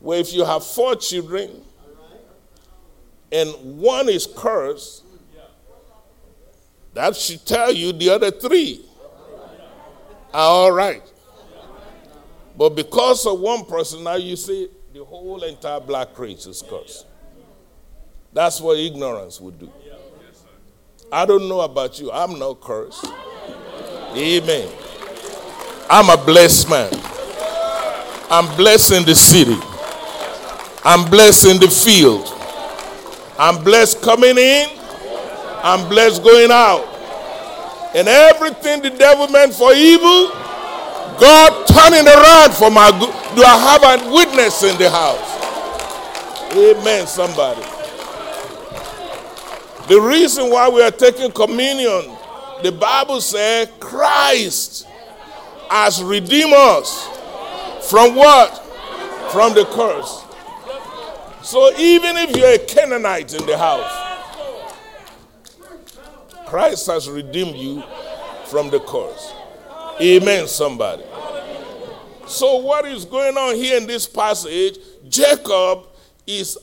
Where 0.00 0.18
if 0.18 0.32
you 0.32 0.44
have 0.44 0.64
four 0.64 0.96
children 0.96 1.62
and 3.32 3.78
one 3.78 4.08
is 4.08 4.26
cursed, 4.26 5.04
that 6.92 7.16
should 7.16 7.44
tell 7.44 7.72
you 7.72 7.92
the 7.92 8.10
other 8.10 8.30
three 8.30 8.84
are 10.32 10.48
all 10.48 10.72
right. 10.72 11.02
But 12.56 12.70
because 12.70 13.26
of 13.26 13.40
one 13.40 13.64
person, 13.64 14.04
now 14.04 14.14
you 14.14 14.36
see 14.36 14.68
the 14.92 15.04
whole 15.04 15.42
entire 15.42 15.80
black 15.80 16.16
race 16.18 16.46
is 16.46 16.62
cursed. 16.62 17.06
That's 18.32 18.60
what 18.60 18.78
ignorance 18.78 19.40
would 19.40 19.58
do. 19.58 19.72
I 21.10 21.24
don't 21.26 21.48
know 21.48 21.60
about 21.60 21.98
you. 22.00 22.10
I'm 22.12 22.38
not 22.38 22.60
cursed. 22.60 23.06
Amen. 24.16 24.68
I'm 25.88 26.08
a 26.08 26.16
blessed 26.16 26.70
man. 26.70 26.90
I'm 28.30 28.56
blessed 28.56 28.92
in 28.92 29.04
the 29.04 29.14
city. 29.14 29.56
I'm 30.84 31.08
blessed 31.10 31.46
in 31.46 31.60
the 31.60 31.68
field. 31.68 32.26
I'm 33.38 33.62
blessed 33.62 34.00
coming 34.00 34.38
in. 34.38 34.68
I'm 35.62 35.88
blessed 35.88 36.22
going 36.22 36.50
out. 36.50 36.84
And 37.94 38.08
everything 38.08 38.82
the 38.82 38.90
devil 38.90 39.28
meant 39.28 39.54
for 39.54 39.72
evil, 39.72 40.30
God 41.20 41.66
turning 41.66 42.08
around 42.08 42.54
for 42.54 42.70
my 42.70 42.90
good. 42.90 43.36
Do 43.36 43.44
I 43.44 43.56
have 43.58 43.82
a 43.84 44.12
witness 44.12 44.62
in 44.62 44.76
the 44.78 44.90
house? 44.90 45.34
Amen, 46.52 47.06
somebody. 47.06 47.62
The 49.88 50.00
reason 50.00 50.50
why 50.50 50.68
we 50.68 50.82
are 50.82 50.90
taking 50.90 51.30
communion, 51.30 52.16
the 52.62 52.72
Bible 52.72 53.20
says 53.20 53.68
Christ 53.78 54.86
has 55.74 56.00
redeemed 56.04 56.52
us 56.54 57.04
from 57.90 58.14
what? 58.14 58.64
From 59.32 59.54
the 59.54 59.64
curse. 59.72 60.22
So 61.42 61.76
even 61.76 62.16
if 62.16 62.36
you're 62.36 62.54
a 62.54 62.58
Canaanite 62.58 63.34
in 63.34 63.44
the 63.44 63.58
house, 63.58 63.90
Christ 66.46 66.86
has 66.86 67.10
redeemed 67.10 67.56
you 67.56 67.82
from 68.46 68.70
the 68.70 68.78
curse. 68.78 69.32
Amen, 70.00 70.46
somebody. 70.46 71.02
So, 72.28 72.58
what 72.58 72.86
is 72.86 73.04
going 73.04 73.36
on 73.36 73.56
here 73.56 73.76
in 73.76 73.88
this 73.88 74.06
passage? 74.06 74.78
Jacob 75.08 75.88
is 76.24 76.56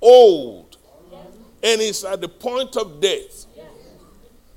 old 0.00 0.76
and 1.62 1.80
he's 1.80 2.02
at 2.02 2.20
the 2.20 2.28
point 2.28 2.76
of 2.76 3.00
death. 3.00 3.46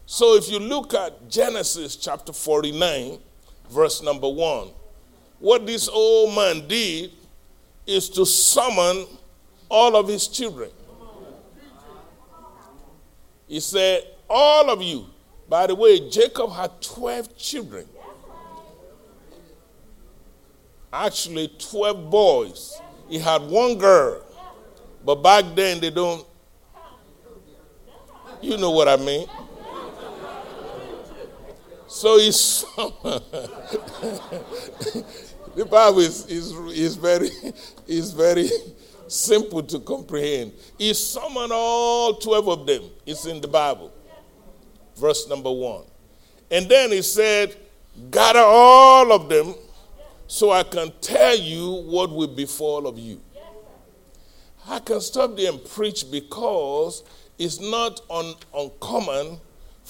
So, 0.08 0.36
if 0.36 0.50
you 0.50 0.58
look 0.58 0.96
at 0.96 1.30
Genesis 1.30 1.96
chapter 1.96 2.34
49, 2.34 3.20
verse 3.72 4.04
number 4.04 4.30
1, 4.30 4.70
what 5.40 5.66
this 5.66 5.88
old 5.88 6.36
man 6.36 6.68
did 6.68 7.12
is 7.88 8.10
to 8.10 8.26
summon 8.26 9.06
all 9.70 9.96
of 9.96 10.08
his 10.08 10.28
children. 10.28 10.70
He 13.48 13.60
said, 13.60 14.04
All 14.30 14.70
of 14.70 14.82
you, 14.82 15.08
by 15.50 15.68
the 15.68 15.76
way, 15.76 16.10
Jacob 16.10 16.52
had 16.52 16.82
12 16.82 17.38
children. 17.38 17.86
Actually, 20.94 21.48
12 21.58 22.10
boys. 22.10 22.82
He 23.10 23.20
had 23.20 23.42
one 23.42 23.78
girl. 23.78 24.22
But 25.04 25.16
back 25.16 25.46
then, 25.56 25.80
they 25.80 25.90
don't. 25.90 26.26
You 28.42 28.58
know 28.58 28.72
what 28.72 28.88
I 28.88 28.96
mean? 28.98 29.28
So 31.92 32.18
he's. 32.18 32.64
the 35.56 35.66
Bible 35.70 36.00
is, 36.00 36.26
is, 36.28 36.54
is, 36.72 36.96
very, 36.96 37.30
is 37.86 38.14
very 38.14 38.50
simple 39.10 39.62
to 39.64 39.78
comprehend. 39.82 40.54
He 40.78 40.94
summoned 40.94 41.52
all 41.52 42.14
12 42.14 42.48
of 42.48 42.66
them. 42.66 42.84
It's 43.06 43.26
in 43.26 43.42
the 43.42 43.50
Bible. 43.50 43.92
Verse 44.96 45.28
number 45.28 45.52
one. 45.52 45.84
And 46.50 46.70
then 46.70 46.92
he 46.92 47.02
said, 47.02 47.58
Gather 48.10 48.40
all 48.40 49.12
of 49.12 49.28
them 49.28 49.54
so 50.28 50.52
I 50.52 50.64
can 50.64 50.94
tell 51.02 51.38
you 51.38 51.72
what 51.72 52.10
will 52.10 52.28
befall 52.28 52.88
of 52.88 52.98
you. 52.98 53.20
I 54.66 54.80
can 54.80 55.02
stop 55.02 55.36
there 55.36 55.52
and 55.52 55.62
preach 55.66 56.10
because 56.10 57.04
it's 57.38 57.60
not 57.60 58.00
un- 58.10 58.36
uncommon 58.56 59.42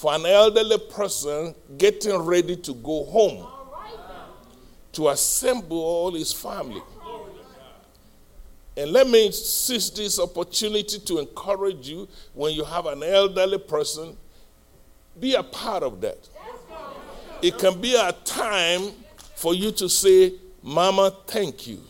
for 0.02 0.12
an 0.14 0.26
elderly 0.26 0.78
person 0.90 1.54
getting 1.78 2.16
ready 2.16 2.56
to 2.56 2.74
go 2.74 3.04
home 3.04 3.46
to 4.90 5.08
assemble 5.10 5.78
all 5.78 6.12
his 6.12 6.32
family. 6.32 6.82
And 8.76 8.90
let 8.90 9.06
me 9.06 9.30
seize 9.30 9.92
this 9.92 10.18
opportunity 10.18 10.98
to 10.98 11.20
encourage 11.20 11.88
you 11.88 12.08
when 12.34 12.52
you 12.52 12.64
have 12.64 12.86
an 12.86 13.04
elderly 13.04 13.58
person, 13.58 14.16
be 15.20 15.36
a 15.36 15.42
part 15.44 15.84
of 15.84 16.00
that. 16.00 16.28
It 17.40 17.56
can 17.58 17.80
be 17.80 17.94
a 17.94 18.10
time 18.24 18.90
for 19.36 19.54
you 19.54 19.70
to 19.70 19.88
say, 19.88 20.32
Mama, 20.64 21.14
thank 21.28 21.68
you. 21.68 21.80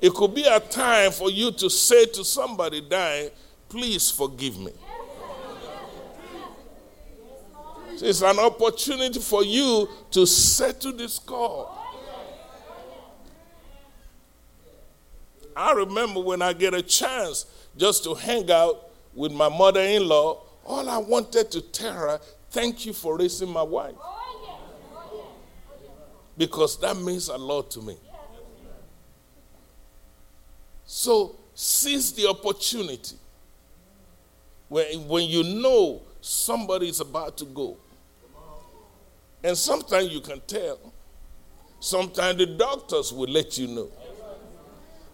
It 0.00 0.14
could 0.14 0.32
be 0.32 0.44
a 0.44 0.60
time 0.60 1.10
for 1.10 1.28
you 1.28 1.50
to 1.50 1.68
say 1.68 2.04
to 2.04 2.24
somebody 2.24 2.80
dying, 2.82 3.30
please 3.68 4.08
forgive 4.08 4.60
me. 4.60 4.70
It's 8.02 8.20
an 8.20 8.36
opportunity 8.40 9.20
for 9.20 9.44
you 9.44 9.88
to 10.10 10.26
settle 10.26 10.92
the 10.92 11.08
score. 11.08 11.70
I 15.54 15.72
remember 15.72 16.18
when 16.20 16.42
I 16.42 16.52
get 16.52 16.74
a 16.74 16.82
chance 16.82 17.46
just 17.76 18.02
to 18.04 18.14
hang 18.14 18.50
out 18.50 18.90
with 19.14 19.30
my 19.30 19.48
mother 19.48 19.80
in 19.80 20.08
law, 20.08 20.42
all 20.64 20.88
I 20.88 20.98
wanted 20.98 21.52
to 21.52 21.60
tell 21.60 21.92
her, 21.92 22.20
thank 22.50 22.86
you 22.86 22.92
for 22.92 23.18
raising 23.18 23.48
my 23.48 23.62
wife. 23.62 23.94
Because 26.36 26.80
that 26.80 26.96
means 26.96 27.28
a 27.28 27.36
lot 27.36 27.70
to 27.72 27.82
me. 27.82 27.96
So 30.84 31.36
seize 31.54 32.12
the 32.12 32.28
opportunity. 32.28 33.16
When, 34.68 35.06
when 35.06 35.24
you 35.28 35.44
know 35.44 36.02
somebody 36.20 36.88
is 36.88 37.00
about 37.00 37.36
to 37.38 37.44
go. 37.44 37.76
And 39.44 39.56
sometimes 39.56 40.12
you 40.12 40.20
can 40.20 40.40
tell. 40.46 40.78
Sometimes 41.80 42.38
the 42.38 42.46
doctors 42.46 43.12
will 43.12 43.28
let 43.28 43.58
you 43.58 43.66
know. 43.66 43.88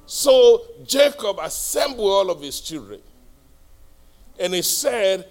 So 0.06 0.62
Jacob 0.86 1.38
assembled 1.40 2.10
all 2.10 2.30
of 2.30 2.40
his 2.40 2.60
children. 2.60 3.00
And 4.38 4.54
he 4.54 4.62
said, 4.62 5.26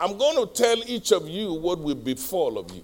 I'm 0.00 0.16
going 0.16 0.46
to 0.46 0.52
tell 0.52 0.76
each 0.86 1.12
of 1.12 1.28
you 1.28 1.52
what 1.54 1.80
will 1.80 1.94
befall 1.94 2.58
of 2.58 2.70
you. 2.74 2.82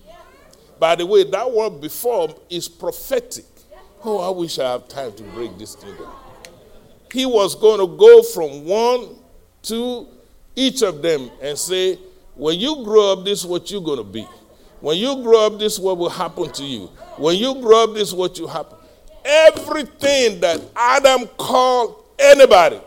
By 0.79 0.95
the 0.97 1.07
way, 1.07 1.25
that 1.25 1.51
word 1.51 1.81
befall 1.81 2.43
is 2.51 2.69
prophetic. 2.69 3.45
Oh, 4.05 4.19
I 4.19 4.31
wish 4.31 4.59
I 4.59 4.73
have 4.73 4.89
time 4.89 5.13
to 5.15 5.23
break 5.23 5.57
this 5.57 5.75
thing 5.77 5.95
down. 5.95 6.13
He 7.13 7.25
was 7.25 7.55
going 7.55 7.81
to 7.81 7.97
go 7.97 8.23
from 8.23 8.65
one 8.67 9.17
to 9.63 10.09
each 10.57 10.83
of 10.83 11.01
them 11.01 11.31
and 11.41 11.57
say, 11.57 11.99
When 12.37 12.59
you 12.59 12.83
grow 12.85 13.13
up, 13.13 13.25
this 13.25 13.41
is 13.41 13.47
what 13.47 13.71
you're 13.71 13.81
going 13.81 13.99
to 13.99 14.05
be. 14.05 14.27
When 14.81 14.99
you 14.99 15.23
grow 15.23 15.47
up, 15.47 15.59
this 15.59 15.75
is 15.75 15.81
what 15.81 15.97
will 15.97 16.11
happen 16.11 16.51
to 16.53 16.65
you. 16.65 16.87
When 17.17 17.37
you 17.37 17.61
grow 17.61 17.85
up, 17.85 17.95
this 17.95 18.09
is 18.09 18.15
what 18.15 18.39
you 18.39 18.47
happen. 18.47 18.77
Everything 19.25 20.41
that 20.41 20.61
Adam 20.77 21.27
called 21.39 22.05
anybody, 22.19 22.81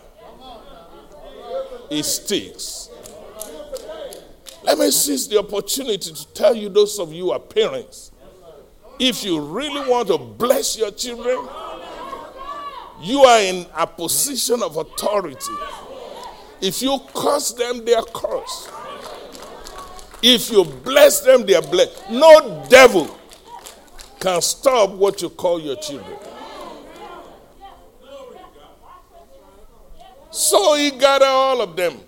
it 1.89 2.03
sticks. 2.03 2.89
Let 4.63 4.77
me 4.77 4.91
seize 4.91 5.27
the 5.27 5.39
opportunity 5.39 6.13
to 6.13 6.33
tell 6.33 6.53
you, 6.53 6.67
those 6.67 6.99
of 6.99 7.13
you 7.13 7.31
are 7.31 7.39
parents, 7.39 8.11
if 8.99 9.23
you 9.23 9.39
really 9.39 9.89
want 9.89 10.09
to 10.09 10.17
bless 10.17 10.77
your 10.77 10.91
children, 10.91 11.47
you 13.01 13.21
are 13.23 13.39
in 13.39 13.65
a 13.75 13.87
position 13.87 14.61
of 14.61 14.75
authority. 14.75 15.53
If 16.59 16.81
you 16.81 16.99
curse 17.15 17.53
them, 17.53 17.85
they 17.85 17.93
are 17.93 18.05
cursed. 18.13 18.71
If 20.21 20.49
you 20.51 20.63
bless 20.63 21.21
them, 21.21 21.45
they 21.45 21.55
are 21.55 21.61
blessed. 21.61 22.09
No 22.09 22.65
devil 22.69 23.17
can 24.19 24.41
stop 24.41 24.91
what 24.91 25.21
you 25.21 25.29
call 25.29 25.59
your 25.61 25.75
children. 25.75 26.17
So 30.31 30.75
he 30.75 30.91
gathered 30.91 31.25
all 31.25 31.61
of 31.61 31.75
them. 31.75 31.99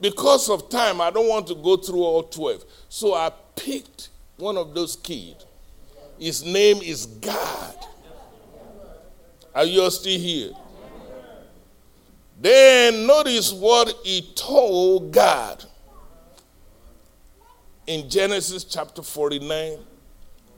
Because 0.00 0.50
of 0.50 0.68
time, 0.68 1.00
I 1.00 1.10
don't 1.10 1.28
want 1.28 1.46
to 1.48 1.54
go 1.54 1.76
through 1.76 2.02
all 2.02 2.24
12. 2.24 2.64
So 2.88 3.14
I 3.14 3.30
picked 3.54 4.08
one 4.36 4.56
of 4.56 4.74
those 4.74 4.96
kids. 4.96 5.46
His 6.18 6.44
name 6.44 6.78
is 6.78 7.06
Gad. 7.06 7.76
Are 9.54 9.64
you 9.64 9.90
still 9.90 10.18
here? 10.18 10.52
Then 12.40 13.06
notice 13.06 13.52
what 13.52 13.94
he 14.02 14.32
told 14.34 15.12
Gad 15.12 15.64
in 17.86 18.08
Genesis 18.08 18.64
chapter 18.64 19.02
49, 19.02 19.78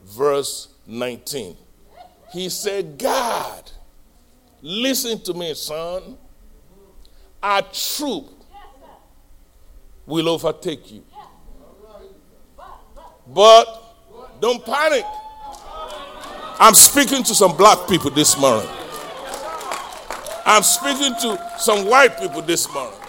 verse 0.05 0.69
19. 0.85 1.57
He 2.31 2.49
said, 2.49 2.97
Gad, 2.97 3.71
listen 4.61 5.19
to 5.21 5.33
me, 5.33 5.53
son. 5.53 6.17
Our 7.41 7.61
troop 7.71 8.29
will 10.05 10.29
overtake 10.29 10.91
you. 10.91 11.03
But 13.27 13.65
don't 14.39 14.63
panic. 14.63 15.05
I'm 16.59 16.73
speaking 16.73 17.23
to 17.23 17.35
some 17.35 17.57
black 17.57 17.87
people 17.87 18.11
this 18.11 18.37
morning. 18.37 18.69
I'm 20.45 20.63
speaking 20.63 21.13
to 21.21 21.51
some 21.57 21.87
white 21.87 22.19
people 22.19 22.41
this 22.41 22.71
morning. 22.71 22.99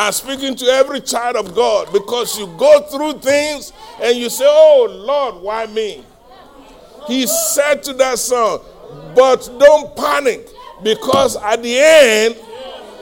I'm 0.00 0.12
speaking 0.12 0.56
to 0.56 0.64
every 0.64 1.02
child 1.02 1.36
of 1.36 1.54
God 1.54 1.92
because 1.92 2.38
you 2.38 2.46
go 2.56 2.80
through 2.84 3.20
things 3.20 3.74
and 4.00 4.16
you 4.16 4.30
say, 4.30 4.46
Oh 4.48 4.86
Lord, 4.90 5.42
why 5.42 5.66
me? 5.66 6.02
He 7.06 7.26
said 7.26 7.82
to 7.82 7.92
that 7.92 8.18
son, 8.18 8.60
But 9.14 9.46
don't 9.58 9.94
panic 9.94 10.48
because 10.82 11.36
at 11.36 11.62
the 11.62 11.76
end, 11.78 12.38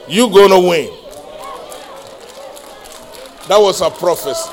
you're 0.09 0.29
going 0.29 0.49
to 0.49 0.59
win. 0.59 0.87
That 3.47 3.61
was 3.61 3.79
a 3.79 3.89
prophecy. 3.89 4.51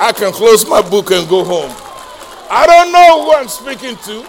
I 0.00 0.12
can 0.12 0.32
close 0.32 0.66
my 0.66 0.80
book 0.80 1.10
and 1.10 1.28
go 1.28 1.44
home. 1.44 1.70
I 2.50 2.64
don't 2.66 2.92
know 2.92 3.24
who 3.24 3.32
I'm 3.34 3.48
speaking 3.48 3.96
to. 4.04 4.26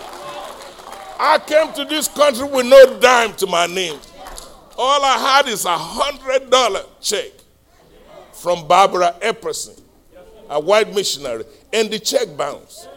I 1.18 1.40
came 1.40 1.72
to 1.76 1.86
this 1.86 2.10
country 2.10 2.46
with 2.46 2.66
no 2.66 3.00
dime 3.00 3.34
to 3.36 3.48
my 3.48 3.66
name. 3.66 3.98
All 4.82 5.04
I 5.04 5.18
had 5.18 5.48
is 5.50 5.66
a 5.66 5.78
hundred 5.78 6.50
dollar 6.50 6.84
check 7.02 7.32
from 8.32 8.66
Barbara 8.66 9.14
Epperson, 9.22 9.82
a 10.50 10.58
white 10.58 10.96
missionary, 10.96 11.44
and 11.74 11.92
the 11.92 12.00
check 12.00 12.38
bounced. 12.38 12.88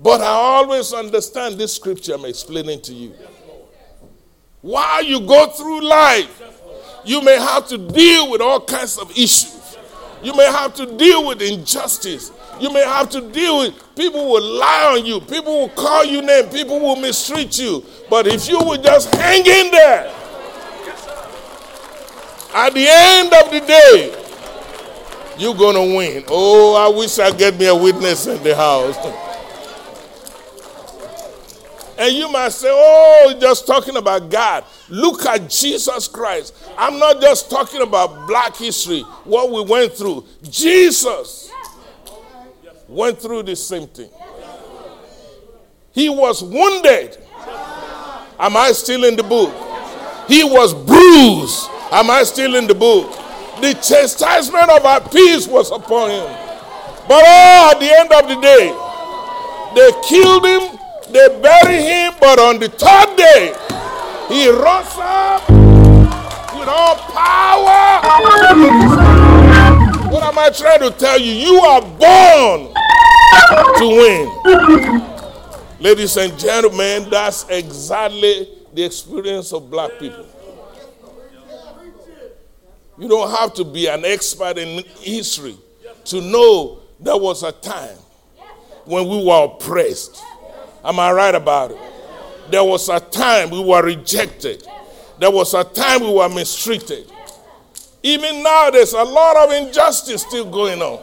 But 0.00 0.22
I 0.22 0.26
always 0.26 0.92
understand 0.92 1.58
this 1.58 1.76
scripture 1.76 2.14
I'm 2.14 2.24
explaining 2.24 2.80
to 2.82 2.92
you. 2.92 3.14
While 4.62 5.04
you 5.04 5.20
go 5.20 5.46
through 5.46 5.82
life, 5.82 6.42
you 7.04 7.22
may 7.22 7.38
have 7.38 7.68
to 7.68 7.78
deal 7.78 8.28
with 8.28 8.40
all 8.40 8.58
kinds 8.60 8.98
of 8.98 9.12
issues. 9.12 9.78
You 10.24 10.34
may 10.34 10.50
have 10.50 10.74
to 10.74 10.86
deal 10.96 11.24
with 11.24 11.40
injustice. 11.40 12.32
You 12.60 12.72
may 12.72 12.84
have 12.84 13.10
to 13.10 13.20
deal 13.20 13.58
with 13.58 13.74
people 13.96 14.30
will 14.30 14.42
lie 14.42 14.96
on 14.96 15.04
you, 15.04 15.20
people 15.20 15.60
will 15.60 15.68
call 15.70 16.04
you 16.04 16.22
name, 16.22 16.48
people 16.48 16.78
will 16.78 16.96
mistreat 16.96 17.58
you. 17.58 17.84
But 18.08 18.26
if 18.26 18.48
you 18.48 18.58
will 18.58 18.80
just 18.80 19.14
hang 19.14 19.40
in 19.40 19.70
there, 19.70 20.12
at 22.54 22.72
the 22.72 22.86
end 22.88 23.34
of 23.34 23.50
the 23.50 23.60
day, 23.60 24.22
you're 25.38 25.54
to 25.54 25.96
win. 25.96 26.24
Oh, 26.28 26.74
I 26.74 26.96
wish 26.96 27.18
I 27.18 27.30
get 27.30 27.58
me 27.58 27.66
a 27.66 27.74
witness 27.74 28.26
in 28.26 28.42
the 28.42 28.56
house. 28.56 28.96
And 31.98 32.14
you 32.14 32.30
might 32.30 32.52
say, 32.52 32.68
oh, 32.70 33.36
just 33.38 33.66
talking 33.66 33.96
about 33.96 34.30
Gad. 34.30 34.64
Look 34.88 35.24
at 35.26 35.48
Jesus 35.50 36.08
Christ. 36.08 36.54
I'm 36.78 36.98
not 36.98 37.20
just 37.20 37.50
talking 37.50 37.82
about 37.82 38.26
black 38.26 38.56
history, 38.56 39.00
what 39.24 39.50
we 39.50 39.62
went 39.70 39.92
through. 39.92 40.26
Jesus 40.42 41.50
went 42.88 43.20
through 43.20 43.42
the 43.44 43.56
same 43.56 43.86
thing. 43.88 44.10
He 45.92 46.08
was 46.08 46.42
wounded. 46.42 47.18
Am 48.38 48.56
I 48.56 48.72
still 48.72 49.04
in 49.04 49.16
the 49.16 49.22
book? 49.22 49.50
He 50.28 50.44
was 50.44 50.74
bruised. 50.74 51.68
Am 51.92 52.10
I 52.10 52.22
still 52.24 52.54
in 52.56 52.66
the 52.66 52.74
book? 52.74 53.10
The 53.60 53.72
chastisement 53.74 54.68
of 54.70 54.84
our 54.84 55.00
peace 55.08 55.46
was 55.46 55.70
upon 55.70 56.10
him. 56.10 56.26
But 57.08 57.22
oh, 57.24 57.70
at 57.72 57.78
the 57.78 57.90
end 57.98 58.12
of 58.12 58.28
the 58.28 58.40
day, 58.40 58.72
they 59.74 59.90
killed 60.08 60.44
him 60.44 60.76
they 61.10 61.28
bury 61.40 61.76
him, 61.82 62.14
but 62.20 62.38
on 62.40 62.58
the 62.58 62.68
third 62.68 63.16
day, 63.16 63.54
he 64.28 64.48
rose 64.50 64.98
up 64.98 65.48
with 66.58 66.68
all 66.68 66.96
power. 67.14 68.02
What 70.16 70.24
am 70.24 70.38
I 70.38 70.48
trying 70.48 70.80
to 70.80 70.90
tell 70.98 71.20
you? 71.20 71.30
You 71.30 71.60
are 71.60 71.82
born 71.82 72.72
to 73.76 73.86
win. 73.86 75.78
Ladies 75.78 76.16
and 76.16 76.38
gentlemen, 76.38 77.10
that's 77.10 77.46
exactly 77.50 78.48
the 78.72 78.82
experience 78.82 79.52
of 79.52 79.70
black 79.70 79.90
people. 79.98 80.24
You 82.98 83.08
don't 83.08 83.30
have 83.30 83.52
to 83.56 83.64
be 83.64 83.88
an 83.88 84.06
expert 84.06 84.56
in 84.56 84.84
history 85.00 85.58
to 86.06 86.22
know 86.22 86.78
there 86.98 87.18
was 87.18 87.42
a 87.42 87.52
time 87.52 87.98
when 88.86 89.06
we 89.06 89.22
were 89.22 89.44
oppressed. 89.44 90.24
Am 90.82 90.98
I 90.98 91.12
right 91.12 91.34
about 91.34 91.72
it? 91.72 91.78
There 92.50 92.64
was 92.64 92.88
a 92.88 93.00
time 93.00 93.50
we 93.50 93.62
were 93.62 93.82
rejected. 93.82 94.66
There 95.18 95.30
was 95.30 95.52
a 95.52 95.62
time 95.62 96.00
we 96.00 96.14
were 96.14 96.30
mistreated. 96.30 97.12
Even 98.06 98.40
now, 98.40 98.70
there's 98.70 98.92
a 98.92 99.02
lot 99.02 99.36
of 99.36 99.50
injustice 99.50 100.22
still 100.22 100.48
going 100.48 100.80
on. 100.80 101.02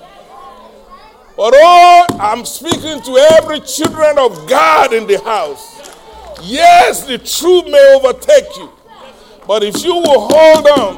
But 1.36 1.54
oh, 1.54 2.06
I'm 2.18 2.46
speaking 2.46 3.02
to 3.02 3.18
every 3.34 3.60
children 3.60 4.18
of 4.18 4.48
God 4.48 4.94
in 4.94 5.06
the 5.06 5.22
house. 5.22 5.82
Yes, 6.42 7.06
the 7.06 7.18
truth 7.18 7.66
may 7.66 7.96
overtake 7.96 8.56
you. 8.56 8.72
But 9.46 9.64
if 9.64 9.84
you 9.84 9.96
will 9.96 10.30
hold 10.32 10.66
on, 10.66 10.98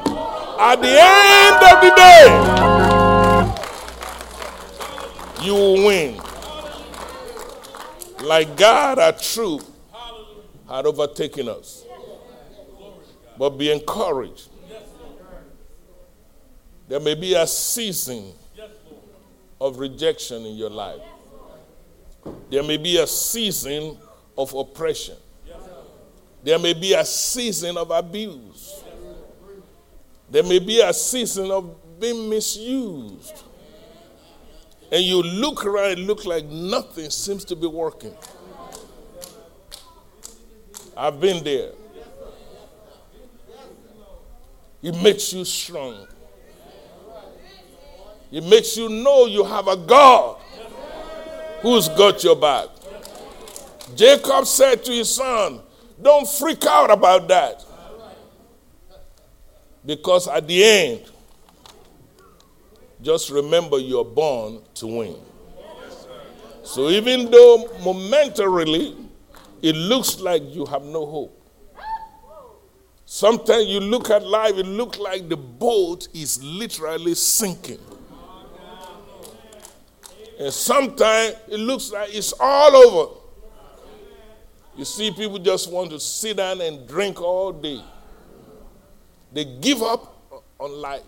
at 0.60 0.80
the 0.80 0.88
end 0.88 1.60
of 1.72 1.80
the 1.82 1.90
day, 1.96 2.28
you 5.44 5.54
will 5.54 5.84
win 5.86 6.20
like 8.22 8.56
Gad, 8.56 9.00
our 9.00 9.10
truth, 9.10 9.68
had 10.68 10.86
overtaken 10.86 11.48
us. 11.48 11.84
But 13.36 13.58
be 13.58 13.72
encouraged. 13.72 14.50
There 16.88 17.00
may 17.00 17.14
be 17.14 17.34
a 17.34 17.46
season 17.46 18.32
of 19.60 19.78
rejection 19.78 20.44
in 20.46 20.56
your 20.56 20.70
life. 20.70 21.00
There 22.50 22.62
may 22.62 22.76
be 22.76 22.98
a 22.98 23.06
season 23.06 23.96
of 24.36 24.54
oppression. 24.54 25.16
There 26.42 26.58
may 26.58 26.74
be 26.74 26.92
a 26.92 27.04
season 27.04 27.76
of 27.76 27.90
abuse. 27.90 28.84
There 30.30 30.42
may 30.42 30.58
be 30.58 30.80
a 30.80 30.92
season 30.92 31.50
of 31.50 31.98
being 31.98 32.28
misused. 32.28 33.42
and 34.92 35.02
you 35.02 35.20
look 35.22 35.66
around, 35.66 35.98
look 35.98 36.24
like 36.24 36.44
nothing 36.46 37.10
seems 37.10 37.44
to 37.46 37.56
be 37.56 37.66
working. 37.66 38.14
I've 40.96 41.20
been 41.20 41.42
there. 41.42 41.72
It 44.82 44.94
makes 45.02 45.32
you 45.32 45.44
strong. 45.44 46.06
It 48.30 48.44
makes 48.44 48.76
you 48.76 48.88
know 48.88 49.26
you 49.26 49.44
have 49.44 49.68
a 49.68 49.76
God 49.76 50.38
who's 51.62 51.88
got 51.88 52.22
your 52.24 52.36
back. 52.36 52.68
Jacob 53.94 54.46
said 54.46 54.84
to 54.84 54.92
his 54.92 55.14
son, 55.14 55.60
Don't 56.00 56.28
freak 56.28 56.64
out 56.66 56.90
about 56.90 57.28
that. 57.28 57.64
Because 59.84 60.26
at 60.26 60.46
the 60.48 60.64
end, 60.64 61.02
just 63.00 63.30
remember 63.30 63.78
you're 63.78 64.04
born 64.04 64.60
to 64.74 64.86
win. 64.86 65.16
So 66.64 66.90
even 66.90 67.30
though 67.30 67.70
momentarily 67.84 68.96
it 69.62 69.76
looks 69.76 70.18
like 70.20 70.42
you 70.52 70.66
have 70.66 70.82
no 70.82 71.06
hope, 71.06 71.42
sometimes 73.04 73.66
you 73.66 73.78
look 73.78 74.10
at 74.10 74.26
life, 74.26 74.56
it 74.56 74.66
looks 74.66 74.98
like 74.98 75.28
the 75.28 75.36
boat 75.36 76.08
is 76.12 76.42
literally 76.42 77.14
sinking. 77.14 77.78
And 80.38 80.52
sometimes 80.52 81.36
it 81.48 81.58
looks 81.58 81.90
like 81.92 82.14
it's 82.14 82.34
all 82.38 82.76
over. 82.76 83.20
You 84.76 84.84
see, 84.84 85.10
people 85.10 85.38
just 85.38 85.70
want 85.70 85.90
to 85.90 86.00
sit 86.00 86.36
down 86.36 86.60
and 86.60 86.86
drink 86.86 87.20
all 87.22 87.52
day. 87.52 87.80
They 89.32 89.44
give 89.44 89.82
up 89.82 90.42
on 90.58 90.72
life. 90.72 91.02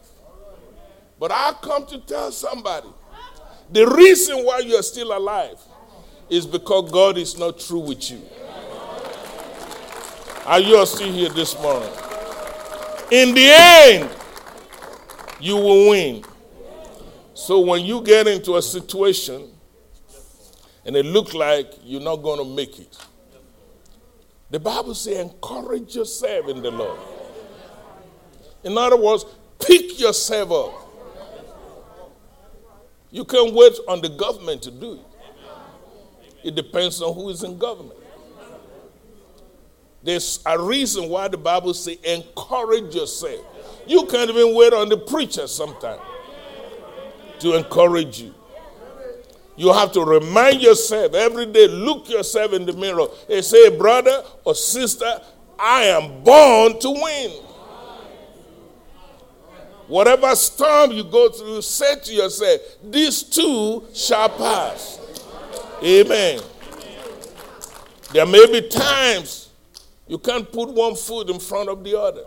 But 1.18 1.32
I 1.32 1.52
come 1.60 1.86
to 1.86 1.98
tell 1.98 2.32
somebody 2.32 2.88
the 3.70 3.86
reason 3.86 4.44
why 4.44 4.60
you 4.60 4.76
are 4.76 4.82
still 4.82 5.16
alive 5.16 5.58
is 6.30 6.46
because 6.46 6.90
God 6.90 7.18
is 7.18 7.38
not 7.38 7.58
true 7.58 7.80
with 7.80 8.10
you. 8.10 8.22
Are 10.46 10.60
you 10.60 10.84
still 10.86 11.12
here 11.12 11.28
this 11.28 11.60
morning? 11.60 11.90
In 13.10 13.34
the 13.34 13.50
end, 13.50 14.10
you 15.40 15.56
will 15.56 15.90
win. 15.90 16.24
So 17.38 17.60
when 17.60 17.84
you 17.84 18.02
get 18.02 18.26
into 18.26 18.56
a 18.56 18.62
situation 18.62 19.48
and 20.84 20.96
it 20.96 21.06
looks 21.06 21.34
like 21.34 21.72
you're 21.84 22.00
not 22.00 22.16
going 22.16 22.40
to 22.40 22.44
make 22.44 22.80
it, 22.80 22.98
the 24.50 24.58
Bible 24.58 24.92
says 24.92 25.18
encourage 25.18 25.94
yourself 25.94 26.48
in 26.48 26.62
the 26.62 26.72
Lord. 26.72 26.98
In 28.64 28.76
other 28.76 28.96
words, 28.96 29.24
pick 29.64 30.00
yourself 30.00 30.50
up. 30.50 30.88
You 33.12 33.24
can't 33.24 33.54
wait 33.54 33.78
on 33.86 34.00
the 34.00 34.08
government 34.08 34.60
to 34.62 34.72
do 34.72 34.94
it. 34.94 35.06
It 36.42 36.54
depends 36.56 37.00
on 37.00 37.14
who 37.14 37.28
is 37.28 37.44
in 37.44 37.56
government. 37.56 38.00
There's 40.02 40.40
a 40.44 40.60
reason 40.60 41.08
why 41.08 41.28
the 41.28 41.38
Bible 41.38 41.72
says 41.72 41.98
encourage 42.02 42.96
yourself. 42.96 43.46
You 43.86 44.06
can't 44.06 44.28
even 44.28 44.56
wait 44.56 44.72
on 44.72 44.88
the 44.88 44.96
preacher 44.96 45.46
sometimes 45.46 46.02
to 47.40 47.56
encourage 47.56 48.20
you. 48.20 48.34
You 49.56 49.72
have 49.72 49.90
to 49.92 50.02
remind 50.04 50.62
yourself 50.62 51.14
every 51.14 51.46
day, 51.46 51.66
look 51.66 52.08
yourself 52.08 52.52
in 52.52 52.64
the 52.64 52.72
mirror 52.72 53.06
and 53.28 53.44
say, 53.44 53.76
brother 53.76 54.22
or 54.44 54.54
sister, 54.54 55.20
I 55.58 55.82
am 55.84 56.22
born 56.22 56.78
to 56.78 56.90
win. 56.90 57.30
Whatever 59.88 60.36
storm 60.36 60.92
you 60.92 61.02
go 61.02 61.30
through, 61.30 61.62
say 61.62 61.96
to 61.98 62.12
yourself, 62.12 62.60
These 62.84 63.22
too 63.22 63.84
shall 63.94 64.28
pass. 64.28 65.00
Amen. 65.82 66.40
There 68.12 68.26
may 68.26 68.46
be 68.46 68.68
times 68.68 69.48
you 70.06 70.18
can't 70.18 70.50
put 70.52 70.68
one 70.70 70.94
foot 70.94 71.30
in 71.30 71.40
front 71.40 71.68
of 71.68 71.82
the 71.82 71.98
other. 71.98 72.24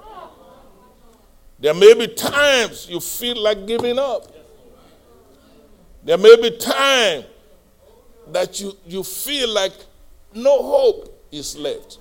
There 1.59 1.73
may 1.75 1.93
be 1.93 2.07
times 2.07 2.89
you 2.89 2.99
feel 2.99 3.41
like 3.41 3.67
giving 3.67 3.99
up. 3.99 4.40
There 6.03 6.17
may 6.17 6.35
be 6.41 6.57
time 6.57 7.23
that 8.31 8.59
you, 8.59 8.75
you 8.85 9.03
feel 9.03 9.49
like 9.49 9.73
no 10.33 10.61
hope 10.61 11.27
is 11.31 11.55
left. 11.57 11.99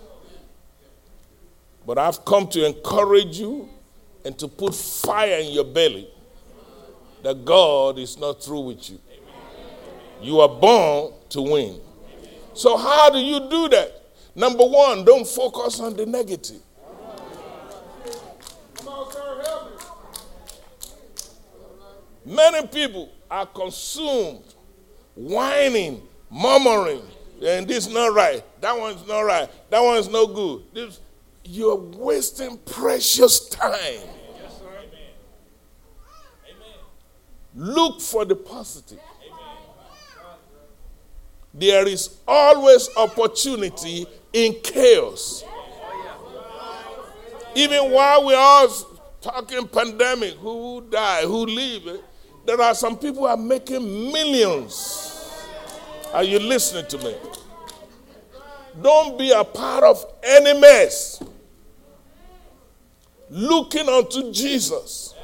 But 1.86 1.98
I've 1.98 2.24
come 2.24 2.46
to 2.48 2.64
encourage 2.64 3.38
you 3.38 3.68
and 4.24 4.38
to 4.38 4.48
put 4.48 4.74
fire 4.74 5.38
in 5.38 5.52
your 5.52 5.64
belly 5.64 6.08
that 7.22 7.44
God 7.44 7.98
is 7.98 8.18
not 8.18 8.42
through 8.42 8.60
with 8.60 8.90
you. 8.90 8.98
You 10.22 10.40
are 10.40 10.48
born 10.48 11.12
to 11.30 11.42
win. 11.42 11.80
So, 12.54 12.76
how 12.76 13.10
do 13.10 13.18
you 13.18 13.40
do 13.48 13.68
that? 13.70 13.92
Number 14.34 14.64
one, 14.64 15.04
don't 15.04 15.26
focus 15.26 15.80
on 15.80 15.96
the 15.96 16.06
negative. 16.06 16.60
Many 22.24 22.66
people 22.68 23.10
are 23.30 23.46
consumed, 23.46 24.54
whining, 25.14 26.02
murmuring, 26.30 27.02
and 27.44 27.66
this 27.66 27.86
is 27.86 27.92
not 27.92 28.12
right, 28.12 28.42
that 28.60 28.76
one's 28.78 29.06
not 29.06 29.20
right, 29.20 29.48
that 29.70 29.80
one's 29.80 30.08
no 30.08 30.26
good. 30.26 30.62
This, 30.74 31.00
you're 31.44 31.76
wasting 31.76 32.58
precious 32.58 33.48
time. 33.48 34.08
Look 37.54 38.00
for 38.00 38.24
the 38.24 38.36
positive. 38.36 39.00
There 41.52 41.86
is 41.88 42.18
always 42.28 42.88
opportunity 42.96 44.06
in 44.32 44.54
chaos. 44.62 45.42
Even 47.56 47.90
while 47.90 48.24
we're 48.24 48.36
all 48.36 48.68
talking 49.20 49.66
pandemic, 49.66 50.34
who 50.34 50.86
die, 50.88 51.22
who 51.22 51.46
live, 51.46 52.00
there 52.50 52.60
are 52.60 52.74
some 52.74 52.98
people 52.98 53.26
are 53.26 53.36
making 53.36 54.10
millions. 54.10 55.46
Are 56.12 56.24
you 56.24 56.40
listening 56.40 56.84
to 56.86 56.98
me? 56.98 57.14
Don't 58.82 59.16
be 59.16 59.30
a 59.30 59.44
part 59.44 59.84
of 59.84 60.04
any 60.20 60.58
mess. 60.58 61.22
Looking 63.28 63.88
unto 63.88 64.32
Jesus. 64.32 65.14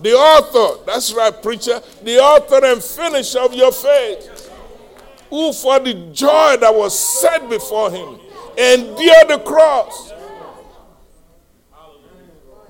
The 0.00 0.12
author, 0.12 0.84
that's 0.86 1.12
right, 1.12 1.42
preacher, 1.42 1.82
the 2.04 2.18
author 2.18 2.64
and 2.64 2.80
finisher 2.80 3.40
of 3.40 3.52
your 3.52 3.72
faith, 3.72 4.48
who 5.30 5.52
for 5.52 5.80
the 5.80 5.94
joy 6.12 6.58
that 6.60 6.72
was 6.72 6.96
set 6.96 7.50
before 7.50 7.90
him 7.90 8.20
endured 8.56 9.28
the 9.30 9.42
cross, 9.44 10.12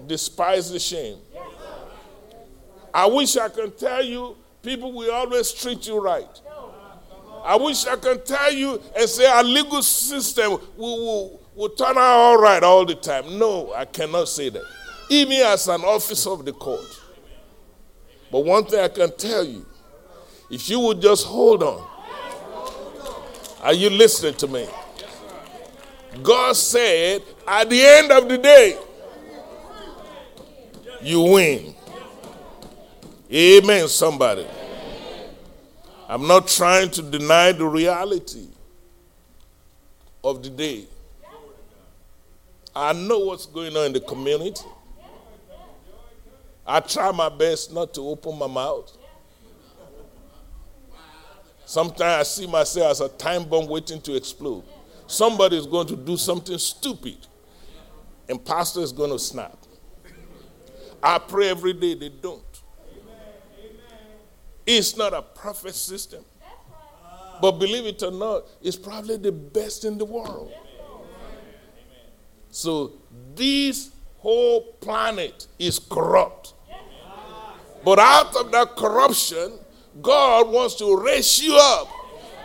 despise 0.06 0.70
the 0.70 0.78
shame. 0.78 1.18
I 2.96 3.04
wish 3.04 3.36
I 3.36 3.50
could 3.50 3.76
tell 3.76 4.02
you 4.02 4.38
people 4.62 4.90
will 4.90 5.12
always 5.12 5.52
treat 5.52 5.86
you 5.86 6.00
right. 6.00 6.40
I 7.44 7.54
wish 7.56 7.86
I 7.86 7.96
could 7.96 8.24
tell 8.24 8.50
you 8.50 8.80
and 8.98 9.06
say 9.06 9.26
our 9.26 9.44
legal 9.44 9.82
system 9.82 10.52
will, 10.78 11.04
will, 11.04 11.40
will 11.54 11.68
turn 11.68 11.98
out 11.98 11.98
all 11.98 12.38
right 12.40 12.62
all 12.62 12.86
the 12.86 12.94
time. 12.94 13.38
No, 13.38 13.74
I 13.74 13.84
cannot 13.84 14.28
say 14.28 14.48
that. 14.48 14.62
Even 15.10 15.36
as 15.42 15.68
an 15.68 15.82
officer 15.82 16.30
of 16.30 16.46
the 16.46 16.54
court. 16.54 16.86
But 18.32 18.46
one 18.46 18.64
thing 18.64 18.80
I 18.80 18.88
can 18.88 19.14
tell 19.14 19.44
you 19.44 19.66
if 20.50 20.70
you 20.70 20.80
would 20.80 21.02
just 21.02 21.26
hold 21.26 21.62
on, 21.62 21.86
are 23.60 23.74
you 23.74 23.90
listening 23.90 24.36
to 24.36 24.48
me? 24.48 24.66
God 26.22 26.56
said, 26.56 27.20
at 27.46 27.68
the 27.68 27.84
end 27.84 28.10
of 28.10 28.26
the 28.26 28.38
day, 28.38 28.78
you 31.02 31.20
win. 31.20 31.75
Amen, 33.32 33.88
somebody. 33.88 34.46
I'm 36.08 36.28
not 36.28 36.46
trying 36.46 36.90
to 36.92 37.02
deny 37.02 37.50
the 37.50 37.66
reality 37.66 38.46
of 40.22 40.42
the 40.44 40.50
day. 40.50 40.84
I 42.74 42.92
know 42.92 43.18
what's 43.20 43.46
going 43.46 43.76
on 43.76 43.86
in 43.86 43.92
the 43.94 44.00
community. 44.00 44.64
I 46.64 46.80
try 46.80 47.10
my 47.10 47.28
best 47.28 47.72
not 47.72 47.94
to 47.94 48.02
open 48.02 48.38
my 48.38 48.46
mouth. 48.46 48.96
Sometimes 51.64 52.02
I 52.02 52.22
see 52.22 52.46
myself 52.46 52.90
as 52.92 53.00
a 53.00 53.08
time 53.08 53.44
bomb 53.44 53.66
waiting 53.66 54.00
to 54.02 54.14
explode. 54.14 54.62
Somebody 55.08 55.56
is 55.56 55.66
going 55.66 55.88
to 55.88 55.96
do 55.96 56.16
something 56.16 56.58
stupid, 56.58 57.16
and 58.28 58.44
pastor 58.44 58.80
is 58.80 58.92
going 58.92 59.10
to 59.10 59.18
snap. 59.18 59.56
I 61.02 61.18
pray 61.18 61.48
every 61.48 61.72
day 61.72 61.94
they 61.94 62.08
don't. 62.08 62.45
It's 64.66 64.96
not 64.96 65.14
a 65.14 65.22
perfect 65.22 65.76
system. 65.76 66.24
But 67.40 67.52
believe 67.52 67.86
it 67.86 68.02
or 68.02 68.10
not, 68.10 68.44
it's 68.62 68.76
probably 68.76 69.16
the 69.16 69.32
best 69.32 69.84
in 69.84 69.98
the 69.98 70.04
world. 70.04 70.52
So 72.50 72.94
this 73.34 73.90
whole 74.18 74.62
planet 74.80 75.46
is 75.58 75.78
corrupt. 75.78 76.54
But 77.84 77.98
out 77.98 78.34
of 78.34 78.50
that 78.52 78.74
corruption, 78.76 79.58
God 80.02 80.48
wants 80.48 80.74
to 80.76 80.96
raise 81.00 81.40
you 81.42 81.56
up 81.56 81.88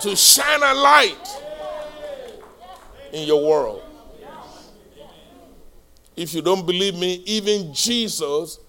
to 0.02 0.16
shine 0.16 0.62
a 0.62 0.74
light 0.74 1.28
in 3.14 3.28
your 3.28 3.48
world. 3.48 3.84
If 6.16 6.34
you 6.34 6.42
don't 6.42 6.66
believe 6.66 6.96
me, 6.96 7.24
even 7.26 7.74
Jesus 7.74 8.60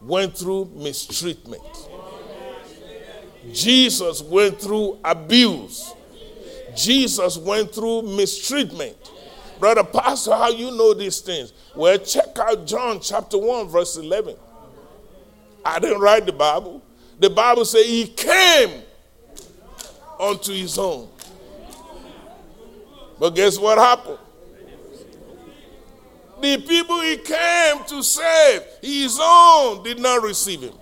went 0.00 0.36
through 0.36 0.70
mistreatment. 0.74 1.62
Jesus 3.50 4.22
went 4.22 4.60
through 4.60 4.98
abuse. 5.04 5.94
Jesus 6.76 7.36
went 7.36 7.74
through 7.74 8.02
mistreatment. 8.02 8.96
Brother 9.58 9.84
Pastor, 9.84 10.32
how 10.32 10.50
you 10.50 10.70
know 10.70 10.94
these 10.94 11.20
things? 11.20 11.52
Well, 11.74 11.98
check 11.98 12.38
out 12.38 12.66
John 12.66 13.00
chapter 13.00 13.38
1, 13.38 13.68
verse 13.68 13.96
11. 13.96 14.36
I 15.64 15.78
didn't 15.78 16.00
write 16.00 16.26
the 16.26 16.32
Bible. 16.32 16.82
The 17.18 17.30
Bible 17.30 17.64
says 17.64 17.86
he 17.86 18.08
came 18.08 18.82
unto 20.18 20.52
his 20.52 20.78
own. 20.78 21.08
But 23.18 23.30
guess 23.30 23.58
what 23.58 23.78
happened? 23.78 24.18
The 26.40 26.58
people 26.66 27.00
he 27.00 27.18
came 27.18 27.84
to 27.84 28.02
save, 28.02 28.62
his 28.82 29.16
own, 29.22 29.84
did 29.84 30.00
not 30.00 30.22
receive 30.22 30.62
him. 30.62 30.74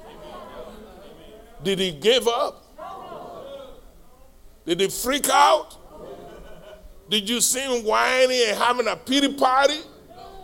Did 1.63 1.79
he 1.79 1.93
give 1.93 2.27
up? 2.27 2.67
Did 4.67 4.81
he 4.81 4.89
freak 4.89 5.29
out? 5.29 5.77
Did 7.09 7.29
you 7.29 7.41
see 7.41 7.61
him 7.61 7.85
whining 7.85 8.41
and 8.49 8.59
having 8.59 8.87
a 8.87 8.97
pity 8.97 9.33
party? 9.33 9.81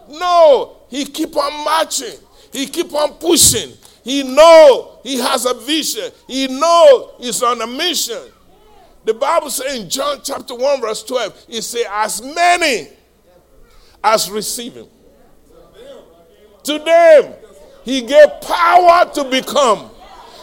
No, 0.08 0.78
he 0.88 1.04
keep 1.04 1.36
on 1.36 1.64
marching. 1.64 2.18
He 2.52 2.66
keep 2.66 2.92
on 2.92 3.14
pushing. 3.14 3.72
He 4.02 4.22
know 4.22 4.98
he 5.02 5.18
has 5.18 5.46
a 5.46 5.54
vision. 5.54 6.10
He 6.26 6.46
know 6.48 7.12
he's 7.18 7.42
on 7.42 7.60
a 7.60 7.66
mission. 7.66 8.18
The 9.04 9.14
Bible 9.14 9.50
says 9.50 9.80
in 9.80 9.88
John 9.88 10.20
chapter 10.22 10.54
1 10.54 10.80
verse 10.80 11.04
12, 11.04 11.46
it 11.48 11.62
say 11.62 11.84
as 11.88 12.20
many 12.20 12.88
as 14.02 14.30
receive 14.30 14.74
him. 14.74 14.86
To 16.64 16.78
them, 16.80 17.34
he 17.84 18.00
gave 18.02 18.40
power 18.40 19.08
to 19.14 19.24
become. 19.24 19.90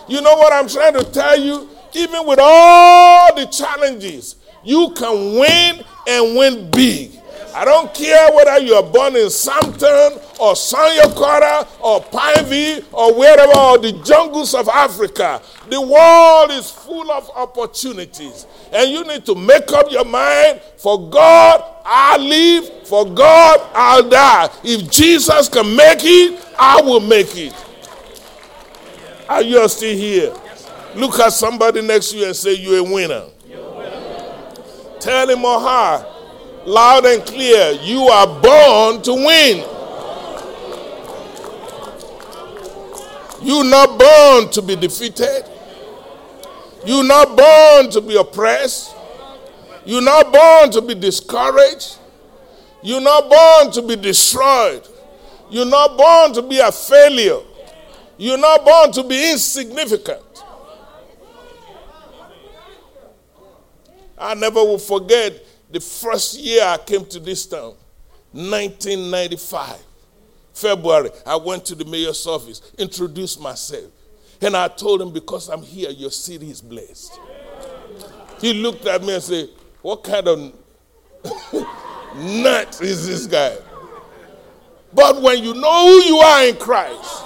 You 0.07 0.21
know 0.21 0.35
what 0.35 0.53
I'm 0.53 0.67
trying 0.67 0.93
to 0.93 1.03
tell 1.03 1.39
you? 1.39 1.69
Even 1.93 2.25
with 2.25 2.39
all 2.41 3.35
the 3.35 3.45
challenges, 3.45 4.35
you 4.63 4.91
can 4.95 5.39
win 5.39 5.85
and 6.07 6.37
win 6.37 6.69
big. 6.71 7.11
I 7.55 7.65
don't 7.65 7.93
care 7.93 8.31
whether 8.33 8.57
you 8.57 8.73
are 8.73 8.83
born 8.83 9.15
in 9.15 9.29
Sampton 9.29 10.13
or 10.39 10.53
Sanyakora 10.53 11.67
or 11.81 12.01
Pineville 12.01 12.83
or 12.91 13.13
wherever, 13.13 13.55
or 13.55 13.77
the 13.77 13.91
jungles 14.03 14.55
of 14.55 14.67
Africa. 14.69 15.39
The 15.69 15.79
world 15.79 16.49
is 16.49 16.71
full 16.71 17.11
of 17.11 17.29
opportunities. 17.35 18.47
And 18.71 18.89
you 18.89 19.03
need 19.03 19.23
to 19.27 19.35
make 19.35 19.71
up 19.71 19.91
your 19.91 20.03
mind 20.03 20.61
for 20.77 21.09
God, 21.11 21.63
I'll 21.85 22.19
live. 22.19 22.87
For 22.87 23.05
God, 23.05 23.61
I'll 23.73 24.09
die. 24.09 24.49
If 24.63 24.89
Jesus 24.89 25.47
can 25.47 25.75
make 25.75 25.99
it, 26.01 26.43
I 26.57 26.81
will 26.81 26.99
make 26.99 27.37
it. 27.37 27.53
Are 29.33 29.41
you 29.41 29.67
still 29.67 29.97
here? 29.97 30.31
Look 30.93 31.17
at 31.19 31.33
somebody 31.33 31.81
next 31.81 32.11
to 32.11 32.17
you 32.17 32.25
and 32.27 32.35
say, 32.35 32.53
You're 32.53 32.77
a 32.77 32.83
winner. 32.83 33.23
Tell 34.99 35.27
him 35.27 35.43
or 35.43 35.59
her, 35.59 36.05
loud 36.67 37.03
and 37.07 37.25
clear, 37.25 37.71
you 37.81 38.01
are 38.03 38.27
born 38.27 39.01
to 39.01 39.13
win. 39.15 39.57
You're 43.41 43.63
not 43.65 43.97
born 43.97 44.51
to 44.51 44.61
be 44.61 44.75
defeated. 44.75 45.45
You're 46.85 47.03
not 47.03 47.35
born 47.35 47.89
to 47.89 48.01
be 48.01 48.15
oppressed. 48.15 48.95
You're 49.83 50.03
not 50.03 50.31
born 50.31 50.69
to 50.73 50.81
be 50.83 50.93
discouraged. 50.93 51.97
You're 52.83 53.01
not 53.01 53.27
born 53.31 53.73
to 53.73 53.81
be 53.81 53.95
destroyed. 53.95 54.87
You're 55.49 55.65
not 55.65 55.97
born 55.97 56.33
to 56.33 56.43
be 56.43 56.59
a 56.59 56.71
failure. 56.71 57.39
You're 58.23 58.37
not 58.37 58.63
born 58.63 58.89
to 58.93 59.03
be 59.03 59.31
insignificant. 59.33 60.21
I 64.17 64.33
never 64.33 64.63
will 64.63 64.79
forget 64.79 65.45
the 65.69 65.81
first 65.81 66.39
year 66.39 66.63
I 66.63 66.77
came 66.77 67.05
to 67.07 67.19
this 67.19 67.45
town, 67.45 67.73
1995. 68.31 69.75
February, 70.53 71.09
I 71.25 71.35
went 71.35 71.65
to 71.65 71.75
the 71.75 71.83
mayor's 71.83 72.25
office, 72.25 72.61
introduced 72.77 73.41
myself, 73.41 73.91
and 74.39 74.55
I 74.55 74.69
told 74.69 75.01
him, 75.01 75.11
Because 75.11 75.49
I'm 75.49 75.61
here, 75.61 75.89
your 75.89 76.11
city 76.11 76.49
is 76.49 76.61
blessed. 76.61 77.19
He 78.39 78.53
looked 78.53 78.85
at 78.85 79.03
me 79.03 79.15
and 79.15 79.23
said, 79.23 79.49
What 79.81 80.01
kind 80.01 80.29
of 80.29 80.39
nut 82.15 82.79
is 82.81 83.05
this 83.05 83.27
guy? 83.27 83.57
But 84.93 85.21
when 85.21 85.43
you 85.43 85.53
know 85.55 85.87
who 85.87 86.03
you 86.05 86.17
are 86.19 86.45
in 86.45 86.55
Christ, 86.55 87.23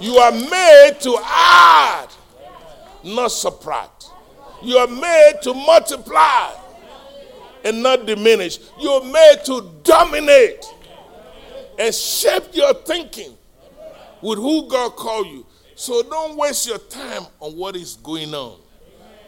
you 0.00 0.16
are 0.18 0.32
made 0.32 0.96
to 1.00 1.18
add, 1.24 2.08
not 3.04 3.28
subtract. 3.32 4.10
You 4.62 4.76
are 4.78 4.86
made 4.86 5.34
to 5.42 5.54
multiply 5.54 6.52
and 7.64 7.82
not 7.82 8.06
diminish. 8.06 8.58
You're 8.80 9.04
made 9.04 9.36
to 9.46 9.70
dominate 9.82 10.64
and 11.78 11.94
shape 11.94 12.44
your 12.52 12.74
thinking 12.74 13.36
with 14.20 14.38
who 14.38 14.68
God 14.68 14.96
called 14.96 15.28
you. 15.28 15.46
So 15.74 16.02
don't 16.02 16.36
waste 16.36 16.66
your 16.66 16.78
time 16.78 17.26
on 17.38 17.56
what 17.56 17.76
is 17.76 17.94
going 17.96 18.34
on. 18.34 18.58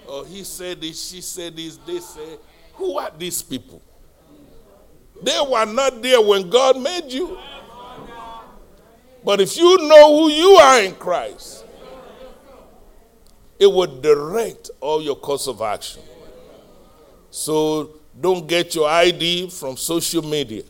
Oh, 0.09 0.25
he 0.25 0.43
said 0.43 0.81
this, 0.81 1.11
she 1.11 1.21
said 1.21 1.57
this, 1.57 1.77
they 1.87 2.01
say, 2.01 2.39
who 2.75 2.99
are 2.99 3.13
these 3.17 3.41
people? 3.43 3.81
They 5.23 5.39
were 5.49 5.67
not 5.67 6.03
there 6.03 6.21
when 6.21 6.51
God 6.51 6.81
made 6.81 7.13
you. 7.13 7.39
But 9.25 9.41
if 9.41 9.57
you 9.57 9.77
know 9.89 10.17
who 10.17 10.31
you 10.31 10.51
are 10.57 10.81
in 10.83 10.95
Christ, 10.95 11.65
it 13.59 13.67
will 13.67 14.01
direct 14.01 14.71
all 14.81 15.03
your 15.03 15.17
course 15.17 15.47
of 15.47 15.61
action. 15.61 16.03
So 17.31 17.91
don't 18.19 18.47
get 18.49 18.75
your 18.75 18.89
ID 18.89 19.51
from 19.51 19.77
social 19.77 20.23
media. 20.23 20.63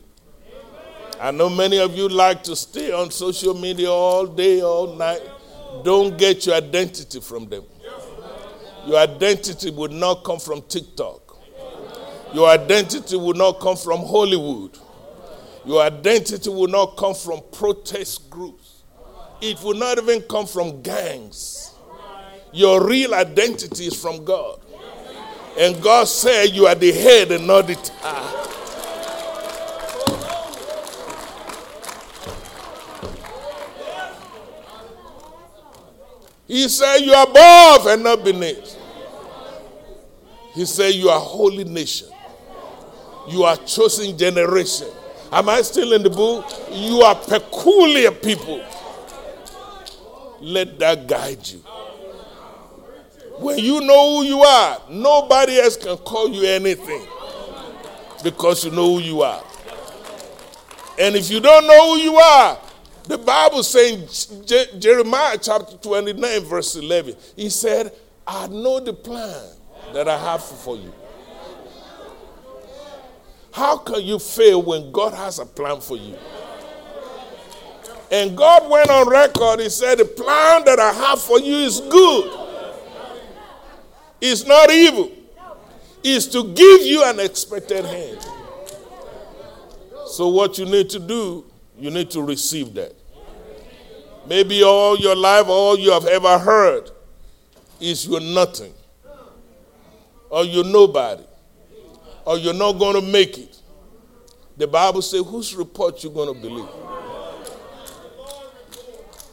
I 1.21 1.31
know 1.31 1.49
many 1.49 1.79
of 1.79 1.95
you 1.95 2.09
like 2.09 2.43
to 2.45 2.57
stay 2.57 2.91
on 2.93 3.11
social 3.11 3.55
media 3.55 3.91
all 3.91 4.27
day, 4.27 4.63
all 4.63 4.97
night. 4.97 5.21
Don't 5.85 6.19
get 6.19 6.47
your 6.47 6.57
identity 6.57 7.21
from 7.21 7.49
them. 7.49 7.63
Your 8.87 8.99
identity 8.99 9.71
would 9.71 9.93
not 9.93 10.25
come 10.25 10.41
from 10.41 10.63
TikTok. 10.63 11.37
Your 12.33 12.49
identity 12.49 13.17
would 13.17 13.37
not 13.37 13.61
come 13.61 13.77
from 13.77 14.01
Hollywood. 14.01 14.77
Your 15.71 15.83
identity 15.83 16.51
will 16.51 16.67
not 16.67 16.97
come 16.97 17.15
from 17.15 17.43
protest 17.53 18.29
groups. 18.29 18.83
It 19.41 19.63
will 19.63 19.77
not 19.77 19.99
even 19.99 20.21
come 20.23 20.45
from 20.45 20.83
gangs. 20.83 21.73
Your 22.53 22.85
real 22.85 23.15
identity 23.15 23.87
is 23.87 23.95
from 23.95 24.25
God. 24.25 24.59
And 25.57 25.81
God 25.81 26.09
said 26.09 26.47
you 26.47 26.67
are 26.67 26.75
the 26.75 26.91
head 26.91 27.31
and 27.31 27.47
not 27.47 27.69
the 27.69 27.77
tail. 27.77 28.47
He 36.49 36.69
said 36.69 36.97
you 36.97 37.13
are 37.13 37.29
above 37.29 37.87
and 37.87 38.03
not 38.03 38.25
beneath. 38.25 38.77
He 40.53 40.65
said 40.65 40.95
you 40.95 41.11
are 41.11 41.21
holy 41.21 41.63
nation. 41.63 42.09
You 43.29 43.45
are 43.45 43.57
chosen 43.59 44.19
generation. 44.19 44.89
Am 45.33 45.49
I 45.49 45.63
still 45.63 45.93
in 45.93 46.03
the 46.03 46.11
book? 46.11 46.45
You 46.71 47.03
are 47.03 47.15
peculiar 47.15 48.11
people. 48.11 48.63
Let 50.41 50.79
that 50.79 51.07
guide 51.07 51.47
you. 51.47 51.59
When 53.39 53.59
you 53.59 53.81
know 53.81 54.17
who 54.19 54.25
you 54.25 54.43
are, 54.43 54.83
nobody 54.91 55.59
else 55.61 55.77
can 55.77 55.97
call 55.99 56.29
you 56.31 56.47
anything 56.47 57.07
because 58.23 58.65
you 58.65 58.71
know 58.71 58.95
who 58.95 59.01
you 59.01 59.23
are. 59.23 59.43
And 60.99 61.17
if 61.17 61.31
you 61.31 61.41
don't 61.41 61.67
know 61.67 61.95
who 61.95 62.01
you 62.01 62.17
are, 62.17 62.59
the 63.05 63.17
Bible 63.19 63.63
saying 63.63 64.09
Jeremiah 64.79 65.39
chapter 65.41 65.77
29, 65.77 66.41
verse 66.45 66.77
11, 66.77 67.17
he 67.37 67.49
said, 67.49 67.93
I 68.27 68.47
know 68.49 68.81
the 68.81 68.93
plan 68.93 69.49
that 69.95 70.09
I 70.09 70.19
have 70.19 70.43
for 70.45 70.77
you. 70.77 70.93
How 73.53 73.77
can 73.79 74.03
you 74.03 74.19
fail 74.19 74.63
when 74.63 74.93
God 74.93 75.13
has 75.15 75.39
a 75.39 75.47
plan 75.47 75.81
for 75.81 75.97
you? 75.97 76.17
And 78.13 78.37
God 78.37 78.69
went 78.71 78.91
on 78.91 79.09
record, 79.09 79.61
He 79.61 79.69
said, 79.71 79.99
The 79.99 80.05
plan 80.05 80.65
that 80.65 80.79
I 80.79 80.93
have 80.93 81.21
for 81.21 81.39
you 81.39 81.55
is 81.57 81.81
good 81.81 82.41
it's 84.21 84.47
not 84.47 84.71
evil, 84.71 85.11
it's 86.05 86.27
to 86.27 86.53
give 86.53 86.83
you 86.83 87.03
an 87.05 87.21
expected 87.21 87.85
hand. 87.85 88.19
So, 90.07 90.29
what 90.29 90.59
you 90.59 90.67
need 90.67 90.91
to 90.91 90.99
do, 90.99 91.47
you 91.79 91.91
need 91.91 92.11
to 92.11 92.23
receive 92.23 92.75
that. 92.75 92.95
Maybe 94.27 94.63
all 94.63 94.99
your 94.99 95.17
life, 95.17 95.47
all 95.49 95.79
you 95.79 95.91
have 95.93 96.07
ever 96.07 96.39
heard 96.39 96.91
is 97.81 98.07
you're 98.07 98.21
nothing, 98.21 98.75
or 100.29 100.45
you're 100.45 100.65
nobody, 100.65 101.25
or 102.25 102.39
you're 102.39 102.55
not 102.55 102.73
going 102.73 102.95
to 102.95 103.03
make 103.03 103.39
it, 103.39 103.57
the 104.57 104.67
Bible 104.67 105.03
says, 105.03 105.25
whose 105.27 105.55
report 105.55 106.03
you're 106.05 106.13
going 106.13 106.35
to 106.35 106.41
believe? 106.41 106.69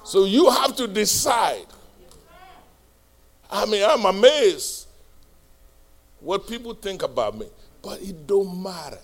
So 0.06 0.26
you 0.26 0.50
have 0.50 0.76
to 0.78 0.88
decide. 0.88 1.66
I 3.52 3.66
mean, 3.66 3.84
I'm 3.86 4.06
amazed 4.06 4.88
what 6.22 6.48
people 6.48 6.74
think 6.74 7.04
about 7.04 7.38
me, 7.38 7.48
but 7.82 8.02
it 8.02 8.26
don't 8.26 8.64
matter 8.64 9.00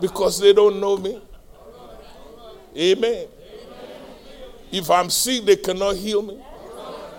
because 0.00 0.40
they 0.40 0.52
don't 0.52 0.80
know 0.80 0.96
me. 0.96 1.20
Amen. 2.76 3.26
If 4.70 4.90
I'm 4.90 5.10
sick, 5.10 5.44
they 5.44 5.56
cannot 5.56 5.96
heal 5.96 6.22
me. 6.22 6.38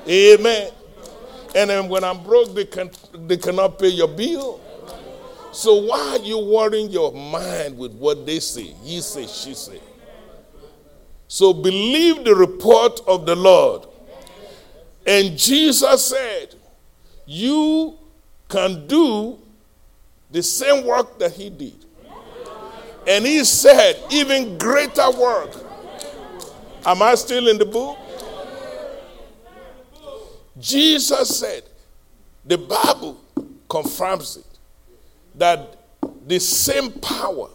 Amen. 0.08 0.72
And 1.56 1.70
then 1.70 1.90
when 1.90 2.04
I'm 2.04 2.24
broke, 2.24 2.54
they, 2.54 2.66
can, 2.66 2.92
they 3.14 3.38
cannot 3.38 3.80
pay 3.80 3.90
your 3.90 4.08
bill. 4.08 4.60
So 5.52 5.76
why 5.76 6.18
are 6.18 6.20
you 6.20 6.40
worrying 6.40 6.90
your 6.90 7.12
mind 7.12 7.78
with 7.78 7.94
what 7.94 8.26
they 8.26 8.40
say? 8.40 8.74
He 8.84 9.02
say, 9.02 9.28
she 9.28 9.54
say. 9.54 9.80
So 11.28 11.54
believe 11.54 12.24
the 12.24 12.36
report 12.36 13.02
of 13.08 13.26
the 13.26 13.36
Lord. 13.36 13.88
And 15.06 15.38
Jesus 15.38 16.06
said, 16.06 16.56
You 17.26 17.98
can 18.48 18.88
do 18.88 19.40
the 20.32 20.44
same 20.44 20.86
work 20.86 21.18
that 21.20 21.32
he 21.32 21.50
did. 21.50 21.86
And 23.08 23.26
he 23.26 23.44
said, 23.44 23.98
even 24.12 24.58
greater 24.58 25.10
work. 25.12 25.56
Am 26.86 27.02
I 27.02 27.16
still 27.16 27.48
in 27.48 27.58
the 27.58 27.66
book? 27.66 27.98
Jesus 30.60 31.40
said, 31.40 31.64
the 32.46 32.58
Bible 32.58 33.20
confirms 33.70 34.38
it, 34.38 34.46
that 35.40 35.78
the 36.28 36.40
same 36.40 36.92
power 36.92 37.50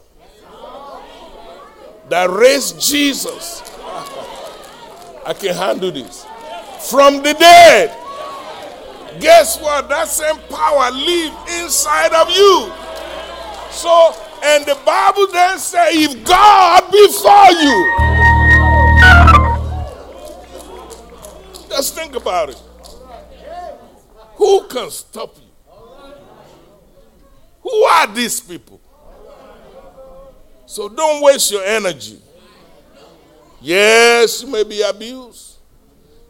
that 2.08 2.28
raised 2.30 2.80
Jesus, 2.80 3.62
I 5.24 5.34
can 5.38 5.54
handle 5.54 5.92
this, 5.92 6.26
from 6.90 7.22
the 7.22 7.34
dead. 7.34 7.90
Guess 9.20 9.60
what? 9.60 9.88
That 9.88 10.08
same 10.08 10.36
power 10.48 10.90
live 10.90 11.32
inside 11.60 12.12
of 12.14 12.28
you. 12.30 12.72
So, 13.70 14.14
and 14.42 14.66
the 14.66 14.76
Bible 14.84 15.28
then 15.32 15.58
says, 15.58 15.94
if 15.94 16.24
God 16.24 16.90
before 16.90 17.52
you, 17.62 17.94
just 21.68 21.94
think 21.94 22.16
about 22.16 22.50
it. 22.50 22.60
Who 24.36 24.66
can 24.68 24.90
stop 24.90 25.36
you? 25.36 25.43
Who 27.74 27.82
are 27.82 28.06
these 28.06 28.40
people? 28.40 28.80
So 30.64 30.88
don't 30.88 31.24
waste 31.24 31.50
your 31.50 31.64
energy. 31.64 32.20
Yes, 33.60 34.42
you 34.42 34.48
may 34.48 34.62
be 34.62 34.80
abused. 34.82 35.56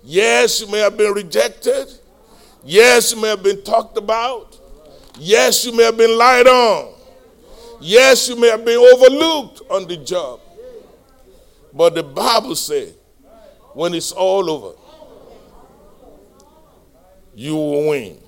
Yes, 0.02 0.62
you 0.62 0.70
may 0.70 0.78
have 0.78 0.96
been 0.96 1.12
rejected. 1.12 1.88
Yes, 2.64 3.12
you 3.12 3.20
may 3.20 3.28
have 3.28 3.42
been 3.42 3.62
talked 3.62 3.98
about. 3.98 4.58
Yes, 5.18 5.66
you 5.66 5.76
may 5.76 5.82
have 5.84 5.98
been 5.98 6.16
lied 6.16 6.46
on. 6.46 6.94
Yes, 7.78 8.26
you 8.26 8.36
may 8.36 8.48
have 8.48 8.64
been 8.64 8.78
overlooked 8.78 9.60
on 9.68 9.86
the 9.86 9.98
job. 9.98 10.40
But 11.74 11.94
the 11.94 12.02
Bible 12.02 12.56
says, 12.56 12.94
when 13.74 13.92
it's 13.92 14.12
all 14.12 14.48
over, 14.48 14.78
you 17.34 17.54
will 17.54 17.90
win. 17.90 18.18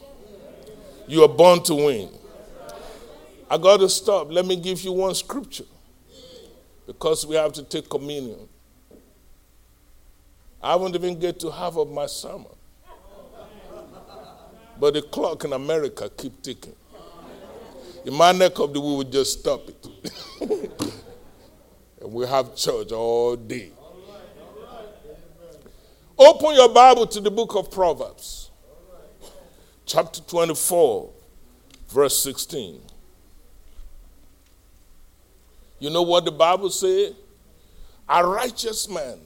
You 1.09 1.23
are 1.23 1.29
born 1.29 1.63
to 1.63 1.75
win. 1.75 2.11
I 3.49 3.59
got 3.59 3.79
to 3.79 3.89
stop. 3.89 4.31
Let 4.31 4.45
me 4.47 4.57
give 4.57 4.81
you 4.83 4.93
one 4.93 5.15
scripture 5.15 5.65
because 6.87 7.27
we 7.27 7.37
have 7.37 7.53
to 7.55 7.63
take 7.63 7.89
communion. 7.89 8.49
I 10.63 10.75
won't 10.77 10.95
even 10.95 11.19
get 11.19 11.39
to 11.41 11.51
half 11.51 11.77
of 11.77 11.91
my 11.91 12.07
sermon. 12.07 12.47
But 14.79 14.95
the 14.95 15.03
clock 15.03 15.45
in 15.45 15.53
America 15.53 16.11
keep 16.17 16.43
ticking. 16.43 16.75
In 18.05 18.15
my 18.15 18.33
neck 18.33 18.59
of 18.59 18.73
the 18.73 18.81
wood, 18.81 19.07
we 19.07 19.13
just 19.13 19.41
stop 19.41 19.69
it. 19.69 19.89
and 22.01 22.13
we 22.13 22.27
have 22.27 22.55
church 22.55 22.93
all 22.93 23.37
day. 23.37 23.71
Open 26.19 26.55
your 26.55 26.69
Bible 26.73 27.07
to 27.07 27.21
the 27.21 27.31
book 27.31 27.55
of 27.57 27.71
Proverbs, 27.71 28.51
chapter 29.85 30.21
24, 30.23 31.11
verse 31.89 32.17
16. 32.23 32.81
You 35.79 35.91
know 35.91 36.03
what 36.03 36.25
the 36.25 36.33
Bible 36.33 36.71
says? 36.71 37.13
A 38.09 38.27
righteous 38.27 38.89
man. 38.89 39.19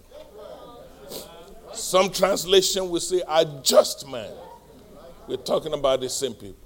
Some 1.73 2.11
translation 2.11 2.91
will 2.91 3.01
say 3.01 3.23
a 3.29 3.45
just 3.63 4.09
man. 4.09 4.33
We're 5.29 5.37
talking 5.37 5.73
about 5.73 6.01
the 6.01 6.09
same 6.09 6.35
people. 6.35 6.57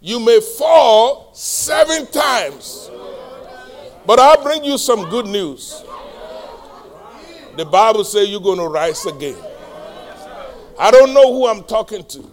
You 0.00 0.18
may 0.18 0.40
fall 0.40 1.34
seven 1.34 2.06
times, 2.06 2.90
but 4.06 4.18
I'll 4.18 4.42
bring 4.42 4.64
you 4.64 4.78
some 4.78 5.10
good 5.10 5.26
news. 5.26 5.84
The 7.56 7.66
Bible 7.66 8.04
says 8.04 8.30
you're 8.30 8.40
going 8.40 8.58
to 8.58 8.68
rise 8.68 9.04
again. 9.04 9.36
I 10.78 10.90
don't 10.90 11.12
know 11.12 11.34
who 11.34 11.46
I'm 11.46 11.62
talking 11.64 12.04
to. 12.04 12.30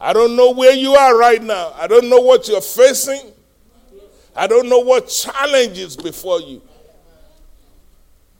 I 0.00 0.14
don't 0.14 0.34
know 0.34 0.52
where 0.52 0.72
you 0.72 0.92
are 0.92 1.18
right 1.18 1.42
now. 1.42 1.74
I 1.76 1.86
don't 1.86 2.08
know 2.08 2.20
what 2.20 2.48
you're 2.48 2.62
facing. 2.62 3.32
I 4.38 4.46
don't 4.46 4.68
know 4.68 4.78
what 4.78 5.08
challenges 5.08 5.96
before 5.96 6.40
you. 6.40 6.62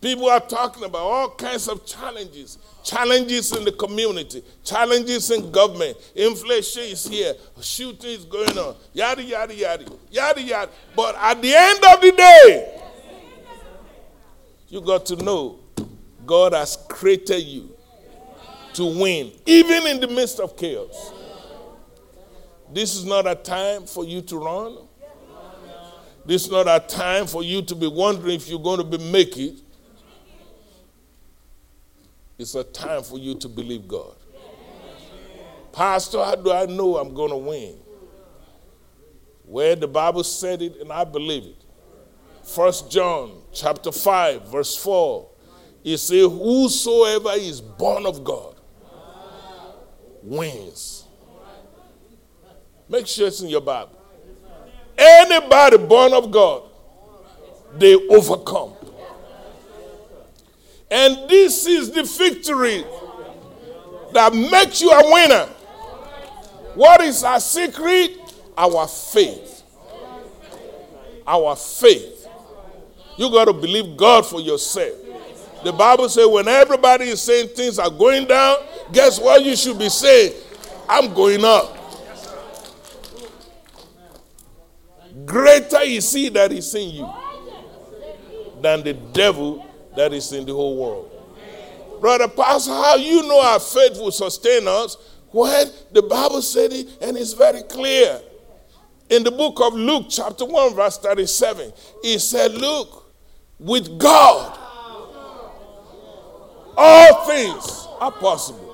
People 0.00 0.28
are 0.28 0.38
talking 0.38 0.84
about 0.84 1.00
all 1.02 1.30
kinds 1.30 1.66
of 1.66 1.84
challenges 1.84 2.58
challenges 2.84 3.54
in 3.54 3.64
the 3.64 3.72
community, 3.72 4.42
challenges 4.64 5.30
in 5.30 5.50
government. 5.50 5.96
Inflation 6.14 6.84
is 6.84 7.06
here, 7.06 7.34
shooting 7.60 8.10
is 8.10 8.24
going 8.24 8.56
on, 8.56 8.76
yada, 8.92 9.22
yada, 9.22 9.54
yada, 9.54 9.84
yada, 10.10 10.40
yada. 10.40 10.72
But 10.96 11.16
at 11.16 11.42
the 11.42 11.52
end 11.54 11.84
of 11.92 12.00
the 12.00 12.12
day, 12.12 12.80
you 14.68 14.80
got 14.80 15.04
to 15.06 15.16
know 15.16 15.58
God 16.24 16.52
has 16.52 16.78
created 16.88 17.40
you 17.42 17.74
to 18.74 18.84
win, 18.84 19.32
even 19.46 19.86
in 19.86 20.00
the 20.00 20.08
midst 20.08 20.38
of 20.40 20.56
chaos. 20.56 21.12
This 22.72 22.94
is 22.94 23.04
not 23.04 23.26
a 23.26 23.34
time 23.34 23.84
for 23.84 24.04
you 24.04 24.22
to 24.22 24.38
run. 24.38 24.87
This 26.28 26.44
is 26.44 26.50
not 26.50 26.68
a 26.68 26.86
time 26.86 27.26
for 27.26 27.42
you 27.42 27.62
to 27.62 27.74
be 27.74 27.86
wondering 27.86 28.34
if 28.34 28.50
you're 28.50 28.60
going 28.60 28.76
to 28.76 28.84
be 28.84 28.98
make 28.98 29.38
it. 29.38 29.62
It's 32.36 32.54
a 32.54 32.64
time 32.64 33.02
for 33.02 33.18
you 33.18 33.34
to 33.36 33.48
believe 33.48 33.88
God. 33.88 34.14
Pastor, 35.72 36.22
how 36.22 36.34
do 36.34 36.52
I 36.52 36.66
know 36.66 36.98
I'm 36.98 37.14
going 37.14 37.30
to 37.30 37.36
win? 37.38 37.76
Where 39.46 39.74
the 39.74 39.88
Bible 39.88 40.22
said 40.22 40.60
it 40.60 40.76
and 40.82 40.92
I 40.92 41.02
believe 41.04 41.44
it. 41.44 41.64
First 42.42 42.90
John 42.90 43.40
chapter 43.54 43.90
5 43.90 44.50
verse 44.50 44.76
4. 44.76 45.30
It 45.82 45.96
says, 45.96 46.26
Whosoever 46.26 47.30
is 47.36 47.62
born 47.62 48.04
of 48.04 48.22
God 48.22 48.54
wins. 50.22 51.06
Make 52.86 53.06
sure 53.06 53.28
it's 53.28 53.40
in 53.40 53.48
your 53.48 53.62
Bible. 53.62 53.97
Anybody 54.98 55.78
born 55.78 56.12
of 56.12 56.30
God, 56.30 56.64
they 57.76 57.94
overcome. 57.94 58.74
And 60.90 61.28
this 61.30 61.66
is 61.66 61.92
the 61.92 62.02
victory 62.02 62.84
that 64.12 64.34
makes 64.34 64.80
you 64.80 64.90
a 64.90 65.12
winner. 65.12 65.46
What 66.74 67.00
is 67.02 67.22
our 67.22 67.38
secret? 67.40 68.16
Our 68.56 68.88
faith. 68.88 69.62
Our 71.26 71.54
faith. 71.54 72.26
You 73.16 73.30
got 73.30 73.44
to 73.44 73.52
believe 73.52 73.96
God 73.96 74.26
for 74.26 74.40
yourself. 74.40 74.96
The 75.62 75.72
Bible 75.72 76.08
says 76.08 76.26
when 76.26 76.48
everybody 76.48 77.06
is 77.06 77.20
saying 77.20 77.48
things 77.48 77.78
are 77.78 77.90
going 77.90 78.26
down, 78.26 78.56
guess 78.92 79.20
what 79.20 79.44
you 79.44 79.56
should 79.56 79.78
be 79.78 79.88
saying? 79.88 80.32
I'm 80.88 81.12
going 81.12 81.44
up. 81.44 81.77
Greater 85.28 85.82
is 85.82 86.10
he 86.12 86.30
that 86.30 86.50
is 86.52 86.74
in 86.74 86.88
you 86.90 87.12
than 88.62 88.82
the 88.82 88.94
devil 88.94 89.66
that 89.94 90.12
is 90.14 90.32
in 90.32 90.46
the 90.46 90.52
whole 90.54 90.76
world. 90.76 92.00
Brother 92.00 92.28
Pastor, 92.28 92.72
how 92.72 92.96
you 92.96 93.22
know 93.28 93.40
our 93.40 93.60
faith 93.60 93.98
will 93.98 94.10
sustain 94.10 94.66
us? 94.66 94.96
Well, 95.30 95.70
the 95.92 96.02
Bible 96.02 96.40
said 96.40 96.72
it 96.72 96.88
and 97.02 97.16
it's 97.16 97.34
very 97.34 97.62
clear. 97.62 98.20
In 99.10 99.22
the 99.22 99.30
book 99.30 99.60
of 99.60 99.74
Luke, 99.74 100.06
chapter 100.08 100.46
1, 100.46 100.74
verse 100.74 100.98
37, 100.98 101.72
he 102.02 102.18
said, 102.18 102.54
Look, 102.54 103.12
with 103.58 103.98
God, 103.98 104.58
all 106.76 107.26
things 107.26 107.86
are 108.00 108.12
possible. 108.12 108.64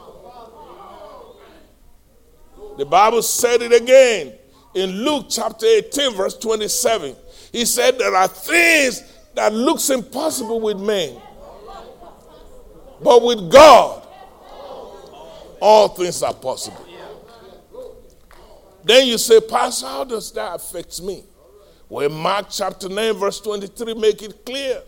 The 2.78 2.84
Bible 2.84 3.22
said 3.22 3.62
it 3.62 3.72
again 3.72 4.34
in 4.74 4.90
Luke 5.04 5.26
chapter 5.30 5.66
18, 5.66 6.14
verse 6.14 6.36
27. 6.36 7.14
He 7.52 7.64
said, 7.64 7.98
There 7.98 8.14
are 8.14 8.28
things 8.28 9.02
that 9.34 9.52
looks 9.52 9.90
impossible 9.90 10.60
with 10.60 10.78
men. 10.80 11.20
But 13.02 13.22
with 13.22 13.50
God, 13.50 14.06
all 15.60 15.88
things 15.88 16.22
are 16.22 16.34
possible. 16.34 16.86
Then 18.84 19.06
you 19.08 19.18
say, 19.18 19.40
Pastor, 19.40 19.86
how 19.86 20.04
does 20.04 20.30
that 20.32 20.56
affect 20.56 21.00
me? 21.02 21.24
Well, 21.88 22.10
Mark 22.10 22.46
chapter 22.50 22.88
9, 22.88 23.14
verse 23.14 23.40
23 23.40 23.94
make 23.94 24.22
it 24.22 24.44
clear. 24.44 24.82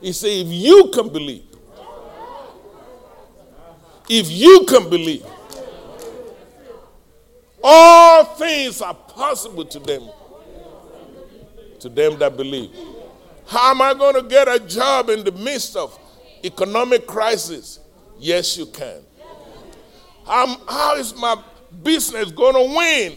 He 0.00 0.12
said, 0.12 0.28
if 0.28 0.46
you 0.48 0.90
can 0.92 1.08
believe, 1.08 1.44
if 4.08 4.30
you 4.30 4.64
can 4.68 4.88
believe, 4.88 5.24
all 7.62 8.24
things 8.24 8.80
are 8.80 8.94
possible 9.16 9.64
to 9.64 9.78
them, 9.80 10.08
to 11.80 11.88
them 11.88 12.18
that 12.18 12.36
believe. 12.36 12.70
How 13.46 13.70
am 13.70 13.80
I 13.80 13.94
going 13.94 14.14
to 14.14 14.22
get 14.22 14.46
a 14.46 14.60
job 14.60 15.08
in 15.08 15.24
the 15.24 15.32
midst 15.32 15.74
of 15.74 15.98
economic 16.44 17.06
crisis? 17.06 17.80
Yes, 18.18 18.56
you 18.58 18.66
can. 18.66 19.00
Um, 20.26 20.60
how 20.68 20.96
is 20.96 21.14
my 21.16 21.42
business 21.82 22.30
going 22.30 22.54
to 22.54 22.76
win 22.76 23.16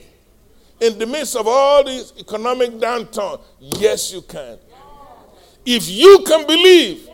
in 0.80 0.98
the 0.98 1.06
midst 1.06 1.36
of 1.36 1.48
all 1.48 1.84
this 1.84 2.14
economic 2.18 2.72
downturn? 2.72 3.42
Yes, 3.60 4.14
you 4.14 4.22
can. 4.22 4.58
If 5.66 5.90
you 5.90 6.24
can 6.26 6.48
believe, 6.48 7.10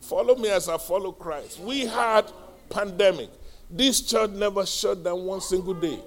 follow 0.00 0.36
me 0.36 0.50
as 0.50 0.68
I 0.68 0.76
follow 0.76 1.12
Christ. 1.12 1.60
We 1.60 1.86
had 1.86 2.30
pandemic. 2.68 3.30
This 3.76 4.02
church 4.02 4.30
never 4.30 4.64
shut 4.64 5.02
down 5.02 5.24
one 5.24 5.40
single 5.40 5.74
day. 5.74 5.98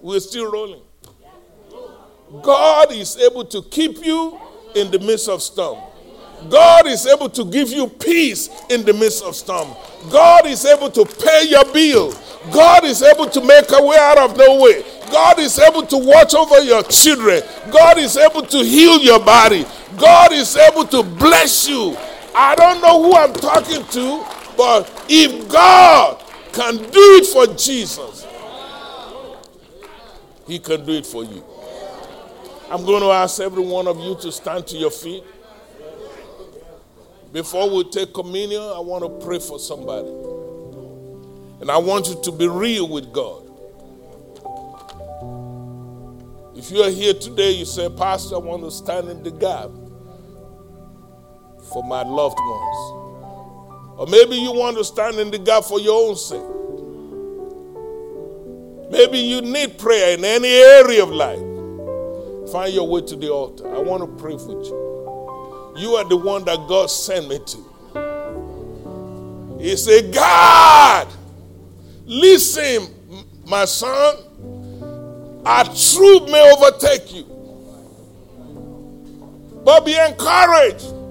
We're 0.00 0.20
still 0.20 0.48
rolling. 0.50 0.82
God 2.40 2.92
is 2.92 3.16
able 3.16 3.44
to 3.46 3.62
keep 3.62 4.06
you 4.06 4.38
in 4.76 4.92
the 4.92 5.00
midst 5.00 5.28
of 5.28 5.42
storm. 5.42 5.80
God 6.48 6.86
is 6.86 7.04
able 7.06 7.28
to 7.30 7.44
give 7.44 7.70
you 7.70 7.88
peace 7.88 8.48
in 8.70 8.84
the 8.84 8.92
midst 8.92 9.24
of 9.24 9.34
storm. 9.34 9.74
God 10.08 10.46
is 10.46 10.64
able 10.64 10.88
to 10.88 11.04
pay 11.04 11.48
your 11.48 11.64
bill. 11.72 12.14
God 12.52 12.84
is 12.84 13.02
able 13.02 13.26
to 13.26 13.40
make 13.44 13.64
a 13.72 13.84
way 13.84 13.96
out 13.98 14.18
of 14.18 14.36
no 14.36 14.62
way. 14.62 14.84
God 15.10 15.40
is 15.40 15.58
able 15.58 15.82
to 15.86 15.98
watch 15.98 16.32
over 16.32 16.60
your 16.60 16.84
children. 16.84 17.42
God 17.72 17.98
is 17.98 18.16
able 18.16 18.42
to 18.42 18.58
heal 18.58 19.00
your 19.00 19.18
body. 19.18 19.66
God 19.96 20.32
is 20.32 20.56
able 20.56 20.84
to 20.86 21.02
bless 21.02 21.68
you. 21.68 21.96
I 22.34 22.54
don't 22.54 22.80
know 22.80 23.02
who 23.02 23.14
I'm 23.14 23.32
talking 23.32 23.84
to, 23.84 24.24
but 24.56 25.06
if 25.08 25.48
God 25.48 26.22
can 26.52 26.76
do 26.76 26.90
it 26.90 27.26
for 27.26 27.46
Jesus, 27.54 28.26
He 30.46 30.58
can 30.58 30.84
do 30.84 30.92
it 30.92 31.06
for 31.06 31.24
you. 31.24 31.44
I'm 32.70 32.84
going 32.86 33.02
to 33.02 33.10
ask 33.10 33.40
every 33.40 33.64
one 33.64 33.86
of 33.86 33.98
you 33.98 34.16
to 34.22 34.32
stand 34.32 34.66
to 34.68 34.76
your 34.76 34.90
feet. 34.90 35.22
Before 37.32 37.74
we 37.74 37.84
take 37.90 38.12
communion, 38.14 38.62
I 38.62 38.80
want 38.80 39.04
to 39.04 39.26
pray 39.26 39.38
for 39.38 39.58
somebody. 39.58 40.08
And 41.60 41.70
I 41.70 41.76
want 41.78 42.08
you 42.08 42.20
to 42.22 42.32
be 42.32 42.48
real 42.48 42.88
with 42.88 43.12
God. 43.12 43.42
If 46.56 46.70
you 46.70 46.82
are 46.82 46.90
here 46.90 47.14
today, 47.14 47.52
you 47.52 47.64
say, 47.64 47.88
Pastor, 47.88 48.36
I 48.36 48.38
want 48.38 48.62
to 48.64 48.70
stand 48.70 49.08
in 49.08 49.22
the 49.22 49.30
gap 49.30 49.70
for 51.72 51.82
my 51.82 52.02
loved 52.02 52.38
ones. 52.38 53.01
Or 53.96 54.06
maybe 54.06 54.36
you 54.36 54.52
want 54.52 54.76
to 54.78 54.84
stand 54.84 55.18
in 55.18 55.30
the 55.30 55.38
gap 55.38 55.64
for 55.64 55.78
your 55.78 56.08
own 56.08 56.16
sake. 56.16 56.42
Maybe 58.90 59.18
you 59.18 59.40
need 59.40 59.78
prayer 59.78 60.16
in 60.16 60.24
any 60.24 60.48
area 60.48 61.02
of 61.02 61.10
life. 61.10 61.40
Find 62.52 62.74
your 62.74 62.86
way 62.88 63.00
to 63.02 63.16
the 63.16 63.30
altar. 63.30 63.74
I 63.74 63.78
want 63.78 64.02
to 64.02 64.22
pray 64.22 64.34
with 64.34 64.66
you. 64.66 65.74
You 65.76 65.94
are 65.96 66.04
the 66.04 66.16
one 66.16 66.44
that 66.44 66.68
God 66.68 66.90
sent 66.90 67.28
me 67.28 67.38
to. 67.38 67.72
He 69.58 69.76
said, 69.76 70.12
Gad, 70.12 71.08
listen, 72.04 72.88
my 73.46 73.64
son, 73.64 74.16
a 75.46 75.64
truth 75.64 76.30
may 76.30 76.52
overtake 76.52 77.14
you. 77.14 77.24
But 79.64 79.86
be 79.86 79.96
encouraged. 79.96 81.01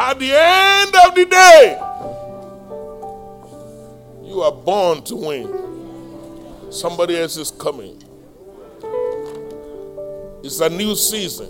At 0.00 0.20
the 0.20 0.30
end 0.32 0.94
of 1.06 1.14
the 1.16 1.26
day, 1.26 1.76
you 4.28 4.42
are 4.42 4.52
born 4.52 5.02
to 5.02 5.16
win. 5.16 5.52
Somebody 6.70 7.18
else 7.18 7.36
is 7.36 7.50
coming. 7.50 8.00
It's 10.44 10.60
a 10.60 10.68
new 10.68 10.94
season. 10.94 11.48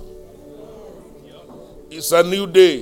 It's 1.91 2.11
a 2.13 2.23
new 2.23 2.47
day. 2.47 2.79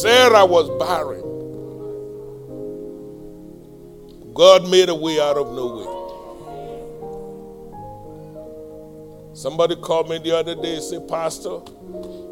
Sarah 0.00 0.46
was 0.46 0.70
barren. 0.78 1.20
God 4.32 4.70
made 4.70 4.88
a 4.88 4.94
way 4.94 5.20
out 5.20 5.36
of 5.36 5.52
no 5.54 5.66
way. 5.76 5.86
Somebody 9.34 9.76
called 9.76 10.08
me 10.08 10.16
the 10.16 10.34
other 10.34 10.54
day 10.54 10.76
and 10.76 10.82
said, 10.82 11.06
Pastor, 11.06 11.60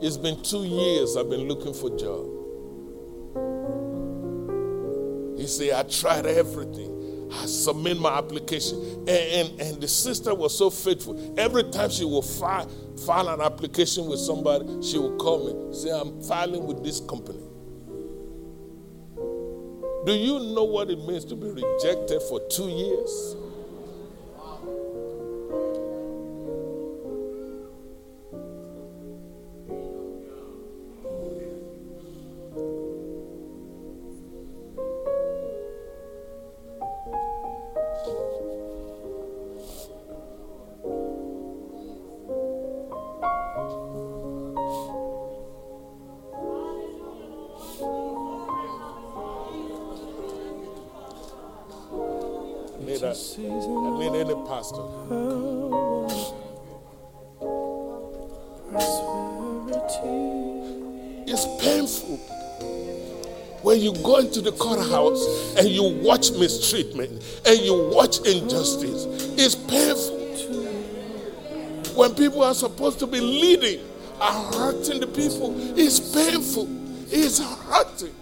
it's 0.02 0.16
been 0.16 0.42
two 0.42 0.64
years 0.64 1.16
I've 1.16 1.28
been 1.28 1.46
looking 1.48 1.74
for 1.74 1.94
a 1.94 1.98
job. 1.98 2.26
He 5.38 5.46
said, 5.46 5.72
I 5.72 5.82
tried 5.88 6.26
everything. 6.26 7.28
I 7.32 7.46
submit 7.46 7.98
my 7.98 8.18
application. 8.18 8.78
And, 9.00 9.08
and, 9.08 9.60
and, 9.60 9.80
the 9.80 9.88
sister 9.88 10.34
was 10.34 10.56
so 10.56 10.68
faithful. 10.68 11.34
Every 11.38 11.64
time 11.70 11.90
she 11.90 12.04
will 12.04 12.22
file, 12.22 12.68
file 13.06 13.28
an 13.28 13.40
application 13.40 14.06
with 14.06 14.18
somebody, 14.18 14.66
she 14.82 14.98
will 14.98 15.16
call 15.16 15.46
me, 15.46 15.74
say, 15.74 15.90
I'm 15.90 16.20
filing 16.22 16.66
with 16.66 16.82
this 16.82 17.00
company. 17.00 17.40
Do 20.06 20.14
you 20.14 20.40
know 20.54 20.64
what 20.64 20.90
it 20.90 20.98
means 21.06 21.24
to 21.26 21.36
be 21.36 21.48
rejected 21.48 22.20
for 22.22 22.40
two 22.48 22.68
years? 22.68 23.36
Into 64.30 64.40
the 64.40 64.52
courthouse 64.52 65.56
and 65.56 65.68
you 65.68 65.82
watch 66.02 66.30
mistreatment 66.32 67.10
and 67.46 67.58
you 67.60 67.90
watch 67.92 68.18
injustice, 68.18 69.06
it's 69.36 69.54
painful. 69.54 70.18
When 71.96 72.14
people 72.14 72.44
are 72.44 72.54
supposed 72.54 73.00
to 73.00 73.06
be 73.06 73.20
leading 73.20 73.80
are 74.20 74.52
hurting 74.52 75.00
the 75.00 75.06
people, 75.06 75.54
it's 75.78 75.98
painful. 75.98 76.68
It's 77.10 77.40
hurting. 77.40 78.14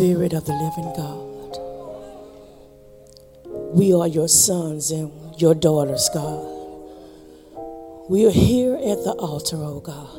Spirit 0.00 0.32
of 0.32 0.46
the 0.46 0.54
living 0.54 0.92
God. 0.96 1.58
We 3.74 3.92
are 3.92 4.08
your 4.08 4.28
sons 4.28 4.90
and 4.90 5.12
your 5.38 5.54
daughters, 5.54 6.08
God. 6.14 6.40
We 8.08 8.26
are 8.26 8.30
here 8.30 8.76
at 8.76 9.04
the 9.04 9.14
altar, 9.18 9.58
oh 9.58 9.80
God, 9.80 10.16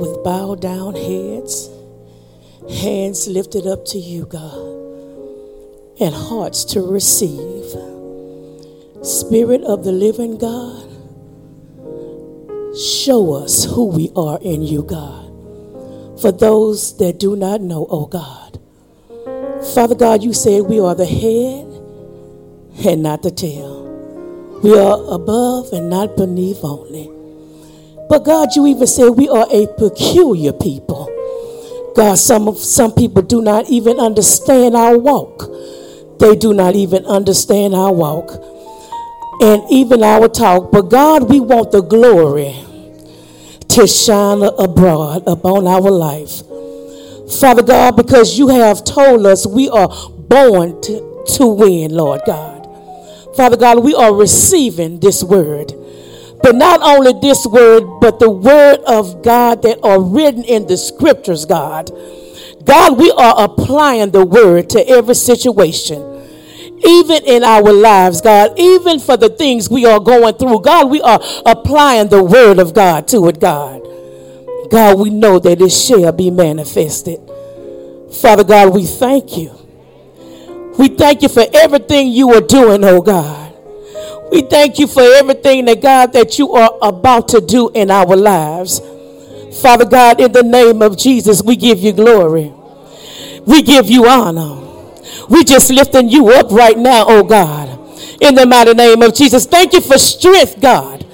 with 0.00 0.24
bowed 0.24 0.60
down 0.60 0.96
heads, 0.96 1.70
hands 2.82 3.28
lifted 3.28 3.68
up 3.68 3.84
to 3.92 3.98
you, 3.98 4.26
God, 4.26 4.58
and 6.00 6.12
hearts 6.12 6.64
to 6.72 6.82
receive. 6.82 7.64
Spirit 9.04 9.62
of 9.62 9.84
the 9.84 9.92
living 9.92 10.36
God, 10.36 10.82
show 12.76 13.34
us 13.34 13.66
who 13.66 13.84
we 13.84 14.10
are 14.16 14.40
in 14.42 14.64
you, 14.64 14.82
God. 14.82 15.28
for 16.20 16.32
those 16.32 16.96
that 16.98 17.18
do 17.18 17.36
not 17.36 17.60
know, 17.60 17.86
oh 17.88 18.06
God. 18.06 18.47
Father 19.62 19.94
God, 19.96 20.22
you 20.22 20.32
said 20.32 20.62
we 20.62 20.78
are 20.80 20.94
the 20.94 21.04
head 21.04 21.66
and 22.86 23.02
not 23.02 23.22
the 23.22 23.30
tail. 23.30 23.86
We 24.62 24.78
are 24.78 25.12
above 25.12 25.72
and 25.72 25.90
not 25.90 26.16
beneath 26.16 26.60
only. 26.62 27.10
But 28.08 28.24
God, 28.24 28.54
you 28.54 28.66
even 28.66 28.86
said 28.86 29.10
we 29.10 29.28
are 29.28 29.46
a 29.50 29.66
peculiar 29.66 30.52
people. 30.52 31.12
God, 31.96 32.18
some, 32.18 32.54
some 32.56 32.92
people 32.92 33.22
do 33.22 33.42
not 33.42 33.68
even 33.68 33.98
understand 33.98 34.76
our 34.76 34.96
walk. 34.96 35.50
They 36.20 36.36
do 36.36 36.54
not 36.54 36.76
even 36.76 37.04
understand 37.06 37.74
our 37.74 37.92
walk 37.92 38.30
and 39.40 39.62
even 39.70 40.02
our 40.04 40.28
talk. 40.28 40.70
But 40.70 40.82
God, 40.82 41.28
we 41.28 41.40
want 41.40 41.72
the 41.72 41.82
glory 41.82 42.54
to 43.68 43.86
shine 43.86 44.42
abroad 44.42 45.24
upon 45.26 45.66
our 45.66 45.90
life. 45.90 46.42
Father 47.30 47.62
God, 47.62 47.96
because 47.96 48.38
you 48.38 48.48
have 48.48 48.84
told 48.84 49.26
us 49.26 49.46
we 49.46 49.68
are 49.68 49.88
born 50.28 50.80
to, 50.82 51.24
to 51.36 51.46
win, 51.46 51.94
Lord 51.94 52.22
God. 52.26 52.66
Father 53.36 53.56
God, 53.56 53.84
we 53.84 53.94
are 53.94 54.14
receiving 54.14 55.00
this 55.00 55.22
word. 55.22 55.72
But 56.42 56.54
not 56.54 56.80
only 56.82 57.12
this 57.20 57.46
word, 57.46 58.00
but 58.00 58.18
the 58.20 58.30
word 58.30 58.80
of 58.86 59.22
God 59.22 59.62
that 59.62 59.78
are 59.82 60.00
written 60.00 60.44
in 60.44 60.66
the 60.66 60.76
scriptures, 60.76 61.44
God. 61.44 61.90
God, 62.64 62.98
we 62.98 63.10
are 63.10 63.44
applying 63.44 64.10
the 64.10 64.24
word 64.24 64.70
to 64.70 64.88
every 64.88 65.14
situation 65.14 66.18
even 66.84 67.24
in 67.24 67.44
our 67.44 67.72
lives, 67.72 68.20
God, 68.20 68.58
even 68.58 69.00
for 69.00 69.16
the 69.16 69.28
things 69.28 69.68
we 69.68 69.84
are 69.86 70.00
going 70.00 70.34
through, 70.34 70.60
God, 70.60 70.90
we 70.90 71.00
are 71.00 71.20
applying 71.44 72.08
the 72.08 72.22
word 72.22 72.58
of 72.58 72.74
God 72.74 73.08
to 73.08 73.26
it, 73.28 73.40
God. 73.40 73.87
God, 74.70 74.98
we 74.98 75.10
know 75.10 75.38
that 75.38 75.60
it 75.60 75.70
shall 75.72 76.12
be 76.12 76.30
manifested. 76.30 77.20
Father 78.12 78.44
God, 78.44 78.74
we 78.74 78.84
thank 78.84 79.36
you. 79.36 79.54
We 80.78 80.88
thank 80.88 81.22
you 81.22 81.28
for 81.28 81.44
everything 81.54 82.08
you 82.08 82.32
are 82.34 82.40
doing, 82.40 82.84
oh 82.84 83.00
God. 83.00 83.54
We 84.30 84.42
thank 84.42 84.78
you 84.78 84.86
for 84.86 85.02
everything 85.02 85.64
that 85.64 85.80
God 85.80 86.12
that 86.12 86.38
you 86.38 86.52
are 86.52 86.78
about 86.82 87.28
to 87.28 87.40
do 87.40 87.70
in 87.70 87.90
our 87.90 88.14
lives. 88.14 88.80
Father 89.60 89.84
God, 89.86 90.20
in 90.20 90.32
the 90.32 90.42
name 90.42 90.82
of 90.82 90.96
Jesus, 90.98 91.42
we 91.42 91.56
give 91.56 91.78
you 91.80 91.92
glory. 91.92 92.52
We 93.46 93.62
give 93.62 93.90
you 93.90 94.06
honor. 94.06 94.66
We 95.28 95.44
just 95.44 95.70
lifting 95.70 96.08
you 96.08 96.28
up 96.28 96.50
right 96.50 96.76
now, 96.78 97.04
oh 97.08 97.24
God. 97.24 97.68
In 98.20 98.34
the 98.34 98.46
mighty 98.46 98.74
name 98.74 99.02
of 99.02 99.14
Jesus. 99.14 99.46
Thank 99.46 99.72
you 99.72 99.80
for 99.80 99.98
strength, 99.98 100.60
God. 100.60 101.06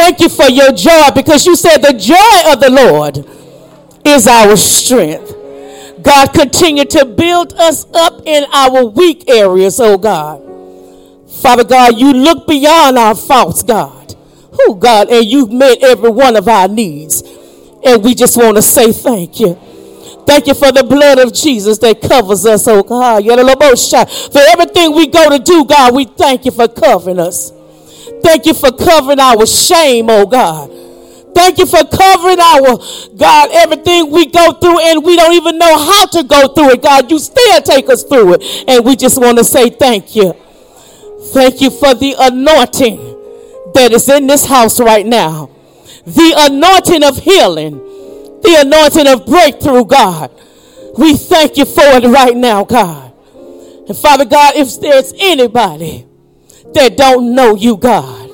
Thank 0.00 0.20
you 0.20 0.30
for 0.30 0.48
your 0.48 0.72
joy 0.72 1.10
because 1.14 1.44
you 1.44 1.54
said 1.54 1.82
the 1.82 1.92
joy 1.92 2.50
of 2.50 2.58
the 2.58 2.70
Lord 2.70 3.18
is 4.02 4.26
our 4.26 4.56
strength. 4.56 5.30
God, 6.02 6.32
continue 6.32 6.86
to 6.86 7.04
build 7.04 7.52
us 7.52 7.84
up 7.92 8.22
in 8.24 8.46
our 8.50 8.86
weak 8.86 9.28
areas, 9.28 9.78
oh 9.78 9.98
God. 9.98 10.40
Father 11.42 11.64
God, 11.64 11.98
you 11.98 12.14
look 12.14 12.46
beyond 12.46 12.96
our 12.96 13.14
faults, 13.14 13.62
God. 13.62 14.16
Oh 14.58 14.74
God, 14.74 15.10
and 15.10 15.26
you've 15.26 15.52
met 15.52 15.82
every 15.82 16.10
one 16.10 16.34
of 16.34 16.48
our 16.48 16.66
needs. 16.66 17.22
And 17.84 18.02
we 18.02 18.14
just 18.14 18.38
want 18.38 18.56
to 18.56 18.62
say 18.62 18.92
thank 18.92 19.38
you. 19.38 19.52
Thank 20.26 20.46
you 20.46 20.54
for 20.54 20.72
the 20.72 20.82
blood 20.82 21.18
of 21.18 21.34
Jesus 21.34 21.76
that 21.76 22.00
covers 22.00 22.46
us, 22.46 22.66
oh 22.66 22.82
God. 22.82 23.22
For 23.22 24.40
everything 24.48 24.96
we 24.96 25.08
go 25.08 25.28
to 25.28 25.38
do, 25.38 25.66
God, 25.66 25.94
we 25.94 26.06
thank 26.06 26.46
you 26.46 26.52
for 26.52 26.68
covering 26.68 27.18
us. 27.18 27.52
Thank 28.22 28.46
you 28.46 28.54
for 28.54 28.72
covering 28.72 29.20
our 29.20 29.46
shame, 29.46 30.06
oh 30.08 30.26
God. 30.26 30.70
Thank 31.34 31.58
you 31.58 31.66
for 31.66 31.84
covering 31.84 32.40
our, 32.40 32.78
God, 33.16 33.50
everything 33.52 34.10
we 34.10 34.26
go 34.26 34.52
through 34.52 34.80
and 34.80 35.04
we 35.04 35.16
don't 35.16 35.32
even 35.32 35.58
know 35.58 35.78
how 35.78 36.06
to 36.06 36.24
go 36.24 36.48
through 36.48 36.72
it. 36.72 36.82
God, 36.82 37.10
you 37.10 37.18
still 37.18 37.62
take 37.62 37.88
us 37.88 38.02
through 38.04 38.34
it. 38.34 38.64
And 38.68 38.84
we 38.84 38.96
just 38.96 39.20
want 39.20 39.38
to 39.38 39.44
say 39.44 39.70
thank 39.70 40.16
you. 40.16 40.34
Thank 41.32 41.60
you 41.60 41.70
for 41.70 41.94
the 41.94 42.16
anointing 42.18 42.98
that 43.74 43.92
is 43.92 44.08
in 44.08 44.26
this 44.26 44.46
house 44.46 44.80
right 44.80 45.06
now. 45.06 45.50
The 46.04 46.34
anointing 46.50 47.04
of 47.04 47.18
healing, 47.18 47.78
the 48.42 48.56
anointing 48.60 49.06
of 49.06 49.26
breakthrough, 49.26 49.84
God. 49.84 50.32
We 50.98 51.16
thank 51.16 51.56
you 51.56 51.64
for 51.64 51.82
it 51.84 52.04
right 52.04 52.36
now, 52.36 52.64
God. 52.64 53.12
And 53.88 53.96
Father 53.96 54.24
God, 54.24 54.56
if 54.56 54.80
there's 54.80 55.12
anybody 55.18 56.06
that 56.74 56.96
don't 56.96 57.34
know 57.34 57.54
you, 57.54 57.76
God, 57.76 58.30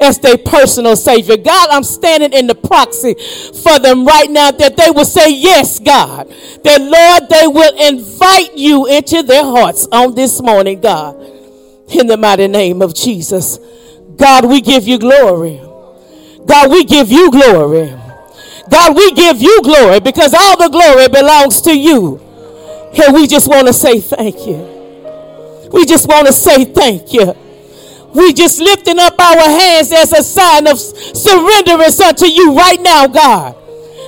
as 0.00 0.18
their 0.18 0.38
personal 0.38 0.96
Savior. 0.96 1.36
God, 1.36 1.70
I'm 1.70 1.82
standing 1.82 2.32
in 2.32 2.46
the 2.46 2.54
proxy 2.54 3.14
for 3.62 3.78
them 3.78 4.04
right 4.04 4.30
now 4.30 4.50
that 4.50 4.76
they 4.76 4.90
will 4.90 5.04
say, 5.04 5.30
Yes, 5.30 5.78
God. 5.78 6.28
That, 6.64 6.80
Lord, 6.80 7.30
they 7.30 7.46
will 7.46 7.74
invite 7.88 8.56
you 8.56 8.86
into 8.86 9.22
their 9.22 9.44
hearts 9.44 9.86
on 9.92 10.14
this 10.14 10.40
morning, 10.42 10.80
God. 10.80 11.16
In 11.90 12.06
the 12.06 12.16
mighty 12.16 12.48
name 12.48 12.82
of 12.82 12.94
Jesus. 12.94 13.58
God, 14.16 14.44
we 14.44 14.60
give 14.60 14.86
you 14.86 14.98
glory. 14.98 15.60
God, 16.44 16.70
we 16.70 16.84
give 16.84 17.10
you 17.10 17.30
glory. 17.30 17.94
God, 18.70 18.96
we 18.96 19.12
give 19.12 19.40
you 19.40 19.62
glory 19.62 20.00
because 20.00 20.34
all 20.34 20.58
the 20.58 20.68
glory 20.68 21.08
belongs 21.08 21.62
to 21.62 21.78
you. 21.78 22.20
And 23.02 23.14
we 23.14 23.26
just 23.26 23.48
want 23.48 23.66
to 23.66 23.72
say 23.72 24.00
thank 24.00 24.46
you. 24.46 24.77
We 25.72 25.84
just 25.84 26.08
want 26.08 26.26
to 26.26 26.32
say 26.32 26.64
thank 26.64 27.12
you. 27.12 27.34
We 28.14 28.32
just 28.32 28.58
lifting 28.60 28.98
up 28.98 29.20
our 29.20 29.36
hands 29.36 29.92
as 29.92 30.12
a 30.12 30.22
sign 30.22 30.66
of 30.66 30.76
surrenderance 30.76 32.00
unto 32.00 32.26
you 32.26 32.56
right 32.56 32.80
now, 32.80 33.06
God. 33.06 33.54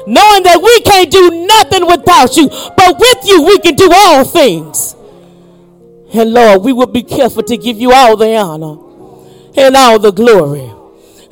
Knowing 0.06 0.42
that 0.44 0.60
we 0.62 0.80
can't 0.80 1.10
do 1.10 1.46
nothing 1.46 1.86
without 1.86 2.36
you, 2.36 2.48
but 2.48 2.98
with 2.98 3.18
you 3.24 3.42
we 3.42 3.58
can 3.58 3.74
do 3.74 3.90
all 3.92 4.24
things. 4.24 4.96
And 6.12 6.32
Lord, 6.32 6.62
we 6.62 6.72
will 6.72 6.86
be 6.86 7.02
careful 7.02 7.42
to 7.44 7.56
give 7.56 7.78
you 7.80 7.92
all 7.92 8.16
the 8.16 8.36
honor 8.36 8.76
and 9.56 9.76
all 9.76 9.98
the 9.98 10.10
glory 10.10 10.70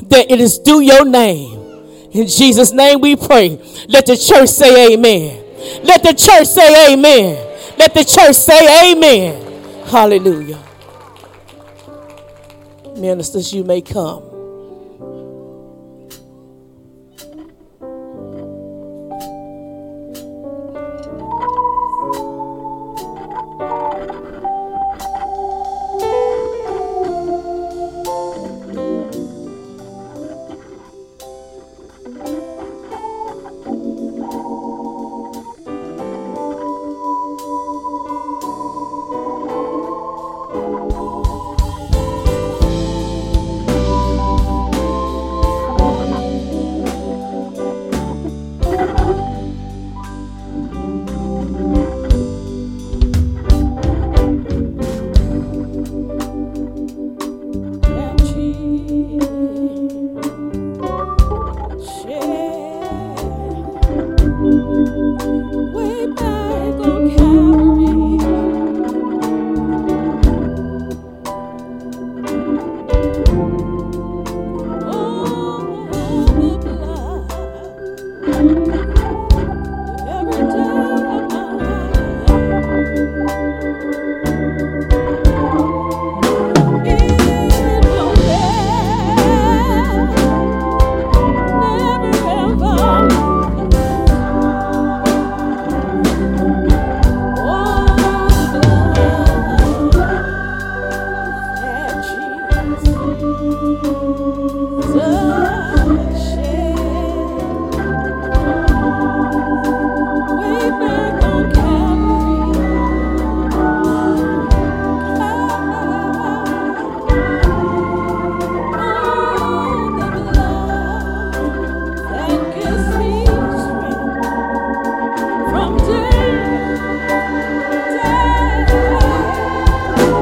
that 0.08 0.30
it 0.30 0.40
is 0.40 0.58
due 0.58 0.80
your 0.80 1.04
name. 1.04 1.58
In 2.12 2.26
Jesus' 2.26 2.72
name 2.72 3.00
we 3.00 3.16
pray. 3.16 3.60
Let 3.88 4.06
the 4.06 4.16
church 4.16 4.48
say 4.50 4.92
amen. 4.92 5.44
Let 5.82 6.02
the 6.02 6.12
church 6.12 6.46
say 6.46 6.92
amen. 6.92 7.34
Let 7.78 7.94
the 7.94 8.04
church 8.04 8.36
say 8.36 8.92
amen. 8.92 9.47
Hallelujah. 9.90 10.62
Ministers, 12.96 13.54
you 13.54 13.64
may 13.64 13.80
come. 13.80 14.27